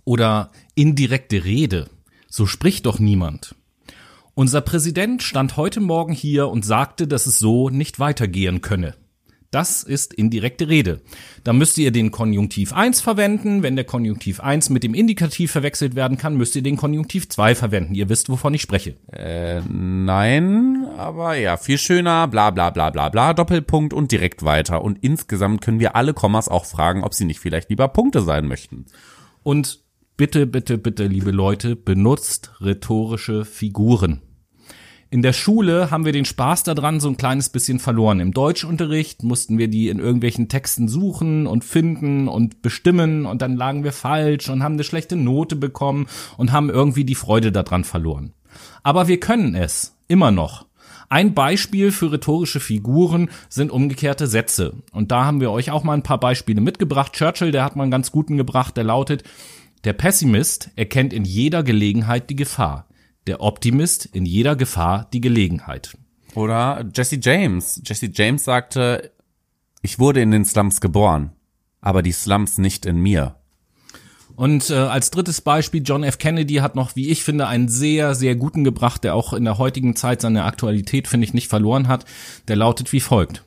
Oder 0.04 0.50
indirekte 0.74 1.44
Rede. 1.44 1.90
So 2.28 2.46
spricht 2.46 2.86
doch 2.86 3.00
niemand. 3.00 3.54
Unser 4.34 4.60
Präsident 4.60 5.22
stand 5.22 5.56
heute 5.56 5.80
Morgen 5.80 6.12
hier 6.12 6.48
und 6.48 6.64
sagte, 6.64 7.06
dass 7.06 7.26
es 7.26 7.38
so 7.38 7.68
nicht 7.68 7.98
weitergehen 7.98 8.60
könne. 8.60 8.94
Das 9.50 9.82
ist 9.82 10.14
indirekte 10.14 10.68
Rede. 10.68 11.00
Da 11.42 11.52
müsst 11.52 11.76
ihr 11.76 11.90
den 11.90 12.12
Konjunktiv 12.12 12.72
1 12.72 13.00
verwenden. 13.00 13.64
Wenn 13.64 13.74
der 13.74 13.84
Konjunktiv 13.84 14.38
1 14.38 14.70
mit 14.70 14.84
dem 14.84 14.94
Indikativ 14.94 15.50
verwechselt 15.50 15.96
werden 15.96 16.16
kann, 16.16 16.36
müsst 16.36 16.54
ihr 16.54 16.62
den 16.62 16.76
Konjunktiv 16.76 17.28
2 17.28 17.56
verwenden. 17.56 17.96
Ihr 17.96 18.08
wisst, 18.08 18.28
wovon 18.28 18.54
ich 18.54 18.62
spreche. 18.62 18.94
Äh, 19.12 19.60
nein, 19.68 20.86
aber 20.96 21.34
ja, 21.34 21.56
viel 21.56 21.78
schöner, 21.78 22.28
bla 22.28 22.52
bla 22.52 22.70
bla 22.70 22.90
bla 22.90 23.08
bla, 23.08 23.34
Doppelpunkt 23.34 23.92
und 23.92 24.12
direkt 24.12 24.44
weiter. 24.44 24.84
Und 24.84 24.98
insgesamt 25.02 25.62
können 25.62 25.80
wir 25.80 25.96
alle 25.96 26.14
Kommas 26.14 26.48
auch 26.48 26.64
fragen, 26.64 27.02
ob 27.02 27.14
sie 27.14 27.24
nicht 27.24 27.40
vielleicht 27.40 27.70
lieber 27.70 27.88
Punkte 27.88 28.22
sein 28.22 28.46
möchten. 28.46 28.86
Und 29.42 29.79
bitte, 30.20 30.46
bitte, 30.46 30.76
bitte, 30.76 31.06
liebe 31.06 31.30
Leute, 31.30 31.76
benutzt 31.76 32.50
rhetorische 32.60 33.46
Figuren. 33.46 34.20
In 35.08 35.22
der 35.22 35.32
Schule 35.32 35.90
haben 35.90 36.04
wir 36.04 36.12
den 36.12 36.26
Spaß 36.26 36.62
daran 36.62 37.00
so 37.00 37.08
ein 37.08 37.16
kleines 37.16 37.48
bisschen 37.48 37.78
verloren. 37.78 38.20
Im 38.20 38.34
Deutschunterricht 38.34 39.22
mussten 39.22 39.56
wir 39.56 39.68
die 39.68 39.88
in 39.88 39.98
irgendwelchen 39.98 40.50
Texten 40.50 40.88
suchen 40.88 41.46
und 41.46 41.64
finden 41.64 42.28
und 42.28 42.60
bestimmen 42.60 43.24
und 43.24 43.40
dann 43.40 43.56
lagen 43.56 43.82
wir 43.82 43.92
falsch 43.92 44.50
und 44.50 44.62
haben 44.62 44.74
eine 44.74 44.84
schlechte 44.84 45.16
Note 45.16 45.56
bekommen 45.56 46.06
und 46.36 46.52
haben 46.52 46.68
irgendwie 46.68 47.06
die 47.06 47.14
Freude 47.14 47.50
daran 47.50 47.84
verloren. 47.84 48.34
Aber 48.82 49.08
wir 49.08 49.20
können 49.20 49.54
es, 49.54 49.96
immer 50.06 50.30
noch. 50.30 50.66
Ein 51.08 51.32
Beispiel 51.32 51.92
für 51.92 52.12
rhetorische 52.12 52.60
Figuren 52.60 53.30
sind 53.48 53.72
umgekehrte 53.72 54.26
Sätze. 54.26 54.74
Und 54.92 55.10
da 55.12 55.24
haben 55.24 55.40
wir 55.40 55.50
euch 55.50 55.70
auch 55.70 55.82
mal 55.82 55.94
ein 55.94 56.02
paar 56.02 56.20
Beispiele 56.20 56.60
mitgebracht. 56.60 57.14
Churchill, 57.14 57.52
der 57.52 57.64
hat 57.64 57.74
mal 57.74 57.84
einen 57.84 57.90
ganz 57.90 58.12
guten 58.12 58.36
gebracht, 58.36 58.76
der 58.76 58.84
lautet, 58.84 59.24
der 59.84 59.92
Pessimist 59.92 60.70
erkennt 60.76 61.12
in 61.12 61.24
jeder 61.24 61.62
Gelegenheit 61.62 62.30
die 62.30 62.36
Gefahr 62.36 62.86
der 63.26 63.40
Optimist 63.40 64.06
in 64.06 64.26
jeder 64.26 64.56
Gefahr 64.56 65.06
die 65.12 65.20
Gelegenheit. 65.20 65.96
Oder 66.34 66.84
Jesse 66.94 67.18
James. 67.20 67.80
Jesse 67.84 68.10
James 68.12 68.44
sagte, 68.44 69.12
ich 69.82 69.98
wurde 69.98 70.20
in 70.20 70.30
den 70.30 70.44
Slums 70.44 70.80
geboren, 70.80 71.30
aber 71.80 72.02
die 72.02 72.12
Slums 72.12 72.58
nicht 72.58 72.86
in 72.86 72.98
mir. 72.98 73.36
Und 74.36 74.70
äh, 74.70 74.74
als 74.74 75.10
drittes 75.10 75.42
Beispiel, 75.42 75.82
John 75.84 76.02
F. 76.02 76.18
Kennedy 76.18 76.54
hat 76.54 76.74
noch, 76.74 76.96
wie 76.96 77.10
ich 77.10 77.24
finde, 77.24 77.46
einen 77.46 77.68
sehr, 77.68 78.14
sehr 78.14 78.36
guten 78.36 78.64
gebracht, 78.64 79.04
der 79.04 79.14
auch 79.14 79.32
in 79.32 79.44
der 79.44 79.58
heutigen 79.58 79.96
Zeit 79.96 80.22
seine 80.22 80.44
Aktualität, 80.44 81.08
finde 81.08 81.26
ich, 81.26 81.34
nicht 81.34 81.48
verloren 81.48 81.88
hat. 81.88 82.06
Der 82.48 82.56
lautet 82.56 82.92
wie 82.92 83.00
folgt. 83.00 83.44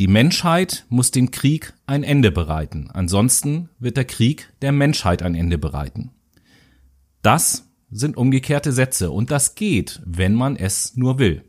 Die 0.00 0.08
Menschheit 0.08 0.86
muss 0.88 1.10
dem 1.10 1.30
Krieg 1.30 1.74
ein 1.86 2.04
Ende 2.04 2.32
bereiten. 2.32 2.88
Ansonsten 2.90 3.68
wird 3.78 3.98
der 3.98 4.06
Krieg 4.06 4.50
der 4.62 4.72
Menschheit 4.72 5.22
ein 5.22 5.34
Ende 5.34 5.58
bereiten. 5.58 6.10
Das 7.20 7.68
sind 7.90 8.16
umgekehrte 8.16 8.72
Sätze 8.72 9.10
und 9.10 9.30
das 9.30 9.56
geht, 9.56 10.00
wenn 10.06 10.34
man 10.34 10.56
es 10.56 10.96
nur 10.96 11.18
will. 11.18 11.44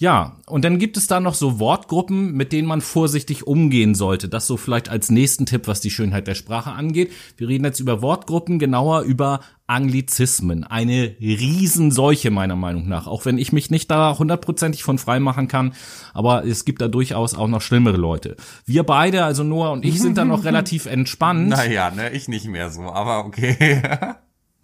Ja, 0.00 0.38
und 0.46 0.64
dann 0.64 0.78
gibt 0.78 0.96
es 0.96 1.08
da 1.08 1.20
noch 1.20 1.34
so 1.34 1.60
Wortgruppen, 1.60 2.32
mit 2.32 2.52
denen 2.52 2.66
man 2.66 2.80
vorsichtig 2.80 3.46
umgehen 3.46 3.94
sollte. 3.94 4.30
Das 4.30 4.46
so 4.46 4.56
vielleicht 4.56 4.88
als 4.88 5.10
nächsten 5.10 5.44
Tipp, 5.44 5.68
was 5.68 5.82
die 5.82 5.90
Schönheit 5.90 6.26
der 6.26 6.34
Sprache 6.34 6.72
angeht. 6.72 7.12
Wir 7.36 7.48
reden 7.48 7.66
jetzt 7.66 7.80
über 7.80 8.00
Wortgruppen, 8.00 8.58
genauer 8.58 9.02
über 9.02 9.40
Anglizismen. 9.66 10.64
Eine 10.64 11.16
Riesenseuche 11.20 12.30
meiner 12.30 12.56
Meinung 12.56 12.88
nach. 12.88 13.06
Auch 13.06 13.26
wenn 13.26 13.36
ich 13.36 13.52
mich 13.52 13.70
nicht 13.70 13.90
da 13.90 14.18
hundertprozentig 14.18 14.84
von 14.84 14.96
frei 14.96 15.20
machen 15.20 15.48
kann. 15.48 15.74
Aber 16.14 16.46
es 16.46 16.64
gibt 16.64 16.80
da 16.80 16.88
durchaus 16.88 17.34
auch 17.34 17.48
noch 17.48 17.60
schlimmere 17.60 17.98
Leute. 17.98 18.36
Wir 18.64 18.84
beide, 18.84 19.24
also 19.24 19.44
Noah 19.44 19.72
und 19.72 19.84
ich, 19.84 20.00
sind 20.00 20.16
da 20.16 20.24
noch 20.24 20.44
relativ 20.46 20.86
entspannt. 20.86 21.50
Naja, 21.50 21.90
ne, 21.90 22.08
ich 22.12 22.26
nicht 22.26 22.46
mehr 22.46 22.70
so, 22.70 22.84
aber 22.84 23.26
okay. 23.26 23.82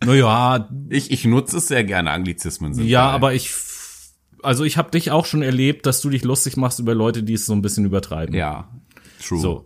Naja, 0.04 0.68
Ich, 0.90 1.10
ich 1.10 1.24
nutze 1.24 1.56
es 1.56 1.68
sehr 1.68 1.82
gerne, 1.82 2.10
Anglizismen 2.10 2.74
sind. 2.74 2.86
Ja, 2.86 3.06
geil. 3.06 3.14
aber 3.14 3.34
ich, 3.34 3.50
also 4.46 4.64
ich 4.64 4.76
habe 4.76 4.90
dich 4.90 5.10
auch 5.10 5.26
schon 5.26 5.42
erlebt, 5.42 5.86
dass 5.86 6.00
du 6.00 6.08
dich 6.08 6.24
lustig 6.24 6.56
machst 6.56 6.78
über 6.78 6.94
Leute, 6.94 7.22
die 7.22 7.34
es 7.34 7.46
so 7.46 7.52
ein 7.52 7.62
bisschen 7.62 7.84
übertreiben. 7.84 8.34
Ja, 8.34 8.68
true. 9.20 9.40
So. 9.40 9.64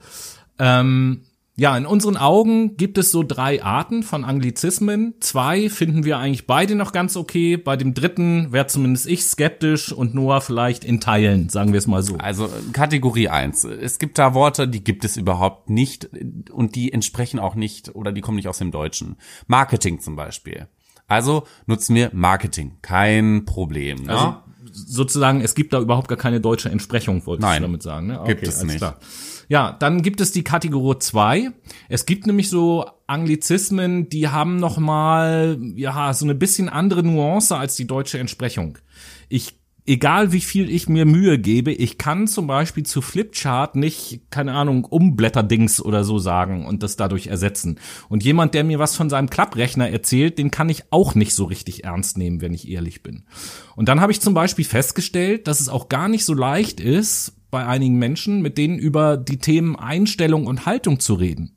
Ähm, 0.58 1.22
ja, 1.56 1.76
in 1.76 1.84
unseren 1.84 2.16
Augen 2.16 2.78
gibt 2.78 2.96
es 2.96 3.10
so 3.10 3.22
drei 3.22 3.62
Arten 3.62 4.02
von 4.02 4.24
Anglizismen. 4.24 5.16
Zwei 5.20 5.68
finden 5.68 6.04
wir 6.04 6.16
eigentlich 6.16 6.46
beide 6.46 6.74
noch 6.74 6.92
ganz 6.92 7.16
okay. 7.16 7.58
Bei 7.58 7.76
dem 7.76 7.92
dritten 7.92 8.52
wäre 8.52 8.66
zumindest 8.68 9.06
ich 9.06 9.24
skeptisch 9.24 9.92
und 9.92 10.14
Noah 10.14 10.40
vielleicht 10.40 10.84
in 10.84 11.00
Teilen, 11.00 11.50
sagen 11.50 11.72
wir 11.72 11.78
es 11.78 11.86
mal 11.86 12.02
so. 12.02 12.16
Also 12.16 12.48
Kategorie 12.72 13.28
eins. 13.28 13.64
Es 13.64 13.98
gibt 13.98 14.18
da 14.18 14.32
Worte, 14.32 14.66
die 14.68 14.82
gibt 14.82 15.04
es 15.04 15.18
überhaupt 15.18 15.68
nicht 15.68 16.08
und 16.50 16.74
die 16.74 16.94
entsprechen 16.94 17.38
auch 17.38 17.54
nicht 17.54 17.94
oder 17.94 18.12
die 18.12 18.22
kommen 18.22 18.36
nicht 18.36 18.48
aus 18.48 18.58
dem 18.58 18.70
Deutschen. 18.70 19.16
Marketing 19.46 20.00
zum 20.00 20.16
Beispiel. 20.16 20.68
Also 21.06 21.42
nutzen 21.66 21.94
wir 21.94 22.08
Marketing. 22.14 22.78
Kein 22.80 23.44
Problem. 23.44 24.04
Ne? 24.04 24.16
Also 24.16 24.36
sozusagen, 24.72 25.40
es 25.40 25.54
gibt 25.54 25.72
da 25.72 25.80
überhaupt 25.80 26.08
gar 26.08 26.18
keine 26.18 26.40
deutsche 26.40 26.68
Entsprechung, 26.68 27.24
wolltest 27.26 27.46
Nein, 27.46 27.62
du 27.62 27.68
damit 27.68 27.82
sagen. 27.82 28.06
Ne? 28.08 28.20
gibt 28.26 28.46
es 28.46 28.62
nicht. 28.62 28.78
Klar. 28.78 28.98
Ja, 29.48 29.72
dann 29.72 30.02
gibt 30.02 30.20
es 30.20 30.30
die 30.30 30.44
Kategorie 30.44 30.98
2. 30.98 31.50
Es 31.88 32.06
gibt 32.06 32.26
nämlich 32.26 32.48
so 32.48 32.86
Anglizismen, 33.08 34.08
die 34.08 34.28
haben 34.28 34.56
noch 34.56 34.78
mal 34.78 35.58
ja 35.74 36.14
so 36.14 36.24
eine 36.24 36.36
bisschen 36.36 36.68
andere 36.68 37.02
Nuance 37.02 37.56
als 37.56 37.74
die 37.74 37.86
deutsche 37.86 38.18
Entsprechung. 38.18 38.78
Ich 39.28 39.59
egal 39.90 40.30
wie 40.30 40.40
viel 40.40 40.70
ich 40.70 40.88
mir 40.88 41.04
Mühe 41.04 41.36
gebe, 41.38 41.72
ich 41.72 41.98
kann 41.98 42.28
zum 42.28 42.46
Beispiel 42.46 42.84
zu 42.84 43.02
Flipchart 43.02 43.74
nicht, 43.74 44.20
keine 44.30 44.52
Ahnung, 44.52 44.84
Umblätterdings 44.84 45.82
oder 45.82 46.04
so 46.04 46.20
sagen 46.20 46.64
und 46.64 46.84
das 46.84 46.94
dadurch 46.94 47.26
ersetzen. 47.26 47.80
Und 48.08 48.22
jemand, 48.22 48.54
der 48.54 48.62
mir 48.62 48.78
was 48.78 48.94
von 48.94 49.10
seinem 49.10 49.28
Klapprechner 49.28 49.90
erzählt, 49.90 50.38
den 50.38 50.52
kann 50.52 50.68
ich 50.68 50.84
auch 50.90 51.16
nicht 51.16 51.34
so 51.34 51.44
richtig 51.44 51.82
ernst 51.82 52.18
nehmen, 52.18 52.40
wenn 52.40 52.54
ich 52.54 52.70
ehrlich 52.70 53.02
bin. 53.02 53.24
Und 53.74 53.88
dann 53.88 54.00
habe 54.00 54.12
ich 54.12 54.20
zum 54.20 54.32
Beispiel 54.32 54.64
festgestellt, 54.64 55.48
dass 55.48 55.58
es 55.58 55.68
auch 55.68 55.88
gar 55.88 56.08
nicht 56.08 56.24
so 56.24 56.34
leicht 56.34 56.78
ist, 56.78 57.32
bei 57.50 57.66
einigen 57.66 57.98
Menschen, 57.98 58.42
mit 58.42 58.58
denen 58.58 58.78
über 58.78 59.16
die 59.16 59.38
Themen 59.38 59.74
Einstellung 59.74 60.46
und 60.46 60.66
Haltung 60.66 61.00
zu 61.00 61.14
reden. 61.14 61.56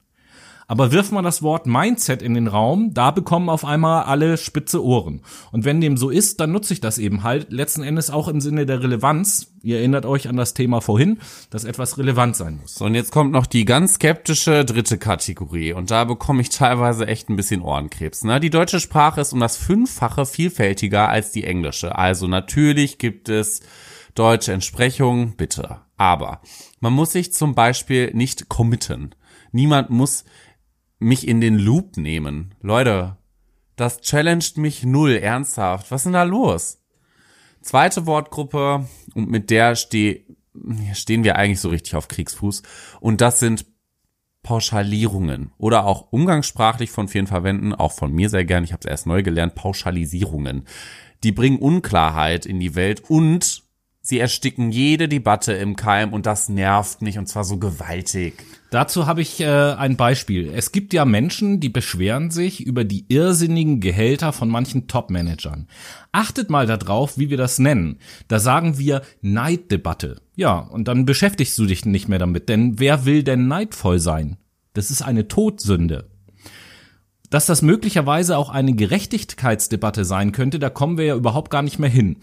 Aber 0.68 0.92
wirft 0.92 1.12
man 1.12 1.24
das 1.24 1.42
Wort 1.42 1.66
Mindset 1.66 2.22
in 2.22 2.34
den 2.34 2.48
Raum, 2.48 2.94
da 2.94 3.12
bekommen 3.12 3.50
auf 3.50 3.66
einmal 3.66 4.04
alle 4.04 4.38
spitze 4.38 4.84
Ohren. 4.84 5.22
Und 5.52 5.66
wenn 5.66 5.82
dem 5.82 5.98
so 5.98 6.10
ist, 6.10 6.40
dann 6.40 6.52
nutze 6.52 6.74
ich 6.74 6.82
das 6.82 6.98
eben 6.98 7.24
halt 7.24 7.52
letzten 7.52 7.84
Endes 7.84 8.10
auch 8.10 8.28
im 8.28 8.42
Sinne 8.42 8.66
der 8.66 8.82
Relevanz. 8.82 9.54
Ihr 9.62 9.78
erinnert 9.78 10.06
euch 10.06 10.28
an 10.28 10.36
das 10.36 10.54
Thema 10.54 10.82
vorhin, 10.82 11.20
dass 11.50 11.64
etwas 11.64 11.98
relevant 11.98 12.36
sein 12.36 12.60
muss. 12.62 12.76
So, 12.76 12.86
und 12.86 12.96
jetzt 12.96 13.12
kommt 13.12 13.32
noch 13.32 13.46
die 13.46 13.66
ganz 13.66 13.96
skeptische 13.96 14.66
dritte 14.66 14.98
Kategorie. 14.98 15.74
Und 15.74 15.92
da 15.92 16.04
bekomme 16.04 16.42
ich 16.42 16.50
teilweise 16.50 17.08
echt 17.08 17.30
ein 17.30 17.36
bisschen 17.36 17.62
Ohrenkrebs. 17.62 18.24
Ne? 18.24 18.40
Die 18.40 18.50
deutsche 18.50 18.80
Sprache 18.80 19.22
ist 19.22 19.34
um 19.34 19.40
das 19.40 19.58
Fünffache 19.58 20.26
vielfältiger 20.26 21.10
als 21.10 21.32
die 21.32 21.46
englische. 21.46 21.98
Also 21.98 22.28
natürlich 22.28 22.98
gibt 22.98 23.30
es 23.30 23.62
deutsche 24.16 24.54
Entsprechungen, 24.54 25.36
bitte. 25.36 25.80
Aber 25.98 26.42
man 26.80 26.94
muss 26.94 27.14
sich 27.14 27.34
zum 27.34 27.56
Beispiel 27.56 28.12
nicht 28.14 28.50
committen. 28.50 29.16
Niemand 29.52 29.90
muss 29.90 30.26
mich 31.04 31.28
in 31.28 31.42
den 31.42 31.58
Loop 31.58 31.98
nehmen. 31.98 32.56
Leute, 32.62 33.18
das 33.76 34.02
challenged 34.02 34.58
mich 34.58 34.84
null, 34.84 35.12
ernsthaft. 35.12 35.92
Was 35.92 36.02
ist 36.02 36.06
denn 36.06 36.14
da 36.14 36.24
los? 36.24 36.80
Zweite 37.62 38.06
Wortgruppe, 38.06 38.88
und 39.16 39.30
mit 39.30 39.50
der 39.50 39.76
steh, 39.76 40.26
stehen 40.94 41.24
wir 41.24 41.38
eigentlich 41.38 41.62
so 41.62 41.70
richtig 41.70 41.96
auf 41.96 42.08
Kriegsfuß. 42.08 42.62
Und 43.00 43.22
das 43.22 43.40
sind 43.40 43.66
Pauschalierungen 44.44 45.52
oder 45.58 45.86
auch 45.86 46.12
umgangssprachlich 46.12 46.92
von 46.92 47.08
vielen 47.08 47.28
verwenden, 47.28 47.74
auch 47.74 47.94
von 47.94 48.12
mir 48.12 48.30
sehr 48.30 48.44
gern, 48.44 48.66
ich 48.66 48.74
habe 48.74 48.82
es 48.82 48.90
erst 48.90 49.08
neu 49.08 49.24
gelernt, 49.24 49.56
Pauschalisierungen. 49.56 50.66
Die 51.24 51.32
bringen 51.32 51.60
Unklarheit 51.60 52.46
in 52.46 52.60
die 52.60 52.76
Welt 52.76 53.10
und 53.10 53.63
sie 54.06 54.20
ersticken 54.20 54.70
jede 54.70 55.08
Debatte 55.08 55.54
im 55.54 55.78
Keim 55.78 56.12
und 56.14 56.26
das 56.26 56.50
nervt 56.50 57.02
mich 57.02 57.18
und 57.18 57.28
zwar 57.28 57.46
so 57.46 57.58
gewaltig. 57.58 58.34
Dazu 58.70 59.08
habe 59.08 59.22
ich 59.22 59.40
äh, 59.40 59.46
ein 59.46 59.96
Beispiel. 59.96 60.52
Es 60.54 60.72
gibt 60.72 60.94
ja 60.94 61.06
Menschen, 61.06 61.60
die 61.60 61.70
beschweren 61.70 62.30
sich 62.30 62.66
über 62.66 62.84
die 62.84 63.06
irrsinnigen 63.08 63.80
Gehälter 63.80 64.34
von 64.34 64.50
manchen 64.50 64.88
Top-Managern. 64.88 65.68
Achtet 66.12 66.50
mal 66.50 66.66
darauf, 66.66 67.18
wie 67.18 67.30
wir 67.30 67.38
das 67.38 67.60
nennen. 67.60 68.00
Da 68.28 68.40
sagen 68.40 68.78
wir 68.78 69.04
Neiddebatte. 69.22 70.22
Ja, 70.36 70.58
und 70.58 70.88
dann 70.88 71.06
beschäftigst 71.06 71.58
du 71.58 71.66
dich 71.66 71.86
nicht 71.86 72.10
mehr 72.10 72.20
damit, 72.20 72.50
denn 72.50 72.80
wer 72.80 73.06
will 73.06 73.24
denn 73.24 73.48
neidvoll 73.48 74.00
sein? 74.00 74.38
Das 74.74 74.92
ist 74.92 75.02
eine 75.02 75.28
Todsünde. 75.28 76.10
Dass 77.30 77.46
das 77.48 77.64
möglicherweise 77.64 78.38
auch 78.38 78.50
eine 78.50 78.74
Gerechtigkeitsdebatte 78.74 80.06
sein 80.06 80.34
könnte, 80.34 80.60
da 80.60 80.70
kommen 80.70 81.00
wir 81.00 81.06
ja 81.06 81.16
überhaupt 81.16 81.50
gar 81.50 81.64
nicht 81.64 81.80
mehr 81.80 81.90
hin. 81.90 82.18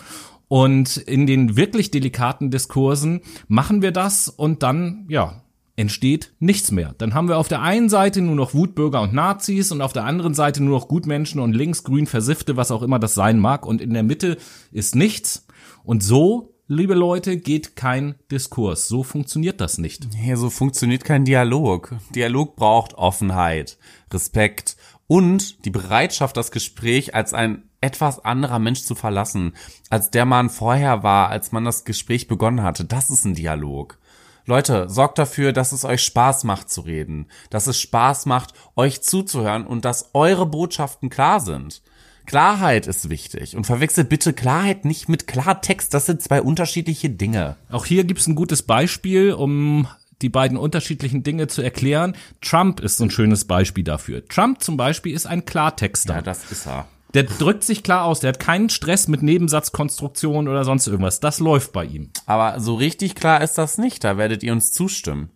Und 0.51 0.96
in 0.96 1.28
den 1.28 1.57
wirklich 1.57 1.92
delikaten 1.92 2.51
Diskursen 2.51 3.20
machen 3.46 3.82
wir 3.82 3.92
das 3.92 4.28
und 4.28 4.64
dann, 4.64 5.07
ja, 5.09 5.44
entsteht 5.76 6.32
nichts 6.40 6.72
mehr. 6.72 6.92
Dann 6.98 7.14
haben 7.14 7.28
wir 7.28 7.38
auf 7.38 7.46
der 7.46 7.62
einen 7.62 7.88
Seite 7.88 8.20
nur 8.20 8.34
noch 8.34 8.53
Wutbürger 8.53 9.01
und 9.01 9.12
Nazis 9.12 9.70
und 9.70 9.80
auf 9.80 9.92
der 9.92 10.07
anderen 10.07 10.34
Seite 10.34 10.61
nur 10.61 10.76
noch 10.76 10.88
Gutmenschen 10.88 11.40
und 11.40 11.55
links, 11.55 11.84
grün, 11.84 12.09
Versiffte, 12.09 12.57
was 12.57 12.72
auch 12.72 12.82
immer 12.82 12.98
das 12.98 13.14
sein 13.14 13.38
mag. 13.38 13.64
Und 13.64 13.80
in 13.80 13.94
der 13.94 14.03
Mitte 14.03 14.38
ist 14.72 14.96
nichts. 14.96 15.46
Und 15.84 16.03
so 16.03 16.57
liebe 16.66 16.94
Leute, 16.94 17.36
geht 17.36 17.76
kein 17.76 18.16
Diskurs. 18.32 18.88
So 18.88 19.05
funktioniert 19.05 19.61
das 19.61 19.78
nicht. 19.78 20.09
Hier, 20.16 20.36
so 20.36 20.51
funktioniert 20.51 21.05
kein 21.05 21.24
Dialog. 21.24 21.94
Dialog 22.14 22.57
braucht 22.57 22.94
Offenheit, 22.94 23.78
Respekt 24.12 24.76
und 25.07 25.64
die 25.64 25.70
Bereitschaft, 25.70 26.36
das 26.36 26.51
Gespräch 26.51 27.14
als 27.14 27.34
ein 27.34 27.69
etwas 27.81 28.24
anderer 28.24 28.59
Mensch 28.59 28.83
zu 28.83 28.95
verlassen, 28.95 29.55
als 29.89 30.11
der 30.11 30.24
man 30.24 30.51
vorher 30.51 31.03
war, 31.03 31.31
als 31.31 31.53
man 31.53 31.64
das 31.64 31.85
Gespräch 31.85 32.28
begonnen 32.28 32.62
hatte. 32.62 32.85
Das 32.85 33.11
ist 33.11 33.24
ein 33.24 33.35
Dialog. 33.35 33.99
Leute, 34.47 34.89
sorgt 34.89 35.18
dafür, 35.18 35.53
dass 35.53 35.72
es 35.72 35.85
euch 35.85 36.03
Spaß 36.03 36.45
macht 36.45 36.70
zu 36.70 36.81
reden, 36.83 37.26
dass 37.51 37.66
es 37.66 37.81
Spaß 37.81 38.26
macht, 38.26 38.55
euch 38.74 39.03
zuzuhören 39.03 39.66
und 39.66 39.85
dass 39.85 40.11
eure 40.12 40.47
Botschaften 40.47 41.09
klar 41.09 41.41
sind. 41.41 41.83
Klarheit 42.26 42.87
ist 42.87 43.11
wichtig 43.11 43.57
und 43.57 43.64
verwechselt 43.64 44.09
bitte 44.09 44.33
Klarheit 44.33 44.85
nicht 44.85 45.09
mit 45.09 45.26
Klartext, 45.26 45.93
das 45.95 46.07
sind 46.07 46.22
zwei 46.22 46.43
unterschiedliche 46.43 47.11
Dinge. 47.11 47.57
Auch 47.70 47.87
hier 47.87 48.05
gibt's 48.05 48.26
ein 48.26 48.35
gutes 48.35 48.62
Beispiel, 48.62 49.33
um 49.33 49.89
die 50.22 50.28
beiden 50.28 50.57
unterschiedlichen 50.57 51.22
Dinge 51.22 51.49
zu 51.49 51.62
erklären. 51.62 52.14
Trump 52.41 52.81
ist 52.81 52.99
so 52.99 53.05
ein 53.05 53.11
schönes 53.11 53.47
Beispiel 53.47 53.85
dafür. 53.85 54.26
Trump 54.28 54.62
zum 54.62 54.76
Beispiel 54.76 55.14
ist 55.14 55.26
ein 55.26 55.45
Klartexter. 55.45 56.16
Ja, 56.16 56.22
das 56.22 56.51
ist 56.51 56.66
er. 56.66 56.87
Der 57.14 57.24
drückt 57.24 57.64
sich 57.64 57.82
klar 57.82 58.04
aus, 58.04 58.20
der 58.20 58.28
hat 58.28 58.40
keinen 58.40 58.70
Stress 58.70 59.08
mit 59.08 59.22
Nebensatzkonstruktion 59.22 60.48
oder 60.48 60.64
sonst 60.64 60.86
irgendwas. 60.86 61.20
Das 61.20 61.40
läuft 61.40 61.72
bei 61.72 61.84
ihm. 61.84 62.11
Aber 62.26 62.61
so 62.61 62.74
richtig 62.74 63.14
klar 63.14 63.42
ist 63.42 63.58
das 63.58 63.78
nicht, 63.78 64.04
da 64.04 64.16
werdet 64.16 64.42
ihr 64.42 64.52
uns 64.52 64.72
zustimmen. 64.72 65.30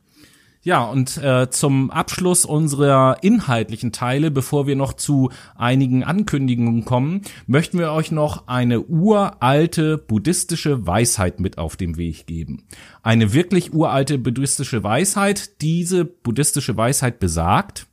Ja, 0.64 0.82
und 0.82 1.18
äh, 1.18 1.50
zum 1.50 1.90
Abschluss 1.90 2.46
unserer 2.46 3.18
inhaltlichen 3.22 3.92
Teile, 3.92 4.30
bevor 4.30 4.66
wir 4.66 4.76
noch 4.76 4.94
zu 4.94 5.30
einigen 5.56 6.04
Ankündigungen 6.04 6.86
kommen, 6.86 7.20
möchten 7.46 7.78
wir 7.78 7.92
euch 7.92 8.10
noch 8.10 8.48
eine 8.48 8.80
uralte 8.80 9.98
buddhistische 9.98 10.86
Weisheit 10.86 11.38
mit 11.38 11.58
auf 11.58 11.76
den 11.76 11.98
Weg 11.98 12.26
geben. 12.26 12.64
Eine 13.02 13.34
wirklich 13.34 13.74
uralte 13.74 14.16
buddhistische 14.16 14.82
Weisheit. 14.82 15.60
Diese 15.60 16.06
buddhistische 16.06 16.78
Weisheit 16.78 17.18
besagt, 17.18 17.86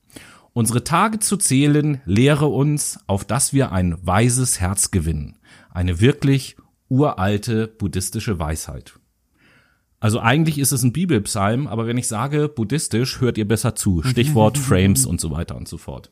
unsere 0.53 0.83
Tage 0.83 1.19
zu 1.19 1.37
zählen 1.37 2.01
lehre 2.05 2.47
uns, 2.47 2.99
auf 3.07 3.25
dass 3.25 3.53
wir 3.53 3.71
ein 3.71 3.97
weises 4.01 4.59
Herz 4.59 4.91
gewinnen. 4.91 5.37
Eine 5.69 5.99
wirklich 6.01 6.57
uralte 6.89 7.67
buddhistische 7.67 8.39
Weisheit. 8.39 8.93
Also 9.99 10.19
eigentlich 10.19 10.57
ist 10.57 10.71
es 10.71 10.83
ein 10.83 10.93
Bibelpsalm, 10.93 11.67
aber 11.67 11.85
wenn 11.85 11.97
ich 11.97 12.07
sage 12.07 12.49
buddhistisch, 12.49 13.21
hört 13.21 13.37
ihr 13.37 13.47
besser 13.47 13.75
zu. 13.75 14.01
Stichwort 14.01 14.57
Frames 14.57 15.05
und 15.05 15.21
so 15.21 15.31
weiter 15.31 15.55
und 15.55 15.67
so 15.67 15.77
fort. 15.77 16.09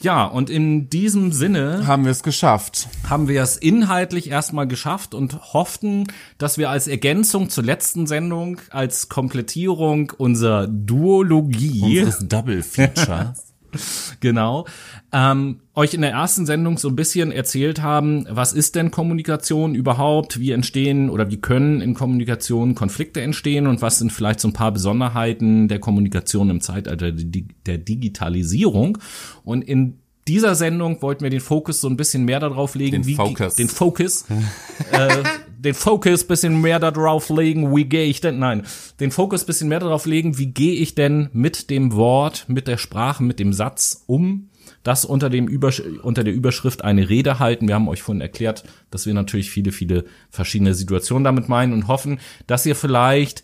Ja, 0.00 0.24
und 0.24 0.50
in 0.50 0.90
diesem 0.90 1.32
Sinne 1.32 1.86
Haben 1.86 2.04
wir 2.04 2.10
es 2.10 2.22
geschafft. 2.22 2.88
haben 3.08 3.26
wir 3.28 3.42
es 3.42 3.56
inhaltlich 3.56 4.30
erstmal 4.30 4.66
geschafft 4.68 5.14
und 5.14 5.54
hofften, 5.54 6.04
dass 6.36 6.58
wir 6.58 6.68
als 6.68 6.88
Ergänzung 6.88 7.48
zur 7.48 7.64
letzten 7.64 8.06
Sendung, 8.06 8.60
als 8.70 9.08
Komplettierung 9.08 10.12
unserer 10.18 10.66
Duologie 10.66 12.00
Unseres 12.00 12.28
Double 12.28 12.62
Features. 12.62 13.43
genau, 14.20 14.66
ähm, 15.12 15.60
euch 15.74 15.94
in 15.94 16.02
der 16.02 16.10
ersten 16.10 16.46
Sendung 16.46 16.78
so 16.78 16.88
ein 16.88 16.96
bisschen 16.96 17.32
erzählt 17.32 17.82
haben, 17.82 18.26
was 18.28 18.52
ist 18.52 18.74
denn 18.74 18.90
Kommunikation 18.90 19.74
überhaupt, 19.74 20.38
wie 20.38 20.52
entstehen 20.52 21.10
oder 21.10 21.30
wie 21.30 21.38
können 21.38 21.80
in 21.80 21.94
Kommunikation 21.94 22.74
Konflikte 22.74 23.20
entstehen 23.20 23.66
und 23.66 23.82
was 23.82 23.98
sind 23.98 24.12
vielleicht 24.12 24.40
so 24.40 24.48
ein 24.48 24.52
paar 24.52 24.72
Besonderheiten 24.72 25.68
der 25.68 25.78
Kommunikation 25.78 26.50
im 26.50 26.60
Zeitalter 26.60 27.12
der 27.12 27.78
Digitalisierung. 27.78 28.98
Und 29.44 29.62
in 29.62 29.98
dieser 30.26 30.54
Sendung 30.54 31.02
wollten 31.02 31.22
wir 31.22 31.30
den 31.30 31.40
Fokus 31.40 31.80
so 31.80 31.88
ein 31.88 31.96
bisschen 31.96 32.24
mehr 32.24 32.40
darauf 32.40 32.74
legen, 32.74 33.02
Den 33.02 33.06
wie 33.06 33.14
Focus. 33.14 33.56
den 33.56 33.68
Fokus, 33.68 34.24
äh, 34.92 35.22
den 35.64 35.74
Fokus 35.74 36.24
bisschen 36.24 36.60
mehr 36.60 36.78
darauf 36.78 37.28
legen, 37.30 37.74
wie 37.74 37.84
gehe 37.84 38.06
ich 38.06 38.20
denn, 38.20 38.38
nein, 38.38 38.64
den 39.00 39.10
Fokus 39.10 39.44
bisschen 39.44 39.68
mehr 39.68 39.80
darauf 39.80 40.06
legen, 40.06 40.38
wie 40.38 40.46
gehe 40.46 40.74
ich 40.74 40.94
denn 40.94 41.30
mit 41.32 41.70
dem 41.70 41.92
Wort, 41.94 42.44
mit 42.48 42.68
der 42.68 42.76
Sprache, 42.76 43.22
mit 43.22 43.38
dem 43.38 43.52
Satz 43.52 44.04
um, 44.06 44.50
das 44.82 45.04
unter 45.04 45.30
dem 45.30 45.48
Übersch 45.48 45.82
unter 46.02 46.24
der 46.24 46.34
Überschrift 46.34 46.84
eine 46.84 47.08
Rede 47.08 47.38
halten. 47.38 47.68
Wir 47.68 47.74
haben 47.74 47.88
euch 47.88 48.02
vorhin 48.02 48.20
erklärt, 48.20 48.64
dass 48.90 49.06
wir 49.06 49.14
natürlich 49.14 49.50
viele, 49.50 49.72
viele 49.72 50.04
verschiedene 50.30 50.74
Situationen 50.74 51.24
damit 51.24 51.48
meinen 51.48 51.72
und 51.72 51.88
hoffen, 51.88 52.20
dass 52.46 52.66
ihr 52.66 52.76
vielleicht 52.76 53.42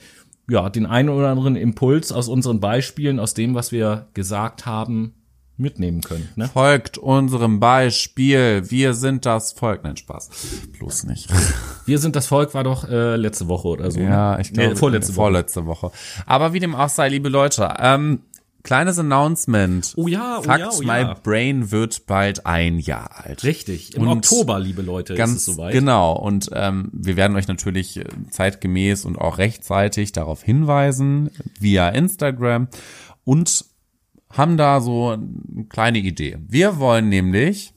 ja, 0.49 0.69
den 0.69 0.85
einen 0.87 1.09
oder 1.09 1.29
anderen 1.29 1.57
Impuls 1.57 2.13
aus 2.13 2.29
unseren 2.29 2.61
Beispielen, 2.61 3.21
aus 3.21 3.35
dem, 3.35 3.55
was 3.55 3.73
wir 3.73 4.09
gesagt 4.15 4.67
haben, 4.67 5.15
mitnehmen 5.61 6.01
könnt. 6.01 6.37
Ne? 6.37 6.49
Folgt 6.49 6.99
unserem 6.99 7.61
Beispiel. 7.61 8.63
Wir 8.71 8.95
sind 8.95 9.27
das 9.27 9.53
Volk. 9.53 9.85
Nein, 9.85 9.97
Spaß. 9.97 10.31
Bloß 10.79 11.05
nicht. 11.05 11.29
Wir 11.87 11.99
sind 11.99 12.17
das 12.17 12.27
Volk 12.27 12.55
war 12.55 12.65
doch 12.65 12.89
äh, 12.89 13.17
letzte 13.17 13.49
Woche 13.49 13.69
oder 13.69 13.91
so. 13.91 14.01
Ja, 14.01 14.35
ne? 14.37 14.43
ich 14.43 14.53
glaube, 14.53 14.71
nee, 14.71 14.77
vorletzte 14.77 15.13
Woche. 15.15 15.23
vorletzte 15.23 15.67
Woche. 15.67 15.91
Aber 16.27 16.53
wie 16.53 16.61
dem 16.61 16.75
auch 16.75 16.89
sei, 16.89 17.09
liebe 17.09 17.29
Leute, 17.29 17.75
ähm, 17.79 18.21
kleines 18.63 18.99
Announcement. 18.99 19.93
Oh 19.97 20.07
ja, 20.07 20.39
oh 20.39 20.43
Fakt, 20.43 20.61
ja, 20.61 20.71
oh 20.73 20.83
My 20.83 21.01
ja. 21.01 21.15
Brain 21.15 21.71
wird 21.71 22.07
bald 22.07 22.47
ein 22.47 22.79
Jahr 22.79 23.25
alt. 23.25 23.45
Richtig. 23.45 23.95
Im 23.95 24.03
Und 24.03 24.09
Oktober, 24.19 24.59
liebe 24.59 24.83
Leute, 24.83 25.15
Ganz 25.15 25.33
ist 25.33 25.49
es 25.49 25.55
soweit. 25.57 25.73
genau. 25.73 26.13
Und 26.13 26.51
ähm, 26.53 26.91
wir 26.93 27.17
werden 27.17 27.37
euch 27.37 27.49
natürlich 27.49 27.97
äh, 27.97 28.05
zeitgemäß 28.31 29.05
und 29.05 29.17
auch 29.17 29.39
rechtzeitig 29.39 30.13
darauf 30.13 30.43
hinweisen 30.43 31.31
via 31.59 31.89
Instagram 31.89 32.69
und 33.25 33.65
haben 34.31 34.57
da 34.57 34.81
so 34.81 35.11
eine 35.11 35.65
kleine 35.69 35.99
Idee. 35.99 36.39
Wir 36.47 36.79
wollen 36.79 37.09
nämlich 37.09 37.75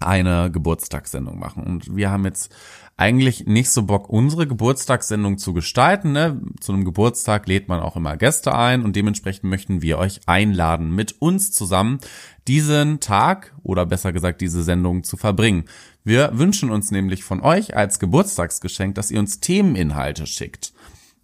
eine 0.00 0.50
Geburtstagssendung 0.50 1.38
machen 1.38 1.64
und 1.64 1.94
wir 1.94 2.10
haben 2.10 2.24
jetzt 2.24 2.54
eigentlich 2.96 3.46
nicht 3.46 3.70
so 3.70 3.84
Bock, 3.84 4.08
unsere 4.08 4.46
Geburtstagssendung 4.46 5.38
zu 5.38 5.54
gestalten. 5.54 6.12
Ne? 6.12 6.40
Zu 6.60 6.72
einem 6.72 6.84
Geburtstag 6.84 7.48
lädt 7.48 7.68
man 7.68 7.80
auch 7.80 7.96
immer 7.96 8.16
Gäste 8.16 8.54
ein 8.54 8.84
und 8.84 8.94
dementsprechend 8.96 9.44
möchten 9.44 9.82
wir 9.82 9.98
euch 9.98 10.20
einladen, 10.26 10.94
mit 10.94 11.20
uns 11.20 11.52
zusammen 11.52 11.98
diesen 12.46 13.00
Tag 13.00 13.54
oder 13.62 13.86
besser 13.86 14.12
gesagt 14.12 14.40
diese 14.40 14.62
Sendung 14.62 15.04
zu 15.04 15.16
verbringen. 15.16 15.64
Wir 16.04 16.30
wünschen 16.34 16.70
uns 16.70 16.90
nämlich 16.90 17.24
von 17.24 17.40
euch 17.40 17.76
als 17.76 17.98
Geburtstagsgeschenk, 17.98 18.94
dass 18.94 19.10
ihr 19.10 19.20
uns 19.20 19.40
Themeninhalte 19.40 20.26
schickt. 20.26 20.71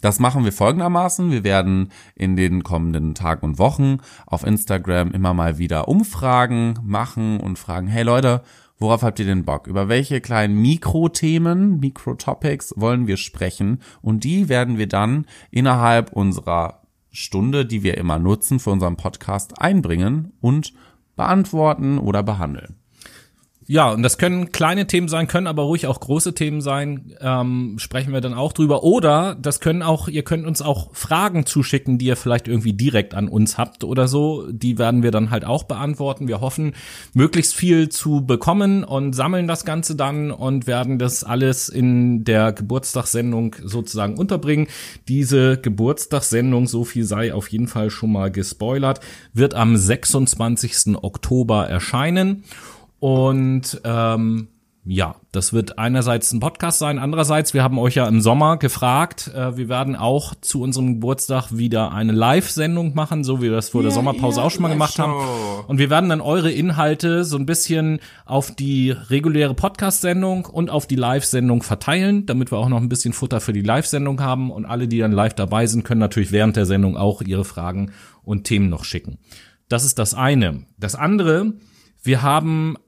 Das 0.01 0.21
machen 0.21 0.45
wir 0.45 0.53
folgendermaßen. 0.53 1.33
Wir 1.33 1.43
werden 1.43 1.91
in 2.15 2.37
den 2.37 2.63
kommenden 2.63 3.15
Tagen 3.15 3.45
und 3.45 3.59
Wochen 3.59 3.99
auf 4.27 4.45
Instagram 4.45 5.11
immer 5.11 5.35
mal 5.35 5.59
wieder 5.59 5.89
Umfragen 5.89 6.79
machen 6.85 7.41
und 7.41 7.59
fragen, 7.59 7.89
hey 7.89 8.05
Leute, 8.05 8.43
worauf 8.79 9.03
habt 9.03 9.19
ihr 9.19 9.27
denn 9.27 9.45
Bock? 9.45 9.67
Über 9.67 9.89
welche 9.89 10.21
kleinen 10.21 10.61
Mikrothemen, 10.63 11.81
Mikrotopics 11.81 12.75
wollen 12.77 13.09
wir 13.09 13.17
sprechen? 13.17 13.81
Und 14.01 14.23
die 14.23 14.49
werden 14.49 14.79
wir 14.79 14.87
dann 14.87 15.27
innerhalb 15.51 16.13
unserer 16.13 16.83
Stunde, 17.11 17.67
die 17.67 17.83
wir 17.83 17.99
immer 17.99 18.21
nutzen 18.21 18.61
für 18.61 18.71
unseren 18.71 18.97
Podcast, 18.97 19.61
einbringen 19.61 20.33
und 20.41 20.75
beantworten 21.17 21.99
oder 21.99 22.23
behandeln. 22.23 22.78
Ja, 23.71 23.91
und 23.91 24.03
das 24.03 24.17
können 24.17 24.51
kleine 24.51 24.87
Themen 24.87 25.09
sein, 25.09 25.27
können 25.27 25.47
aber 25.47 25.65
ruhig 25.65 25.87
auch 25.87 26.01
große 26.01 26.33
Themen 26.33 26.63
sein. 26.63 27.13
Ähm, 27.21 27.75
sprechen 27.79 28.15
wir 28.15 28.23
dann 28.23 28.33
auch 28.33 28.55
drüber. 28.55 28.83
Oder 28.83 29.37
das 29.39 29.61
können 29.61 29.83
auch, 29.83 30.09
ihr 30.09 30.23
könnt 30.23 30.47
uns 30.47 30.63
auch 30.63 30.89
Fragen 30.95 31.45
zuschicken, 31.45 31.99
die 31.99 32.07
ihr 32.07 32.17
vielleicht 32.17 32.49
irgendwie 32.49 32.73
direkt 32.73 33.13
an 33.13 33.29
uns 33.29 33.59
habt 33.59 33.85
oder 33.85 34.09
so. 34.09 34.51
Die 34.51 34.79
werden 34.79 35.03
wir 35.03 35.11
dann 35.11 35.31
halt 35.31 35.45
auch 35.45 35.65
beantworten. 35.65 36.29
Wir 36.29 36.41
hoffen, 36.41 36.73
möglichst 37.13 37.55
viel 37.55 37.91
zu 37.91 38.25
bekommen 38.25 38.85
und 38.85 39.13
sammeln 39.13 39.47
das 39.47 39.67
Ganze 39.67 39.97
dann 39.97 40.31
und 40.31 40.67
werden 40.67 40.99
das 40.99 41.23
alles 41.23 41.69
in 41.69 42.25
der 42.25 42.55
Geburtstagssendung 42.55 43.55
sozusagen 43.63 44.17
unterbringen. 44.17 44.69
Diese 45.09 45.59
Geburtstagssendung, 45.59 46.69
so 46.69 46.85
viel 46.85 47.05
sei 47.05 47.35
auf 47.35 47.49
jeden 47.49 47.69
Fall 47.69 47.91
schon 47.91 48.13
mal 48.13 48.31
gespoilert, 48.31 49.01
wird 49.35 49.53
am 49.53 49.77
26. 49.77 50.97
Oktober 51.03 51.69
erscheinen. 51.69 52.45
Und 53.01 53.81
ähm, 53.85 54.49
ja, 54.91 55.17
das 55.33 55.53
wird 55.53 55.79
einerseits 55.79 56.33
ein 56.33 56.41
Podcast 56.41 56.79
sein, 56.79 56.99
andererseits, 56.99 57.53
wir 57.53 57.63
haben 57.63 57.79
euch 57.79 57.97
ja 57.97 58.09
im 58.09 58.23
Sommer 58.23 58.57
gefragt, 58.57 59.31
äh, 59.35 59.55
wir 59.55 59.69
werden 59.69 59.97
auch 59.97 60.35
zu 60.41 60.63
unserem 60.63 60.95
Geburtstag 60.95 61.53
wieder 61.53 61.93
eine 61.93 62.13
Live-Sendung 62.13 62.95
machen, 62.95 63.23
so 63.23 63.41
wie 63.41 63.45
wir 63.45 63.51
das 63.51 63.69
vor 63.69 63.83
der 63.83 63.91
Sommerpause 63.91 64.43
auch 64.43 64.51
schon 64.51 64.63
mal 64.63 64.71
gemacht 64.71 64.99
haben. 64.99 65.13
Und 65.67 65.77
wir 65.77 65.91
werden 65.91 66.09
dann 66.09 66.23
eure 66.23 66.51
Inhalte 66.51 67.25
so 67.25 67.37
ein 67.37 67.45
bisschen 67.45 68.01
auf 68.25 68.51
die 68.51 68.91
reguläre 68.91 69.53
Podcast-Sendung 69.53 70.47
und 70.47 70.71
auf 70.71 70.87
die 70.87 70.97
Live-Sendung 70.97 71.63
verteilen, 71.63 72.25
damit 72.25 72.51
wir 72.51 72.57
auch 72.57 72.71
noch 72.71 72.81
ein 72.81 72.89
bisschen 72.89 73.13
Futter 73.13 73.41
für 73.41 73.53
die 73.53 73.61
Live-Sendung 73.61 74.23
haben. 74.23 74.51
Und 74.51 74.65
alle, 74.65 74.89
die 74.89 75.01
dann 75.01 75.13
live 75.13 75.35
dabei 75.35 75.67
sind, 75.67 75.85
können 75.85 76.01
natürlich 76.01 76.33
während 76.33 76.57
der 76.57 76.65
Sendung 76.65 76.97
auch 76.97 77.21
ihre 77.21 77.45
Fragen 77.45 77.93
und 78.23 78.45
Themen 78.45 78.71
noch 78.71 78.85
schicken. 78.85 79.19
Das 79.69 79.85
ist 79.85 79.99
das 79.99 80.15
eine. 80.15 80.65
Das 80.79 80.95
andere, 80.95 81.53
wir 82.03 82.23
haben 82.23 82.79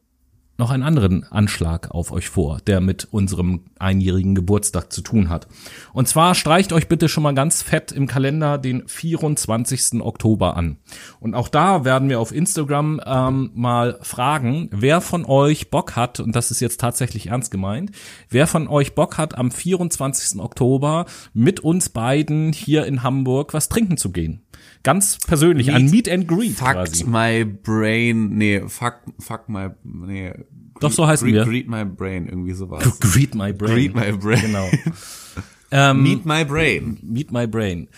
noch 0.61 0.71
einen 0.71 0.85
anderen 0.85 1.25
Anschlag 1.25 1.91
auf 1.91 2.13
euch 2.13 2.29
vor, 2.29 2.61
der 2.67 2.81
mit 2.81 3.09
unserem 3.11 3.65
einjährigen 3.81 4.37
Geburtstag 4.37 4.93
zu 4.93 5.01
tun 5.01 5.29
hat. 5.29 5.49
Und 5.93 6.07
zwar 6.07 6.37
streicht 6.37 6.73
euch 6.73 6.87
bitte 6.87 7.09
schon 7.09 7.25
mal 7.25 7.35
ganz 7.35 7.63
fett 7.63 7.91
im 7.91 8.07
Kalender 8.07 8.59
den 8.59 8.87
24. 8.87 10.01
Oktober 10.01 10.57
an. 10.57 10.77
Und 11.19 11.35
auch 11.35 11.49
da 11.49 11.85
werden 11.85 12.09
wir 12.09 12.21
auf 12.21 12.33
Instagram 12.33 13.01
ähm, 13.05 13.51
mal 13.55 13.99
fragen, 14.03 14.69
wer 14.71 15.01
von 15.01 15.25
euch 15.25 15.71
Bock 15.71 15.97
hat, 15.97 16.21
und 16.21 16.37
das 16.37 16.53
ist 16.53 16.61
jetzt 16.61 16.81
tatsächlich 16.81 17.29
ernst 17.29 17.51
gemeint, 17.51 17.91
wer 18.29 18.47
von 18.47 18.69
euch 18.69 18.95
Bock 18.95 19.19
hat, 19.19 19.37
am 19.37 19.51
24. 19.51 20.39
Oktober 20.39 21.07
mit 21.33 21.61
uns 21.61 21.89
beiden 21.89 22.53
hier 22.53 22.87
in 22.87 23.03
Hamburg 23.03 23.55
was 23.55 23.69
trinken 23.69 23.97
zu 23.97 24.13
gehen. 24.13 24.43
Ganz 24.83 25.19
persönlich, 25.19 25.73
ein 25.73 25.91
Meet 25.91 26.09
and 26.09 26.27
Greet 26.27 26.57
Fuck 26.57 27.07
my 27.07 27.45
brain, 27.45 28.37
nee, 28.37 28.63
fuck, 28.67 29.01
fuck 29.19 29.49
my, 29.49 29.69
nee. 29.83 30.33
Doch, 30.81 30.93
so 30.93 31.07
heißen 31.07 31.29
wir. 31.29 31.45
Greet 31.45 31.69
my 31.69 31.85
brain, 31.85 32.27
irgendwie 32.27 32.53
sowas. 32.53 32.99
Greet 33.01 33.35
my 33.35 33.53
brain. 33.53 33.75
Greet 33.75 33.95
my 33.95 34.13
brain. 34.13 34.41
Genau. 34.41 34.69
ähm, 35.71 36.03
Meet 36.03 36.27
my 36.27 36.45
brain. 36.45 36.99
Meet 37.03 37.33
My 37.33 37.47
Brain. 37.47 37.89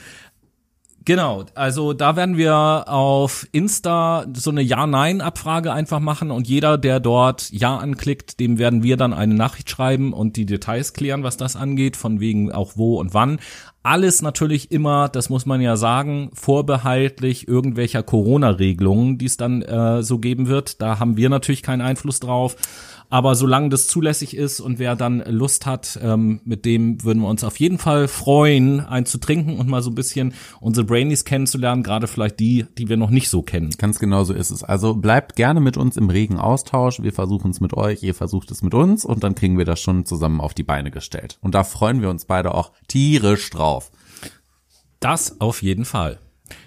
Genau, 1.05 1.45
also 1.57 1.95
da 1.95 2.15
werden 2.15 2.37
wir 2.37 2.85
auf 2.87 3.49
Insta 3.51 4.25
so 4.35 4.51
eine 4.51 4.63
Ja-Nein-Abfrage 4.63 5.73
einfach 5.73 5.99
machen 5.99 6.31
und 6.31 6.47
jeder, 6.47 6.79
der 6.79 7.01
dort 7.01 7.51
Ja 7.51 7.77
anklickt, 7.77 8.39
dem 8.39 8.59
werden 8.59 8.85
wir 8.85 8.97
dann 8.97 9.13
eine 9.13 9.35
Nachricht 9.35 9.69
schreiben 9.69 10.13
und 10.13 10.37
die 10.37 10.47
Details 10.47 10.93
klären, 10.93 11.25
was 11.25 11.37
das 11.37 11.57
angeht, 11.57 11.97
von 11.97 12.21
wegen 12.21 12.53
auch 12.53 12.77
wo 12.77 13.01
und 13.01 13.15
wann. 13.15 13.41
Alles 13.85 14.23
natürlich 14.23 14.71
immer, 14.71 15.09
das 15.09 15.29
muss 15.29 15.45
man 15.45 15.61
ja 15.61 15.77
sagen, 15.77 16.31
vorbehaltlich 16.35 17.49
irgendwelcher 17.49 18.05
Corona-Regelungen, 18.05 19.19
die 19.19 19.27
es 19.27 19.37
dann 19.37 19.63
äh, 19.63 20.05
so 20.05 20.19
geben 20.19 20.47
wird. 20.47 20.81
Da 20.81 21.01
haben 21.01 21.17
wir 21.17 21.29
natürlich 21.29 21.63
keinen 21.63 21.81
Einfluss 21.81 22.21
drauf. 22.21 22.57
Aber 23.13 23.35
solange 23.35 23.69
das 23.69 23.89
zulässig 23.89 24.35
ist 24.35 24.59
und 24.59 24.79
wer 24.79 24.97
dann 24.97 25.23
Lust 25.27 25.67
hat, 25.67 26.01
ähm, 26.03 26.41
mit 26.47 26.65
dem 26.65 27.05
würden 27.05 27.21
wir 27.21 27.29
uns 27.29 27.45
auf 27.45 27.61
jeden 27.61 27.77
Fall 27.77 28.09
freuen, 28.09 28.81
einen 28.81 29.05
zu 29.05 29.19
trinken 29.19 29.59
und 29.59 29.69
mal 29.69 29.83
so 29.83 29.91
ein 29.91 29.95
bisschen 29.95 30.33
unsere 30.61 30.87
Brainies 30.87 31.27
kennenzulernen, 31.27 31.83
gerade 31.83 32.07
vielleicht 32.07 32.41
die, 32.41 32.65
die 32.79 32.89
wir 32.89 32.97
noch 32.97 33.11
nicht 33.11 33.29
so 33.29 33.43
kennen. 33.43 33.69
Ganz 33.77 33.99
genau 33.99 34.25
so 34.25 34.33
ist 34.33 34.51
es. 34.51 34.65
Also 34.65 34.95
bleibt 34.95 35.37
gerne 35.37 35.61
mit 35.61 35.77
uns 35.77 35.99
im 35.99 36.09
regen 36.09 36.39
Austausch. 36.39 37.03
Wir 37.03 37.13
versuchen 37.13 37.51
es 37.51 37.61
mit 37.61 37.75
euch, 37.75 38.03
ihr 38.03 38.15
versucht 38.15 38.51
es 38.51 38.63
mit 38.63 38.73
uns 38.73 39.05
und 39.05 39.23
dann 39.23 39.35
kriegen 39.35 39.59
wir 39.59 39.67
das 39.67 39.79
schon 39.79 40.07
zusammen 40.07 40.41
auf 40.41 40.55
die 40.55 40.65
Beine 40.65 40.91
gestellt. 40.91 41.37
Und 41.43 41.55
da 41.55 41.65
freuen 41.65 42.01
wir 42.01 42.09
uns 42.09 42.25
beide 42.25 42.55
auch 42.55 42.73
tierisch 42.89 43.51
drauf. 43.51 43.93
Das 45.01 45.39
auf 45.39 45.61
jeden 45.61 45.85
Fall. 45.85 46.19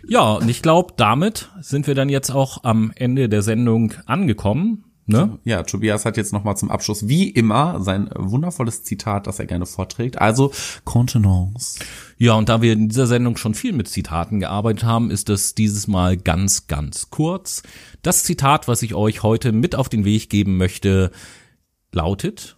Ja, 0.08 0.34
und 0.34 0.48
ich 0.48 0.62
glaube, 0.62 0.94
damit 0.96 1.50
sind 1.60 1.88
wir 1.88 1.96
dann 1.96 2.10
jetzt 2.10 2.30
auch 2.30 2.64
am 2.64 2.92
Ende 2.96 3.30
der 3.30 3.42
Sendung 3.42 3.94
angekommen. 4.06 4.85
Ne? 5.08 5.38
Ja, 5.44 5.62
Tobias 5.62 6.04
hat 6.06 6.18
jetzt 6.18 6.34
nochmal 6.34 6.58
zum 6.58 6.72
Abschluss 6.72 7.08
wie 7.08 7.30
immer 7.30 7.80
sein 7.82 8.10
wundervolles 8.16 8.84
Zitat, 8.84 9.28
das 9.28 9.38
er 9.38 9.46
gerne 9.46 9.68
vorträgt. 9.68 10.20
Also 10.20 10.52
Contenance. 10.84 11.80
Ja, 12.18 12.34
und 12.34 12.50
da 12.50 12.64
wir 12.64 12.74
in 12.74 12.90
dieser 12.90 13.06
Sendung 13.06 13.38
schon 13.38 13.54
viel 13.54 13.74
mit 13.74 13.88
Zitaten 13.88 14.40
gearbeitet 14.40 14.84
haben, 14.84 15.12
ist 15.12 15.30
es 15.30 15.54
dieses 15.54 15.88
Mal 15.88 16.18
ganz, 16.18 16.66
ganz 16.66 17.12
kurz. 17.12 17.62
Das 18.02 18.24
Zitat, 18.24 18.68
was 18.68 18.82
ich 18.82 18.96
euch 18.96 19.22
heute 19.22 19.52
mit 19.52 19.76
auf 19.76 19.90
den 19.90 20.06
Weg 20.06 20.30
geben 20.30 20.58
möchte, 20.58 21.12
lautet, 21.92 22.58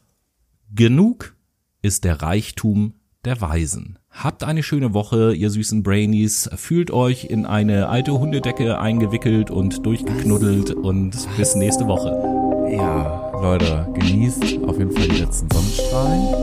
Genug 0.74 1.36
ist 1.82 2.04
der 2.04 2.22
Reichtum 2.22 2.94
der 3.26 3.42
Weisen. 3.42 4.00
Habt 4.10 4.44
eine 4.44 4.64
schöne 4.64 4.94
Woche, 4.94 5.34
ihr 5.34 5.50
süßen 5.50 5.84
Brainies. 5.84 6.50
Fühlt 6.56 6.92
euch 6.92 7.26
in 7.26 7.46
eine 7.46 7.88
alte 7.88 8.14
Hundedecke 8.14 8.80
eingewickelt 8.80 9.52
und 9.52 9.86
durchgeknuddelt 9.86 10.72
und 10.72 11.16
bis 11.38 11.56
nächste 11.56 11.88
Woche. 11.88 12.37
Ja, 12.70 13.32
Leute, 13.42 13.88
genießt 13.94 14.44
auf 14.68 14.78
jeden 14.78 14.92
Fall 14.92 15.08
die 15.08 15.22
letzten 15.22 15.50
Sonnenstrahlen 15.52 16.34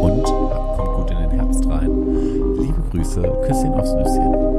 und 0.00 0.24
kommt 0.24 0.94
gut 0.94 1.10
in 1.10 1.18
den 1.18 1.30
Herbst 1.30 1.66
rein. 1.68 1.90
Liebe 2.58 2.82
Grüße, 2.90 3.22
Küsschen 3.46 3.74
aufs 3.74 3.92
Nüsschen. 3.92 4.55